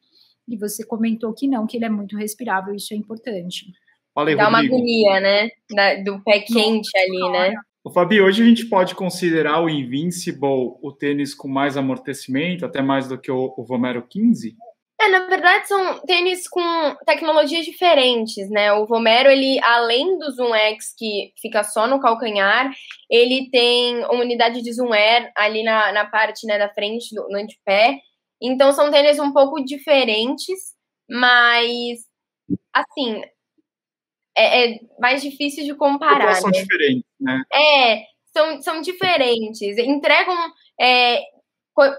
E 0.52 0.58
você 0.58 0.84
comentou 0.84 1.32
que 1.32 1.48
não, 1.48 1.66
que 1.66 1.76
ele 1.76 1.86
é 1.86 1.90
muito 1.90 2.16
respirável, 2.16 2.74
isso 2.74 2.92
é 2.92 2.96
importante. 2.96 3.66
Aí, 4.16 4.36
Dá 4.36 4.44
Rodrigo. 4.44 4.48
uma 4.48 4.58
agonia, 4.58 5.20
né? 5.20 5.48
Da, 5.70 5.94
do 6.02 6.22
pé 6.22 6.40
quente 6.40 6.90
ali, 6.96 7.32
né? 7.32 7.54
O 7.84 7.90
Fabi, 7.90 8.20
hoje 8.20 8.42
a 8.42 8.46
gente 8.46 8.66
pode 8.66 8.94
considerar 8.94 9.60
o 9.60 9.68
Invincible 9.68 10.76
o 10.80 10.92
tênis 10.92 11.34
com 11.34 11.48
mais 11.48 11.76
amortecimento, 11.76 12.64
até 12.64 12.80
mais 12.80 13.08
do 13.08 13.18
que 13.18 13.30
o, 13.30 13.52
o 13.56 13.64
Vomero 13.64 14.06
15? 14.08 14.54
É, 15.00 15.08
na 15.08 15.26
verdade 15.26 15.66
são 15.66 15.98
tênis 16.06 16.46
com 16.48 16.62
tecnologias 17.04 17.64
diferentes, 17.64 18.48
né? 18.48 18.72
O 18.72 18.86
Vomero, 18.86 19.28
ele, 19.28 19.58
além 19.64 20.16
do 20.16 20.30
Zoom 20.30 20.54
X, 20.54 20.94
que 20.96 21.32
fica 21.40 21.64
só 21.64 21.88
no 21.88 21.98
calcanhar, 21.98 22.70
ele 23.10 23.48
tem 23.50 24.04
uma 24.04 24.20
unidade 24.20 24.62
de 24.62 24.72
Zoom 24.72 24.92
Air 24.92 25.32
ali 25.36 25.64
na, 25.64 25.90
na 25.92 26.06
parte 26.06 26.46
né, 26.46 26.56
da 26.56 26.68
frente, 26.68 27.12
do, 27.16 27.26
no 27.28 27.36
antepé. 27.36 27.98
Então 28.42 28.72
são 28.72 28.90
tênis 28.90 29.18
um 29.18 29.32
pouco 29.32 29.64
diferentes, 29.64 30.74
mas, 31.08 32.00
assim, 32.72 33.22
é, 34.36 34.74
é 34.74 34.80
mais 34.98 35.22
difícil 35.22 35.64
de 35.64 35.74
comparar. 35.74 36.34
São 36.34 36.50
né? 36.50 36.60
diferentes, 36.60 37.10
né? 37.20 37.42
É, 37.52 38.02
são, 38.32 38.62
são 38.62 38.80
diferentes. 38.80 39.78
Entregam 39.78 40.36
é, 40.80 41.22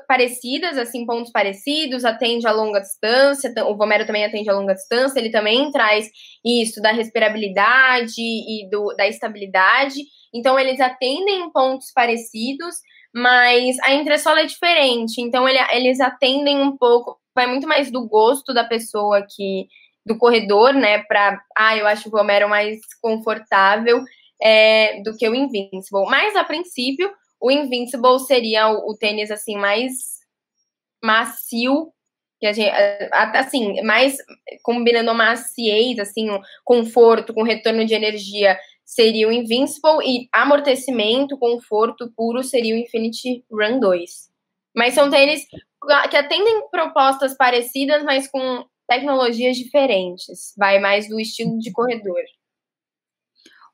parecidas, 0.08 0.78
assim, 0.78 1.06
pontos 1.06 1.32
parecidos, 1.32 2.06
atende 2.06 2.46
a 2.48 2.52
longa 2.52 2.80
distância, 2.80 3.52
o 3.66 3.76
Vomero 3.76 4.06
também 4.06 4.24
atende 4.24 4.50
a 4.50 4.54
longa 4.54 4.74
distância, 4.74 5.20
ele 5.20 5.32
também 5.32 5.72
traz 5.72 6.10
isso 6.46 6.82
da 6.82 6.92
respirabilidade 6.92 8.22
e 8.22 8.70
do, 8.70 8.94
da 8.96 9.08
estabilidade, 9.08 9.96
então 10.34 10.60
eles 10.60 10.80
atendem 10.80 11.52
pontos 11.52 11.92
parecidos, 11.92 12.76
mas 13.14 13.78
a 13.84 13.94
entressola 13.94 14.42
é 14.42 14.46
diferente, 14.46 15.22
então 15.22 15.48
ele, 15.48 15.60
eles 15.72 16.00
atendem 16.00 16.60
um 16.60 16.76
pouco, 16.76 17.20
vai 17.36 17.48
muito 17.48 17.68
mais 17.68 17.92
do 17.92 18.08
gosto 18.08 18.54
da 18.54 18.64
pessoa 18.64 19.26
que 19.30 19.68
do 20.06 20.18
corredor, 20.18 20.74
né, 20.74 21.04
para, 21.04 21.42
ah, 21.56 21.78
eu 21.78 21.88
acho 21.88 22.10
o 22.10 22.12
Vomero 22.12 22.50
mais 22.50 22.80
confortável 23.02 24.04
é, 24.42 25.02
do 25.02 25.16
que 25.16 25.28
o 25.28 25.36
Invincible, 25.36 26.06
mas 26.10 26.36
a 26.36 26.44
princípio 26.44 27.10
o 27.40 27.52
Invincible 27.52 28.20
seria 28.20 28.70
o, 28.70 28.92
o 28.92 28.98
tênis 28.98 29.30
assim 29.30 29.58
mais 29.58 30.20
macio 31.04 31.92
que 32.44 32.48
a 32.48 32.52
gente, 32.52 32.74
assim, 33.14 33.82
mais 33.84 34.18
combinando 34.64 35.14
maciez, 35.14 35.98
assim, 35.98 36.28
conforto 36.66 37.34
com 37.34 37.42
retorno 37.42 37.86
de 37.86 37.94
energia 37.94 38.60
seria 38.86 39.28
o 39.28 39.32
Invincible 39.32 40.00
e 40.06 40.28
amortecimento, 40.32 41.38
conforto 41.38 42.12
puro 42.16 42.44
seria 42.44 42.76
o 42.76 42.78
Infinity 42.78 43.44
Run 43.52 43.80
2. 43.80 44.30
Mas 44.76 44.94
são 44.94 45.10
tênis 45.10 45.46
que 46.10 46.18
atendem 46.18 46.68
propostas 46.70 47.36
parecidas, 47.36 48.04
mas 48.04 48.28
com 48.28 48.66
tecnologias 48.88 49.58
diferentes. 49.58 50.54
Vai 50.58 50.80
mais 50.80 51.08
do 51.08 51.20
estilo 51.20 51.58
de 51.60 51.72
corredor. 51.72 52.22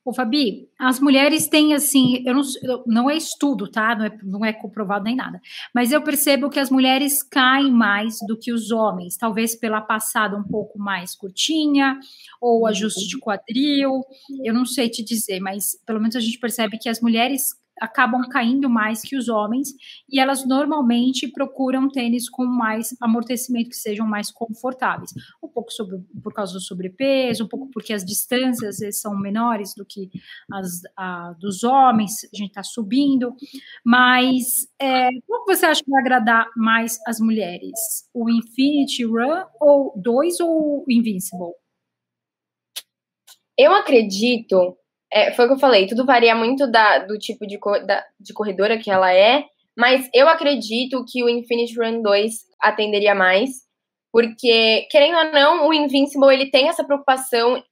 Ô, 0.09 0.13
Fabi, 0.13 0.67
as 0.79 0.99
mulheres 0.99 1.47
têm 1.47 1.75
assim, 1.75 2.23
eu 2.25 2.33
não, 2.33 2.41
não 2.87 3.09
é 3.11 3.15
estudo, 3.15 3.69
tá? 3.69 3.95
Não 3.95 4.05
é, 4.05 4.17
não 4.23 4.43
é 4.43 4.51
comprovado 4.51 5.03
nem 5.03 5.15
nada. 5.15 5.39
Mas 5.71 5.91
eu 5.91 6.01
percebo 6.01 6.49
que 6.49 6.59
as 6.59 6.71
mulheres 6.71 7.21
caem 7.21 7.71
mais 7.71 8.17
do 8.27 8.35
que 8.35 8.51
os 8.51 8.71
homens, 8.71 9.15
talvez 9.15 9.55
pela 9.55 9.81
passada 9.81 10.35
um 10.35 10.41
pouco 10.41 10.79
mais 10.79 11.13
curtinha, 11.13 11.99
ou 12.41 12.65
ajuste 12.65 13.07
de 13.07 13.19
quadril. 13.19 14.01
Eu 14.43 14.51
não 14.51 14.65
sei 14.65 14.89
te 14.89 15.03
dizer, 15.03 15.39
mas 15.39 15.79
pelo 15.85 15.99
menos 15.99 16.15
a 16.15 16.19
gente 16.19 16.39
percebe 16.39 16.79
que 16.79 16.89
as 16.89 16.99
mulheres 16.99 17.53
acabam 17.79 18.27
caindo 18.29 18.69
mais 18.69 19.01
que 19.01 19.15
os 19.15 19.29
homens 19.29 19.73
e 20.09 20.19
elas 20.19 20.45
normalmente 20.45 21.27
procuram 21.27 21.89
tênis 21.89 22.29
com 22.29 22.45
mais 22.45 22.95
amortecimento, 23.01 23.69
que 23.69 23.75
sejam 23.75 24.07
mais 24.07 24.31
confortáveis. 24.31 25.11
Um 25.43 25.47
pouco 25.47 25.71
sobre, 25.71 25.97
por 26.21 26.33
causa 26.33 26.53
do 26.53 26.59
sobrepeso, 26.59 27.45
um 27.45 27.47
pouco 27.47 27.69
porque 27.71 27.93
as 27.93 28.03
distâncias 28.03 28.77
são 28.99 29.17
menores 29.17 29.73
do 29.75 29.85
que 29.85 30.09
as 30.51 30.81
a, 30.97 31.33
dos 31.39 31.63
homens, 31.63 32.23
a 32.33 32.37
gente 32.37 32.49
está 32.49 32.63
subindo. 32.63 33.33
Mas 33.83 34.67
é, 34.79 35.09
qual 35.25 35.45
você 35.45 35.65
acha 35.65 35.83
que 35.83 35.89
vai 35.89 36.01
agradar 36.01 36.47
mais 36.55 36.99
as 37.07 37.19
mulheres? 37.19 38.07
O 38.13 38.29
Infinity 38.29 39.05
Run 39.05 39.43
ou 39.59 39.93
2 39.95 40.39
ou 40.39 40.83
o 40.83 40.85
Invincible? 40.89 41.53
Eu 43.57 43.73
acredito 43.73 44.78
é, 45.11 45.33
foi 45.33 45.45
o 45.45 45.47
que 45.47 45.53
eu 45.55 45.59
falei, 45.59 45.87
tudo 45.87 46.05
varia 46.05 46.35
muito 46.35 46.69
da, 46.69 46.99
do 46.99 47.17
tipo 47.17 47.45
de, 47.47 47.59
da, 47.85 48.05
de 48.19 48.33
corredora 48.33 48.77
que 48.77 48.91
ela 48.91 49.13
é, 49.13 49.45
mas 49.77 50.09
eu 50.13 50.27
acredito 50.27 51.05
que 51.07 51.23
o 51.23 51.29
Infinity 51.29 51.73
Run 51.79 52.01
2 52.01 52.33
atenderia 52.61 53.15
mais, 53.15 53.49
porque, 54.11 54.87
querendo 54.89 55.17
ou 55.17 55.31
não, 55.31 55.67
o 55.67 55.73
Invincible 55.73 56.33
ele 56.33 56.49
tem 56.49 56.67
essa 56.67 56.83
preocupação 56.83 57.63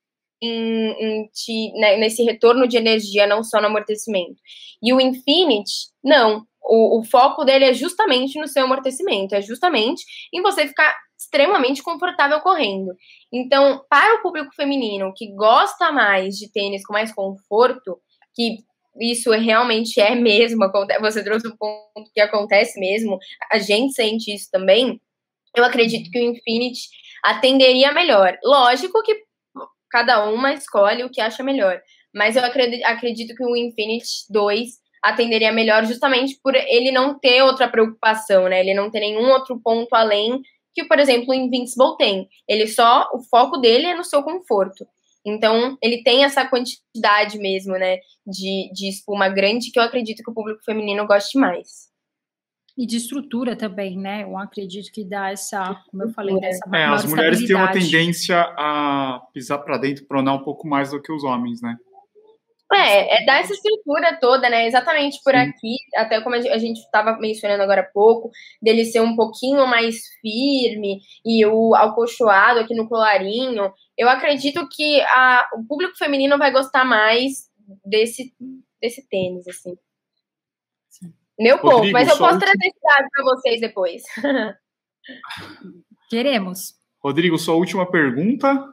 em, 0.41 0.91
em 0.91 1.27
te, 1.33 1.73
né, 1.79 1.97
nesse 1.97 2.23
retorno 2.23 2.67
de 2.67 2.77
energia, 2.77 3.27
não 3.27 3.43
só 3.43 3.59
no 3.59 3.67
amortecimento. 3.67 4.39
E 4.81 4.93
o 4.93 5.01
Infinity, 5.01 5.89
não. 6.03 6.45
O, 6.61 6.99
o 6.99 7.03
foco 7.03 7.43
dele 7.43 7.65
é 7.65 7.73
justamente 7.73 8.39
no 8.39 8.47
seu 8.47 8.65
amortecimento, 8.65 9.33
é 9.33 9.41
justamente 9.41 10.03
em 10.33 10.41
você 10.41 10.67
ficar 10.67 10.95
extremamente 11.17 11.81
confortável 11.81 12.39
correndo. 12.41 12.93
Então, 13.33 13.83
para 13.89 14.15
o 14.15 14.21
público 14.21 14.53
feminino 14.55 15.13
que 15.15 15.33
gosta 15.33 15.91
mais 15.91 16.35
de 16.35 16.51
tênis 16.51 16.85
com 16.85 16.93
mais 16.93 17.11
conforto, 17.11 17.99
que 18.35 18.59
isso 18.99 19.31
realmente 19.31 19.99
é 19.99 20.15
mesmo, 20.15 20.69
você 20.99 21.23
trouxe 21.23 21.47
um 21.47 21.57
ponto 21.57 22.11
que 22.13 22.21
acontece 22.21 22.79
mesmo, 22.79 23.17
a 23.51 23.57
gente 23.57 23.93
sente 23.93 24.33
isso 24.33 24.49
também, 24.51 25.01
eu 25.55 25.63
acredito 25.63 26.09
que 26.11 26.19
o 26.19 26.31
Infinity 26.31 26.87
atenderia 27.23 27.91
melhor. 27.91 28.37
Lógico 28.43 29.01
que 29.03 29.23
cada 29.89 30.27
uma 30.29 30.53
escolhe 30.53 31.03
o 31.03 31.09
que 31.09 31.21
acha 31.21 31.43
melhor, 31.43 31.81
mas 32.13 32.35
eu 32.35 32.43
acredito, 32.43 32.83
acredito 32.85 33.35
que 33.35 33.43
o 33.43 33.55
Infinity 33.55 34.25
2 34.29 34.67
atenderia 35.03 35.51
melhor 35.51 35.85
justamente 35.85 36.37
por 36.43 36.55
ele 36.55 36.91
não 36.91 37.17
ter 37.17 37.41
outra 37.41 37.67
preocupação, 37.67 38.49
né? 38.49 38.59
Ele 38.59 38.73
não 38.73 38.89
ter 38.89 38.99
nenhum 38.99 39.29
outro 39.29 39.59
ponto 39.63 39.93
além 39.95 40.41
que, 40.77 40.85
por 40.85 40.99
exemplo, 40.99 41.29
o 41.29 41.33
Invincible 41.33 41.97
tem. 41.97 42.29
Ele 42.47 42.67
só, 42.67 43.09
o 43.11 43.19
foco 43.19 43.57
dele 43.57 43.87
é 43.87 43.95
no 43.95 44.03
seu 44.03 44.21
conforto. 44.21 44.85
Então, 45.25 45.75
ele 45.81 46.03
tem 46.03 46.23
essa 46.23 46.45
quantidade 46.45 47.39
mesmo, 47.39 47.73
né, 47.73 47.97
de, 48.25 48.71
de 48.71 48.87
espuma 48.87 49.27
grande 49.27 49.71
que 49.71 49.79
eu 49.79 49.83
acredito 49.83 50.23
que 50.23 50.29
o 50.29 50.33
público 50.33 50.63
feminino 50.63 51.07
goste 51.07 51.37
mais. 51.39 51.87
E 52.77 52.85
de 52.85 52.97
estrutura 52.97 53.55
também, 53.55 53.97
né? 53.97 54.21
Eu 54.21 54.37
acredito 54.37 54.91
que 54.91 55.03
dá 55.03 55.31
essa, 55.31 55.81
como 55.89 56.03
eu 56.03 56.09
falei, 56.11 56.39
dessa 56.39 56.63
é, 56.71 56.85
As 56.85 57.05
mulheres 57.05 57.43
têm 57.43 57.55
uma 57.55 57.71
tendência 57.71 58.39
a 58.39 59.19
pisar 59.33 59.57
para 59.57 59.79
dentro, 59.79 60.05
pronar 60.05 60.35
um 60.35 60.43
pouco 60.43 60.67
mais 60.67 60.91
do 60.91 61.01
que 61.01 61.11
os 61.11 61.23
homens, 61.23 61.59
né? 61.59 61.75
É, 62.73 63.21
é 63.21 63.25
dar 63.25 63.39
essa 63.39 63.53
estrutura 63.53 64.17
toda, 64.19 64.49
né? 64.49 64.67
Exatamente 64.67 65.19
por 65.23 65.33
Sim. 65.33 65.39
aqui, 65.39 65.75
até 65.95 66.19
como 66.21 66.35
a 66.35 66.57
gente 66.57 66.79
estava 66.79 67.17
mencionando 67.17 67.63
agora 67.63 67.81
há 67.81 67.91
pouco, 67.91 68.29
dele 68.61 68.83
ser 68.83 68.99
um 68.99 69.15
pouquinho 69.15 69.65
mais 69.65 70.01
firme 70.21 70.99
e 71.25 71.45
o 71.45 71.73
alcochoado 71.75 72.59
aqui 72.59 72.75
no 72.75 72.89
colarinho. 72.89 73.71
Eu 73.97 74.09
acredito 74.09 74.67
que 74.69 75.01
a, 75.01 75.47
o 75.55 75.65
público 75.65 75.97
feminino 75.97 76.37
vai 76.37 76.51
gostar 76.51 76.83
mais 76.83 77.49
desse, 77.85 78.33
desse 78.81 79.07
tênis, 79.07 79.47
assim. 79.47 79.77
Sim. 80.89 81.13
Meu 81.39 81.59
ponto, 81.59 81.89
mas 81.91 82.09
eu 82.09 82.17
posso 82.17 82.37
trazer 82.37 82.67
esse 82.67 82.79
dado 82.81 83.07
para 83.11 83.23
vocês 83.23 83.61
depois. 83.61 84.03
Queremos. 86.09 86.75
Rodrigo, 87.01 87.37
sua 87.37 87.55
última 87.55 87.89
pergunta. 87.89 88.69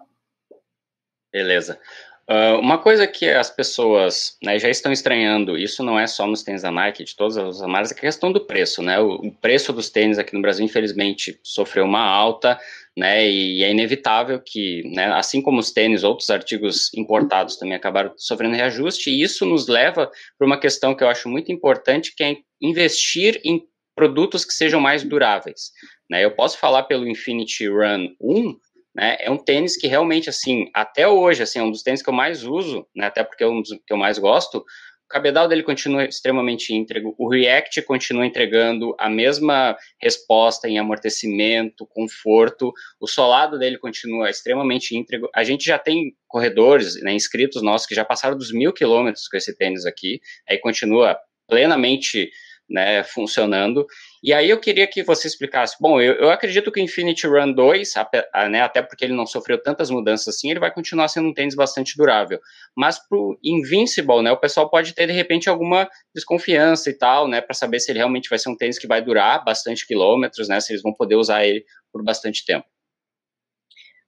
Beleza. 1.33 1.81
Uh, 2.29 2.59
uma 2.59 2.79
coisa 2.79 3.07
que 3.07 3.29
as 3.29 3.51
pessoas 3.51 4.39
né, 4.43 4.59
já 4.59 4.71
estão 4.71 4.91
estranhando, 4.91 5.59
isso 5.59 5.83
não 5.83 6.01
é 6.01 6.07
só 6.07 6.27
nos 6.27 6.43
tênis 6.43 6.63
da 6.63 6.71
Nike, 6.71 7.05
de 7.05 7.15
todas 7.15 7.37
as 7.37 7.61
marcas, 7.61 7.93
é 7.93 7.95
a 7.95 7.99
questão 7.99 8.33
do 8.33 8.41
preço, 8.41 8.83
né? 8.83 8.99
O, 8.99 9.17
o, 9.17 9.31
preço 9.31 9.75
dos 9.75 9.91
tênis 9.91 10.19
aqui 10.19 10.35
no 10.35 10.41
Brasil, 10.41 10.65
infelizmente, 10.65 11.39
sofreu 11.43 11.85
uma 11.85 12.01
alta, 12.01 12.59
né? 12.97 13.29
E, 13.29 13.63
é 13.63 13.71
inevitável 13.71 14.41
que, 14.41 14.83
né, 14.95 15.13
assim 15.13 15.43
como 15.43 15.61
os 15.61 15.71
tênis, 15.71 16.03
outros 16.03 16.31
artigos 16.31 16.91
importados 16.95 17.57
também 17.57 17.75
acabaram 17.75 18.15
sofrendo 18.17 18.57
reajuste, 18.57 19.11
e 19.11 19.23
isso 19.23 19.45
nos 19.45 19.69
leva 19.69 20.11
para 20.39 20.47
uma 20.47 20.59
questão 20.59 20.95
que 20.95 21.05
eu 21.05 21.09
acho 21.09 21.29
muito 21.29 21.53
importante, 21.53 22.15
que 22.17 22.25
é 22.25 22.37
investir 22.59 23.39
em 23.45 23.63
produtos 23.95 24.47
que 24.47 24.55
sejam 24.55 24.81
mais 24.81 25.03
duráveis. 25.03 25.73
Né? 26.11 26.25
Eu 26.25 26.31
posso 26.31 26.59
falar 26.59 26.85
pelo 26.85 27.07
Infinity 27.07 27.69
Run 27.69 28.09
1, 28.19 28.57
né? 28.95 29.17
É 29.21 29.31
um 29.31 29.37
tênis 29.37 29.77
que 29.77 29.87
realmente, 29.87 30.29
assim, 30.29 30.71
até 30.73 31.09
hoje, 31.09 31.43
assim, 31.43 31.59
é 31.59 31.63
um 31.63 31.71
dos 31.71 31.83
tênis 31.83 32.03
que 32.03 32.09
eu 32.09 32.15
mais 32.15 32.45
uso, 32.45 32.87
né? 32.95 33.07
Até 33.07 33.25
porque 33.25 33.43
é 33.43 33.49
um 33.49 33.61
dos 33.61 33.71
que 33.87 33.93
eu 33.93 33.97
mais 33.97 34.19
gosto. 34.19 34.59
O 34.59 35.09
cabedal 35.09 35.47
dele 35.47 35.63
continua 35.63 36.05
extremamente 36.05 36.75
íntegro, 36.75 37.15
o 37.19 37.29
React 37.29 37.83
continua 37.83 38.27
entregando 38.27 38.95
a 38.99 39.09
mesma 39.11 39.77
resposta 40.01 40.67
em 40.69 40.79
amortecimento, 40.79 41.87
conforto, 41.87 42.73
o 42.99 43.07
solado 43.07 43.59
dele 43.59 43.79
continua 43.79 44.31
extremamente 44.31 44.97
íntegro. 44.97 45.29
A 45.35 45.45
gente 45.45 45.65
já 45.65 45.79
tem 45.79 46.15
corredores, 46.27 47.01
né, 47.03 47.13
inscritos 47.13 47.63
nossos 47.63 47.87
que 47.87 47.95
já 47.95 48.05
passaram 48.05 48.37
dos 48.37 48.51
mil 48.51 48.73
quilômetros 48.73 49.29
com 49.29 49.37
esse 49.37 49.55
tênis 49.57 49.85
aqui, 49.85 50.21
aí 50.49 50.59
continua 50.59 51.19
plenamente 51.47 52.31
né, 52.69 53.03
funcionando. 53.03 53.87
E 54.23 54.33
aí 54.33 54.49
eu 54.49 54.59
queria 54.59 54.87
que 54.87 55.03
você 55.03 55.29
explicasse. 55.29 55.77
Bom, 55.81 56.01
eu, 56.01 56.15
eu 56.15 56.31
acredito 56.31 56.73
que 56.73 56.81
o 56.81 56.83
Infinity 56.83 57.27
Run 57.27 57.53
2, 57.53 57.93
a, 58.33 58.49
né, 58.49 58.63
até 58.63 58.83
porque 58.83 59.05
ele 59.05 59.15
não 59.15 59.27
sofreu 59.27 59.63
tantas 59.63 59.91
mudanças 59.91 60.35
assim, 60.35 60.51
ele 60.51 60.61
vai 60.61 60.73
continuar 60.73 61.09
sendo 61.09 61.29
um 61.29 61.35
tênis 61.35 61.55
bastante 61.55 61.97
durável. 61.97 62.41
Mas 62.77 62.99
para 62.99 63.19
o 63.19 63.37
Invincible, 63.45 64.23
né, 64.23 64.33
o 64.33 64.41
pessoal 64.41 64.71
pode 64.71 64.95
ter 64.95 65.07
de 65.07 65.13
repente 65.13 65.49
alguma 65.49 65.89
desconfiança 66.15 66.89
e 66.91 66.97
tal, 66.97 67.29
né, 67.29 67.41
para 67.41 67.55
saber 67.55 67.81
se 67.81 67.93
ele 67.93 67.99
realmente 67.99 68.29
vai 68.29 68.39
ser 68.39 68.49
um 68.49 68.57
tênis 68.57 68.79
que 68.79 68.87
vai 68.87 69.03
durar 69.03 69.45
bastante 69.45 69.87
quilômetros, 69.87 70.49
né, 70.49 70.61
se 70.61 70.73
eles 70.73 70.83
vão 70.83 70.95
poder 70.95 71.17
usar 71.17 71.45
ele 71.45 71.65
por 71.93 72.03
bastante 72.03 72.45
tempo. 72.45 72.67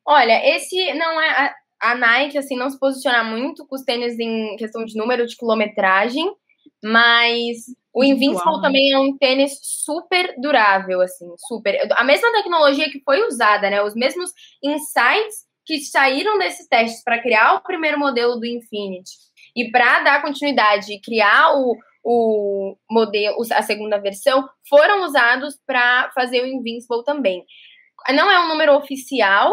Olha, 0.07 0.57
esse 0.57 0.94
não 0.94 1.20
é. 1.20 1.28
A, 1.28 1.54
a 1.90 1.94
Nike, 1.94 2.38
assim, 2.38 2.57
não 2.57 2.70
se 2.70 2.78
posiciona 2.78 3.24
muito 3.24 3.66
com 3.66 3.74
os 3.74 3.82
tênis 3.82 4.18
em 4.18 4.57
questão 4.57 4.84
de 4.84 4.96
número 4.96 5.26
de 5.26 5.36
quilometragem, 5.36 6.32
mas 6.83 7.64
o 7.95 8.05
Invincible 8.05 8.57
né? 8.57 8.62
também 8.62 8.93
é 8.93 8.99
um 8.99 9.17
tênis 9.17 9.59
super 9.62 10.35
durável, 10.39 11.01
assim, 11.01 11.27
super. 11.49 11.79
A 11.93 12.05
mesma 12.05 12.31
tecnologia 12.33 12.91
que 12.91 13.01
foi 13.03 13.27
usada, 13.27 13.71
né? 13.71 13.83
Os 13.83 13.95
mesmos 13.95 14.31
insights 14.62 15.47
que 15.64 15.79
saíram 15.81 16.39
desses 16.39 16.69
testes 16.69 17.03
para 17.03 17.21
criar 17.21 17.55
o 17.55 17.62
primeiro 17.62 17.99
modelo 17.99 18.37
do 18.37 18.47
Infinity 18.47 19.12
e 19.57 19.71
para 19.71 20.01
dar 20.01 20.23
continuidade 20.23 20.93
e 20.93 21.01
criar 21.01 21.57
o, 21.57 21.77
o 22.05 22.77
modelo, 22.91 23.37
a 23.53 23.62
segunda 23.62 23.99
versão, 23.99 24.49
foram 24.69 25.05
usados 25.05 25.59
para 25.67 26.11
fazer 26.14 26.43
o 26.43 26.47
Invincible 26.47 27.03
também. 27.03 27.45
Não 28.11 28.31
é 28.31 28.39
um 28.39 28.49
número 28.49 28.77
oficial, 28.77 29.51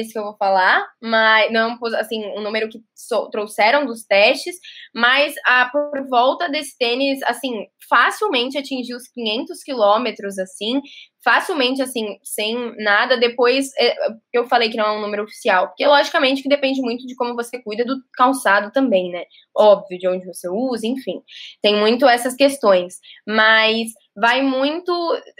esse 0.00 0.12
que 0.12 0.18
eu 0.18 0.24
vou 0.24 0.36
falar, 0.36 0.84
mas 1.00 1.52
não 1.52 1.78
assim, 1.98 2.24
um 2.36 2.40
número 2.40 2.68
que 2.68 2.78
so, 2.94 3.28
trouxeram 3.30 3.84
dos 3.86 4.04
testes, 4.04 4.56
mas 4.94 5.34
a 5.46 5.68
por 5.70 6.08
volta 6.08 6.48
desse 6.48 6.76
tênis, 6.78 7.22
assim, 7.24 7.66
facilmente 7.88 8.56
atingiu 8.58 8.96
os 8.96 9.08
500 9.08 9.62
quilômetros, 9.62 10.38
assim, 10.38 10.80
facilmente, 11.22 11.80
assim, 11.80 12.18
sem 12.22 12.74
nada. 12.82 13.16
Depois, 13.16 13.70
é, 13.78 13.94
eu 14.32 14.46
falei 14.46 14.68
que 14.68 14.76
não 14.76 14.86
é 14.86 14.98
um 14.98 15.00
número 15.00 15.22
oficial, 15.22 15.68
porque 15.68 15.86
logicamente 15.86 16.42
que 16.42 16.48
depende 16.48 16.80
muito 16.80 17.06
de 17.06 17.14
como 17.14 17.34
você 17.34 17.62
cuida 17.62 17.84
do 17.84 17.96
calçado 18.12 18.72
também, 18.72 19.10
né? 19.10 19.24
Óbvio, 19.56 19.98
de 19.98 20.08
onde 20.08 20.26
você 20.26 20.48
usa, 20.48 20.86
enfim. 20.86 21.22
Tem 21.62 21.76
muito 21.76 22.06
essas 22.06 22.34
questões. 22.34 22.98
Mas 23.26 23.92
vai 24.16 24.42
muito. 24.42 24.92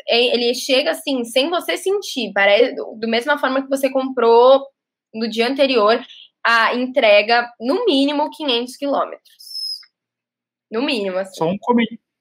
Ele 0.09 0.55
chega 0.55 0.93
assim, 0.93 1.25
sem 1.25 1.51
você 1.51 1.77
sentir. 1.77 2.33
Parece, 2.33 2.75
do 2.75 3.09
mesma 3.09 3.39
forma 3.39 3.63
que 3.63 3.69
você 3.69 3.91
comprou 3.91 4.65
no 5.13 5.29
dia 5.29 5.49
anterior, 5.49 6.01
a 6.45 6.75
entrega, 6.75 7.51
no 7.61 7.85
mínimo, 7.85 8.31
500 8.31 8.77
quilômetros. 8.77 9.81
No 10.71 10.81
mínimo, 10.83 11.19
assim. 11.19 11.35
Só 11.35 11.47
um, 11.47 11.59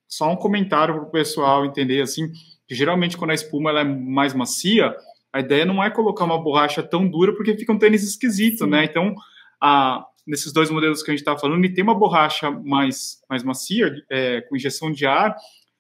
só 0.07 0.29
um 0.29 0.35
comentário 0.35 0.95
para 0.95 1.03
o 1.03 1.11
pessoal 1.11 1.65
entender, 1.65 2.01
assim 2.01 2.31
que 2.71 2.75
geralmente 2.75 3.17
quando 3.17 3.31
a 3.31 3.33
espuma 3.33 3.69
ela 3.69 3.81
é 3.81 3.83
mais 3.83 4.33
macia, 4.33 4.95
a 5.33 5.41
ideia 5.41 5.65
não 5.65 5.83
é 5.83 5.89
colocar 5.89 6.23
uma 6.23 6.41
borracha 6.41 6.81
tão 6.81 7.05
dura 7.05 7.35
porque 7.35 7.57
fica 7.57 7.73
um 7.73 7.77
tênis 7.77 8.01
esquisito, 8.01 8.65
né? 8.65 8.85
Então, 8.85 9.13
a, 9.61 10.05
nesses 10.25 10.53
dois 10.53 10.69
modelos 10.69 11.03
que 11.03 11.11
a 11.11 11.13
gente 11.13 11.19
está 11.19 11.37
falando, 11.37 11.65
ele 11.65 11.73
tem 11.73 11.83
uma 11.83 11.93
borracha 11.93 12.49
mais, 12.49 13.21
mais 13.29 13.43
macia, 13.43 13.93
é, 14.09 14.39
com 14.39 14.55
injeção 14.55 14.89
de 14.89 15.05
ar, 15.05 15.35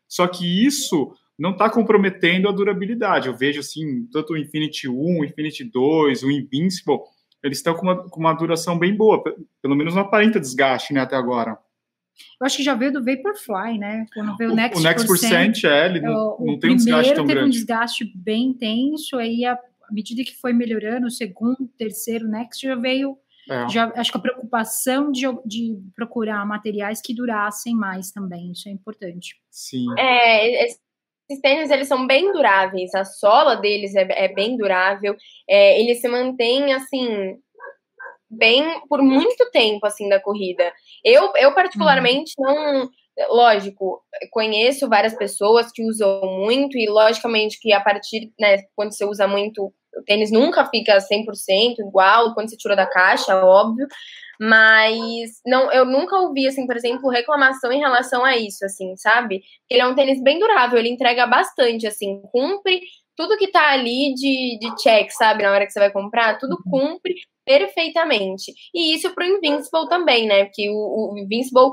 só 0.05 0.27
que 0.27 0.65
isso 0.65 1.15
não 1.39 1.51
está 1.51 1.69
comprometendo 1.69 2.49
a 2.49 2.51
durabilidade. 2.51 3.29
Eu 3.29 3.37
vejo, 3.37 3.61
assim, 3.61 4.05
tanto 4.11 4.33
o 4.33 4.37
Infinity 4.37 4.89
1, 4.89 4.93
o 4.93 5.23
Infinity 5.23 5.63
2, 5.63 6.23
o 6.23 6.29
Invincible, 6.29 6.99
eles 7.41 7.59
estão 7.59 7.73
com 7.73 7.83
uma, 7.83 8.09
com 8.09 8.19
uma 8.19 8.33
duração 8.33 8.77
bem 8.77 8.93
boa, 8.93 9.23
pelo 9.61 9.77
menos 9.77 9.95
não 9.95 10.01
aparenta 10.01 10.41
desgaste, 10.41 10.93
né, 10.93 10.99
até 10.99 11.15
agora. 11.15 11.57
Eu 12.39 12.45
acho 12.45 12.57
que 12.57 12.63
já 12.63 12.73
veio 12.73 12.93
do 12.93 13.03
Vaporfly, 13.03 13.77
né? 13.77 14.05
Quando 14.13 14.37
veio 14.37 14.51
o 14.51 14.55
Next, 14.55 14.79
o 14.79 14.83
Next 14.83 15.07
Percent, 15.07 15.63
é, 15.63 15.85
ele 15.85 16.01
não, 16.01 16.37
não 16.39 16.59
tem 16.59 16.71
um 16.71 16.75
desgaste 16.75 17.13
tão 17.13 17.25
teve 17.25 17.39
grande. 17.39 17.47
um 17.47 17.51
desgaste 17.51 18.11
bem 18.15 18.47
intenso, 18.47 19.17
aí 19.17 19.45
à 19.45 19.57
medida 19.91 20.23
que 20.23 20.35
foi 20.35 20.53
melhorando, 20.53 21.07
o 21.07 21.11
segundo, 21.11 21.67
terceiro 21.77 22.27
Next 22.27 22.65
já 22.65 22.75
veio 22.75 23.17
é. 23.49 23.69
Já, 23.69 23.91
acho 23.95 24.11
que 24.11 24.17
a 24.17 24.21
preocupação 24.21 25.11
de, 25.11 25.25
de, 25.45 25.77
procurar 25.95 26.45
materiais 26.45 27.01
que 27.01 27.13
durassem 27.13 27.75
mais 27.75 28.11
também, 28.11 28.51
isso 28.51 28.69
é 28.69 28.71
importante. 28.71 29.35
Sim. 29.49 29.87
É, 29.97 30.65
esses 30.65 30.79
tênis, 31.41 31.71
eles 31.71 31.87
são 31.87 32.05
bem 32.05 32.31
duráveis, 32.31 32.93
a 32.93 33.03
sola 33.03 33.55
deles 33.55 33.95
é, 33.95 34.07
é 34.25 34.33
bem 34.33 34.57
durável, 34.57 35.15
é, 35.49 35.81
ele 35.81 35.95
se 35.95 36.07
mantém, 36.07 36.73
assim, 36.73 37.35
bem 38.31 38.81
por 38.87 39.01
muito 39.01 39.49
tempo 39.51 39.85
assim 39.85 40.07
da 40.07 40.19
corrida. 40.19 40.71
Eu, 41.03 41.31
eu 41.35 41.53
particularmente 41.53 42.33
não, 42.39 42.89
lógico, 43.29 44.01
conheço 44.31 44.87
várias 44.87 45.15
pessoas 45.15 45.71
que 45.71 45.83
usam 45.83 46.21
muito 46.39 46.77
e 46.77 46.87
logicamente 46.89 47.59
que 47.59 47.73
a 47.73 47.81
partir, 47.81 48.31
né, 48.39 48.57
quando 48.75 48.93
você 48.93 49.05
usa 49.05 49.27
muito, 49.27 49.73
o 49.97 50.03
tênis 50.05 50.31
nunca 50.31 50.65
fica 50.65 50.97
100% 50.97 51.79
igual 51.79 52.33
quando 52.33 52.49
você 52.49 52.57
tira 52.57 52.75
da 52.75 52.87
caixa, 52.87 53.35
óbvio. 53.43 53.87
Mas 54.39 55.39
não, 55.45 55.71
eu 55.71 55.85
nunca 55.85 56.17
ouvi, 56.17 56.47
assim, 56.47 56.65
por 56.65 56.75
exemplo, 56.75 57.11
reclamação 57.11 57.71
em 57.71 57.77
relação 57.77 58.25
a 58.25 58.35
isso, 58.35 58.65
assim, 58.65 58.95
sabe? 58.97 59.43
Ele 59.69 59.81
é 59.81 59.85
um 59.85 59.93
tênis 59.93 60.19
bem 60.23 60.39
durável, 60.39 60.79
ele 60.79 60.89
entrega 60.89 61.27
bastante, 61.27 61.85
assim, 61.85 62.19
cumpre 62.31 62.81
tudo 63.21 63.37
que 63.37 63.51
tá 63.51 63.71
ali 63.71 64.15
de, 64.15 64.57
de 64.59 64.75
check, 64.81 65.11
sabe? 65.11 65.43
Na 65.43 65.51
hora 65.51 65.67
que 65.67 65.71
você 65.71 65.79
vai 65.79 65.91
comprar, 65.91 66.39
tudo 66.39 66.57
uhum. 66.65 66.71
cumpre 66.71 67.13
perfeitamente. 67.45 68.51
E 68.73 68.95
isso 68.95 69.13
para 69.13 69.25
o 69.25 69.27
Invincible 69.27 69.87
também, 69.87 70.25
né? 70.25 70.45
Porque 70.45 70.67
o, 70.71 71.13
o 71.13 71.17
Invincible 71.19 71.69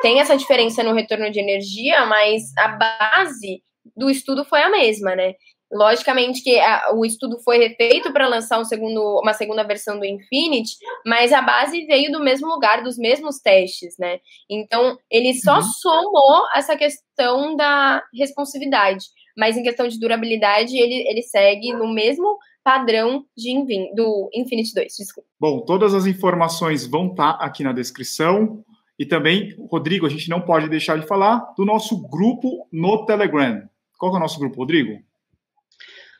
tem 0.00 0.20
essa 0.20 0.36
diferença 0.38 0.82
no 0.82 0.94
retorno 0.94 1.30
de 1.30 1.38
energia, 1.38 2.06
mas 2.06 2.44
a 2.56 2.68
base 2.68 3.62
do 3.94 4.08
estudo 4.08 4.42
foi 4.42 4.62
a 4.62 4.70
mesma, 4.70 5.14
né? 5.14 5.34
Logicamente 5.70 6.42
que 6.42 6.58
a, 6.58 6.92
o 6.94 7.04
estudo 7.04 7.38
foi 7.44 7.58
refeito 7.58 8.10
para 8.10 8.26
lançar 8.26 8.58
um 8.58 8.64
segundo, 8.64 9.20
uma 9.20 9.34
segunda 9.34 9.62
versão 9.62 9.98
do 9.98 10.06
Infinity, 10.06 10.76
mas 11.04 11.30
a 11.30 11.42
base 11.42 11.84
veio 11.84 12.10
do 12.10 12.24
mesmo 12.24 12.48
lugar, 12.48 12.82
dos 12.82 12.96
mesmos 12.96 13.38
testes, 13.38 13.96
né? 13.98 14.18
Então, 14.48 14.96
ele 15.10 15.34
só 15.34 15.56
uhum. 15.56 15.62
somou 15.62 16.46
essa 16.54 16.74
questão 16.74 17.54
da 17.54 18.02
responsividade. 18.14 19.04
Mas 19.40 19.56
em 19.56 19.62
questão 19.62 19.88
de 19.88 19.98
durabilidade, 19.98 20.76
ele, 20.76 21.08
ele 21.08 21.22
segue 21.22 21.72
no 21.72 21.90
mesmo 21.90 22.36
padrão 22.62 23.24
de 23.34 23.50
Invin, 23.50 23.94
do 23.94 24.28
Infinity 24.34 24.74
2, 24.74 24.96
desculpa. 24.98 25.26
Bom, 25.40 25.62
todas 25.62 25.94
as 25.94 26.04
informações 26.04 26.84
vão 26.84 27.06
estar 27.06 27.38
tá 27.38 27.44
aqui 27.46 27.64
na 27.64 27.72
descrição. 27.72 28.62
E 28.98 29.06
também, 29.06 29.56
Rodrigo, 29.70 30.04
a 30.04 30.10
gente 30.10 30.28
não 30.28 30.42
pode 30.42 30.68
deixar 30.68 30.98
de 30.98 31.06
falar 31.06 31.54
do 31.56 31.64
nosso 31.64 32.06
grupo 32.06 32.68
no 32.70 33.06
Telegram. 33.06 33.66
Qual 33.98 34.12
é 34.12 34.18
o 34.18 34.20
nosso 34.20 34.38
grupo, 34.38 34.58
Rodrigo? 34.58 35.02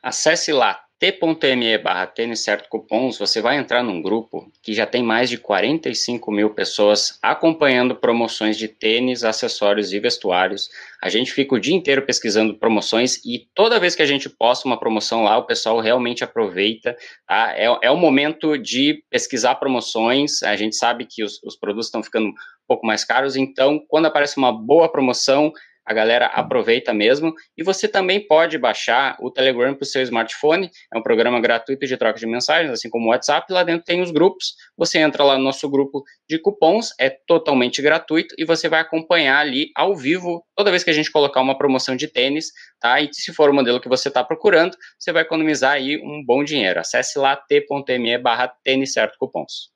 Acesse 0.02 0.50
lá 0.50 0.80
t.me 1.00 1.78
barra 1.78 2.06
tênis 2.06 2.44
certo 2.44 2.68
cupons, 2.68 3.18
você 3.18 3.40
vai 3.40 3.56
entrar 3.56 3.82
num 3.82 4.02
grupo 4.02 4.52
que 4.62 4.74
já 4.74 4.84
tem 4.84 5.02
mais 5.02 5.30
de 5.30 5.38
45 5.38 6.30
mil 6.30 6.50
pessoas 6.50 7.18
acompanhando 7.22 7.96
promoções 7.96 8.58
de 8.58 8.68
tênis, 8.68 9.24
acessórios 9.24 9.94
e 9.94 9.98
vestuários. 9.98 10.68
A 11.02 11.08
gente 11.08 11.32
fica 11.32 11.54
o 11.54 11.58
dia 11.58 11.74
inteiro 11.74 12.02
pesquisando 12.04 12.54
promoções 12.58 13.16
e 13.24 13.48
toda 13.54 13.80
vez 13.80 13.94
que 13.94 14.02
a 14.02 14.06
gente 14.06 14.28
posta 14.28 14.68
uma 14.68 14.78
promoção 14.78 15.22
lá, 15.22 15.38
o 15.38 15.46
pessoal 15.46 15.80
realmente 15.80 16.22
aproveita. 16.22 16.94
Tá? 17.26 17.54
É, 17.56 17.64
é 17.84 17.90
o 17.90 17.96
momento 17.96 18.58
de 18.58 19.02
pesquisar 19.08 19.54
promoções. 19.54 20.42
A 20.42 20.54
gente 20.54 20.76
sabe 20.76 21.06
que 21.06 21.24
os, 21.24 21.42
os 21.42 21.56
produtos 21.56 21.86
estão 21.86 22.02
ficando 22.02 22.28
um 22.28 22.34
pouco 22.68 22.86
mais 22.86 23.06
caros, 23.06 23.36
então 23.36 23.82
quando 23.88 24.04
aparece 24.04 24.36
uma 24.36 24.52
boa 24.52 24.92
promoção, 24.92 25.50
a 25.90 25.92
galera 25.92 26.26
aproveita 26.26 26.94
mesmo. 26.94 27.34
E 27.58 27.64
você 27.64 27.88
também 27.88 28.24
pode 28.24 28.56
baixar 28.56 29.16
o 29.18 29.28
Telegram 29.28 29.74
para 29.74 29.82
o 29.82 29.86
seu 29.86 30.00
smartphone, 30.02 30.70
é 30.94 30.96
um 30.96 31.02
programa 31.02 31.40
gratuito 31.40 31.84
de 31.84 31.96
troca 31.96 32.16
de 32.16 32.28
mensagens, 32.28 32.70
assim 32.70 32.88
como 32.88 33.06
o 33.06 33.08
WhatsApp. 33.08 33.52
Lá 33.52 33.64
dentro 33.64 33.84
tem 33.84 34.00
os 34.00 34.12
grupos, 34.12 34.54
você 34.78 35.00
entra 35.00 35.24
lá 35.24 35.36
no 35.36 35.42
nosso 35.42 35.68
grupo 35.68 36.04
de 36.28 36.38
cupons, 36.38 36.90
é 36.96 37.10
totalmente 37.10 37.82
gratuito 37.82 38.36
e 38.38 38.44
você 38.44 38.68
vai 38.68 38.78
acompanhar 38.78 39.40
ali 39.40 39.72
ao 39.74 39.96
vivo 39.96 40.44
toda 40.54 40.70
vez 40.70 40.84
que 40.84 40.90
a 40.90 40.94
gente 40.94 41.10
colocar 41.10 41.40
uma 41.40 41.58
promoção 41.58 41.96
de 41.96 42.06
tênis, 42.06 42.52
tá? 42.80 43.00
E 43.00 43.08
se 43.12 43.34
for 43.34 43.50
o 43.50 43.54
modelo 43.54 43.80
que 43.80 43.88
você 43.88 44.06
está 44.06 44.22
procurando, 44.22 44.76
você 44.96 45.10
vai 45.10 45.22
economizar 45.22 45.72
aí 45.72 45.96
um 45.96 46.22
bom 46.24 46.44
dinheiro. 46.44 46.78
Acesse 46.78 47.18
lá 47.18 47.34
t.me 47.34 48.16
barra 48.18 48.46
tênis 48.62 48.92
certo 48.92 49.16
cupons. 49.18 49.69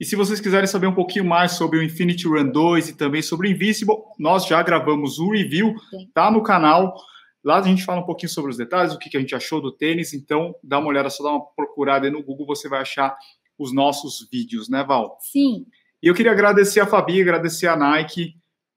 E 0.00 0.04
se 0.04 0.14
vocês 0.14 0.40
quiserem 0.40 0.66
saber 0.68 0.86
um 0.86 0.94
pouquinho 0.94 1.24
mais 1.24 1.52
sobre 1.52 1.78
o 1.78 1.82
Infinity 1.82 2.28
Run 2.28 2.50
2 2.52 2.90
e 2.90 2.96
também 2.96 3.20
sobre 3.20 3.48
o 3.48 3.50
Invisible, 3.50 3.96
nós 4.16 4.46
já 4.46 4.62
gravamos 4.62 5.18
o 5.18 5.30
review, 5.30 5.74
tá 6.14 6.30
no 6.30 6.40
canal. 6.40 6.94
Lá 7.42 7.58
a 7.58 7.62
gente 7.62 7.84
fala 7.84 8.00
um 8.00 8.06
pouquinho 8.06 8.30
sobre 8.30 8.50
os 8.50 8.56
detalhes, 8.56 8.94
o 8.94 8.98
que, 8.98 9.16
a 9.16 9.20
gente 9.20 9.34
achou 9.34 9.60
do 9.60 9.72
tênis, 9.72 10.14
então 10.14 10.54
dá 10.62 10.78
uma 10.78 10.88
olhada, 10.88 11.10
só 11.10 11.24
dá 11.24 11.30
uma 11.30 11.44
procurada 11.56 12.06
aí 12.06 12.12
no 12.12 12.22
Google, 12.22 12.46
você 12.46 12.68
vai 12.68 12.80
achar 12.80 13.16
os 13.58 13.72
nossos 13.72 14.28
vídeos, 14.30 14.68
né, 14.68 14.84
Val? 14.84 15.18
Sim. 15.20 15.66
E 16.00 16.06
eu 16.06 16.14
queria 16.14 16.30
agradecer 16.30 16.78
a 16.78 16.86
Fabi, 16.86 17.20
agradecer 17.20 17.66
a 17.66 17.76
Nike, 17.76 18.36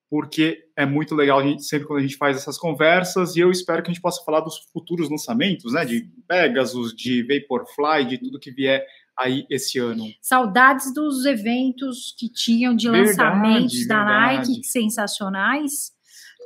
porque 0.09 0.57
é 0.75 0.85
muito 0.87 1.13
legal 1.13 1.39
a 1.39 1.43
gente, 1.43 1.63
sempre 1.63 1.87
quando 1.87 1.99
a 1.99 2.01
gente 2.01 2.17
faz 2.17 2.35
essas 2.35 2.57
conversas, 2.57 3.35
e 3.35 3.41
eu 3.41 3.51
espero 3.51 3.83
que 3.83 3.91
a 3.91 3.93
gente 3.93 4.01
possa 4.01 4.23
falar 4.23 4.39
dos 4.39 4.57
futuros 4.73 5.07
lançamentos, 5.07 5.73
né, 5.73 5.85
de 5.85 6.09
Pegasus, 6.27 6.95
de 6.95 7.23
Vaporfly, 7.23 8.05
de 8.05 8.17
tudo 8.17 8.39
que 8.39 8.51
vier 8.51 8.83
aí 9.17 9.45
esse 9.49 9.79
ano. 9.79 10.05
Saudades 10.21 10.93
dos 10.93 11.25
eventos 11.25 12.15
que 12.17 12.29
tinham 12.29 12.75
de 12.75 12.89
verdade, 12.89 13.09
lançamentos 13.09 13.87
da 13.87 14.03
Nike, 14.03 14.63
sensacionais. 14.63 15.91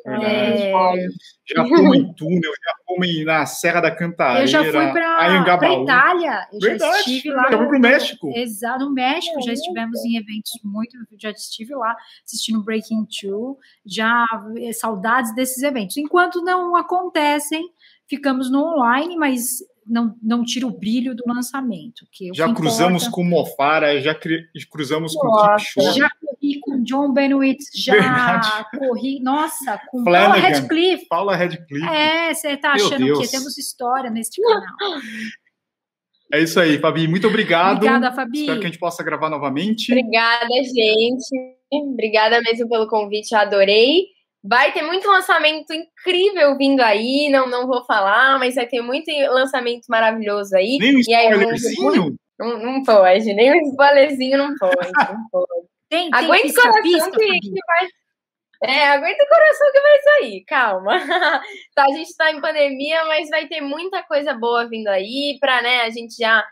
É... 0.07 0.71
Já 1.47 1.65
fomos 1.65 1.97
em 1.97 2.13
túnel, 2.13 2.51
já 2.63 2.73
fomos 2.85 3.25
na 3.25 3.45
Serra 3.47 3.81
da 3.81 3.91
Cantareira. 3.95 4.43
Eu 4.43 4.47
já 4.47 4.63
fui 4.63 4.91
para 4.91 5.73
Itália. 5.81 6.47
Eu 6.53 6.59
Verdade, 6.59 6.91
já 6.91 6.99
estive 6.99 7.29
lá. 7.31 7.49
Já 7.49 7.57
fui 7.57 7.67
para 7.67 7.77
o 7.77 7.81
México. 7.81 8.31
Exato, 8.35 8.85
no 8.85 8.93
México. 8.93 9.41
Já 9.41 9.53
estivemos 9.53 10.05
em 10.05 10.17
eventos 10.17 10.51
muito. 10.63 10.95
Já 11.19 11.31
estive 11.31 11.73
lá 11.75 11.95
assistindo 12.23 12.63
Breaking 12.63 13.07
Two. 13.19 13.57
Já 13.83 14.25
eh, 14.59 14.73
saudades 14.73 15.33
desses 15.33 15.63
eventos. 15.63 15.97
Enquanto 15.97 16.43
não 16.43 16.75
acontecem, 16.75 17.67
ficamos 18.07 18.51
no 18.51 18.63
online, 18.63 19.15
mas 19.17 19.57
não, 19.85 20.15
não 20.21 20.43
tira 20.43 20.65
o 20.65 20.71
brilho 20.71 21.13
do 21.15 21.23
lançamento. 21.27 22.05
Que 22.11 22.31
já 22.33 22.51
cruzamos 22.53 23.03
importa... 23.03 23.15
com 23.15 23.23
Mofara, 23.23 24.01
já 24.01 24.15
cruzamos 24.69 25.13
nossa, 25.13 25.65
com 25.75 25.91
Já 25.91 26.09
corri 26.09 26.59
com 26.59 26.83
John 26.83 27.13
Benwitz, 27.13 27.69
já 27.75 27.93
Verdade. 27.93 28.65
corri, 28.77 29.19
nossa, 29.21 29.79
com 29.89 30.03
Flanagan, 30.03 30.33
Paula 30.33 30.49
Radcliffe. 30.49 31.07
Paula 31.07 31.35
Radcliffe. 31.35 31.87
É, 31.87 32.33
você 32.33 32.49
está 32.49 32.73
achando 32.73 33.21
que 33.21 33.27
temos 33.29 33.57
história 33.57 34.09
neste 34.09 34.41
canal. 34.41 35.01
É 36.33 36.41
isso 36.41 36.59
aí, 36.59 36.79
Fabi. 36.79 37.07
Muito 37.07 37.27
obrigado. 37.27 37.77
Obrigada, 37.77 38.11
Fabi. 38.11 38.39
Espero 38.39 38.59
que 38.59 38.65
a 38.65 38.69
gente 38.69 38.79
possa 38.79 39.03
gravar 39.03 39.29
novamente. 39.29 39.91
Obrigada, 39.91 40.47
gente. 40.63 41.55
Obrigada 41.71 42.41
mesmo 42.41 42.67
pelo 42.67 42.87
convite, 42.87 43.33
eu 43.33 43.39
adorei. 43.39 44.14
Vai 44.47 44.71
ter 44.71 44.83
muito 44.83 45.07
lançamento 45.07 45.73
incrível 45.73 46.55
vindo 46.55 46.81
aí, 46.81 47.29
não, 47.31 47.49
não 47.49 47.65
vou 47.65 47.83
falar, 47.85 48.37
mas 48.37 48.55
vai 48.55 48.67
ter 48.67 48.81
muito 48.81 49.09
lançamento 49.29 49.85
maravilhoso 49.89 50.55
aí. 50.55 50.77
Nem 50.79 50.97
um 50.97 50.99
spoilerzinho? 50.99 52.15
Não, 52.37 52.59
não 52.59 52.83
pode, 52.83 53.33
nem 53.33 53.53
um 53.53 53.61
spoilerzinho 53.69 54.37
não 54.37 54.55
pode. 54.55 54.91
Não 54.93 55.27
pode. 55.31 55.65
Tem, 55.87 56.09
tem 56.09 56.19
Aguenta 56.19 56.47
o 56.47 56.71
coração 56.71 57.11
que, 57.11 57.39
que 57.39 57.59
vai. 57.67 57.87
É, 58.63 58.87
aguenta 58.87 59.23
o 59.23 59.27
coração 59.27 59.71
que 59.71 59.79
vai 59.79 59.99
sair, 59.99 60.43
calma. 60.45 60.97
tá, 61.75 61.83
a 61.83 61.91
gente 61.91 62.15
tá 62.15 62.31
em 62.31 62.41
pandemia, 62.41 63.05
mas 63.05 63.29
vai 63.29 63.47
ter 63.47 63.61
muita 63.61 64.01
coisa 64.03 64.33
boa 64.33 64.67
vindo 64.67 64.87
aí 64.87 65.37
pra, 65.39 65.61
né, 65.61 65.81
a 65.81 65.89
gente 65.91 66.15
já 66.17 66.43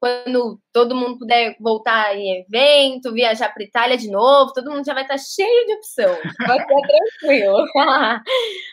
quando 0.00 0.58
todo 0.72 0.96
mundo 0.96 1.18
puder 1.18 1.54
voltar 1.60 2.16
em 2.16 2.40
evento, 2.40 3.12
viajar 3.12 3.52
para 3.52 3.62
Itália 3.62 3.98
de 3.98 4.10
novo, 4.10 4.52
todo 4.54 4.70
mundo 4.70 4.84
já 4.84 4.94
vai 4.94 5.02
estar 5.02 5.16
tá 5.16 5.22
cheio 5.22 5.66
de 5.66 5.74
opção. 5.74 6.16
Vai 6.46 6.58
ficar 6.58 6.80
tranquilo. 7.20 7.66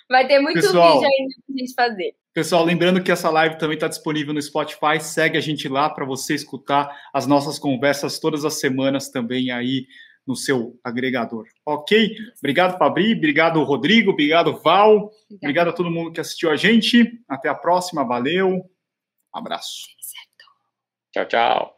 vai 0.10 0.26
ter 0.26 0.40
muito 0.40 0.62
Pessoal, 0.62 0.94
vídeo 0.94 1.10
ainda 1.14 1.36
para 1.46 1.54
a 1.54 1.58
gente 1.58 1.74
fazer. 1.74 2.16
Pessoal, 2.34 2.64
lembrando 2.64 3.04
que 3.04 3.12
essa 3.12 3.30
live 3.30 3.58
também 3.58 3.76
está 3.76 3.90
disponível 3.90 4.34
no 4.34 4.42
Spotify. 4.42 5.02
Segue 5.02 5.38
a 5.38 5.42
gente 5.42 5.68
lá 5.68 5.90
para 5.90 6.06
você 6.06 6.34
escutar 6.34 6.96
as 7.14 7.28
nossas 7.28 7.60
conversas 7.60 8.20
todas 8.20 8.46
as 8.46 8.62
semanas 8.62 9.10
também 9.10 9.52
aí 9.52 9.86
no 10.26 10.36
seu 10.36 10.80
agregador. 10.82 11.46
Ok? 11.66 12.16
Obrigado, 12.38 12.78
Fabri. 12.78 13.14
Obrigado, 13.14 13.62
Rodrigo. 13.64 14.12
Obrigado, 14.12 14.58
Val. 14.62 14.96
Obrigado. 14.96 15.12
obrigado 15.42 15.70
a 15.70 15.74
todo 15.74 15.92
mundo 15.92 16.12
que 16.12 16.22
assistiu 16.22 16.50
a 16.50 16.56
gente. 16.56 17.20
Até 17.28 17.50
a 17.50 17.56
próxima. 17.56 18.06
Valeu. 18.06 18.50
Um 18.50 18.64
abraço. 19.38 19.97
Tchau, 21.18 21.26
tchau. 21.26 21.77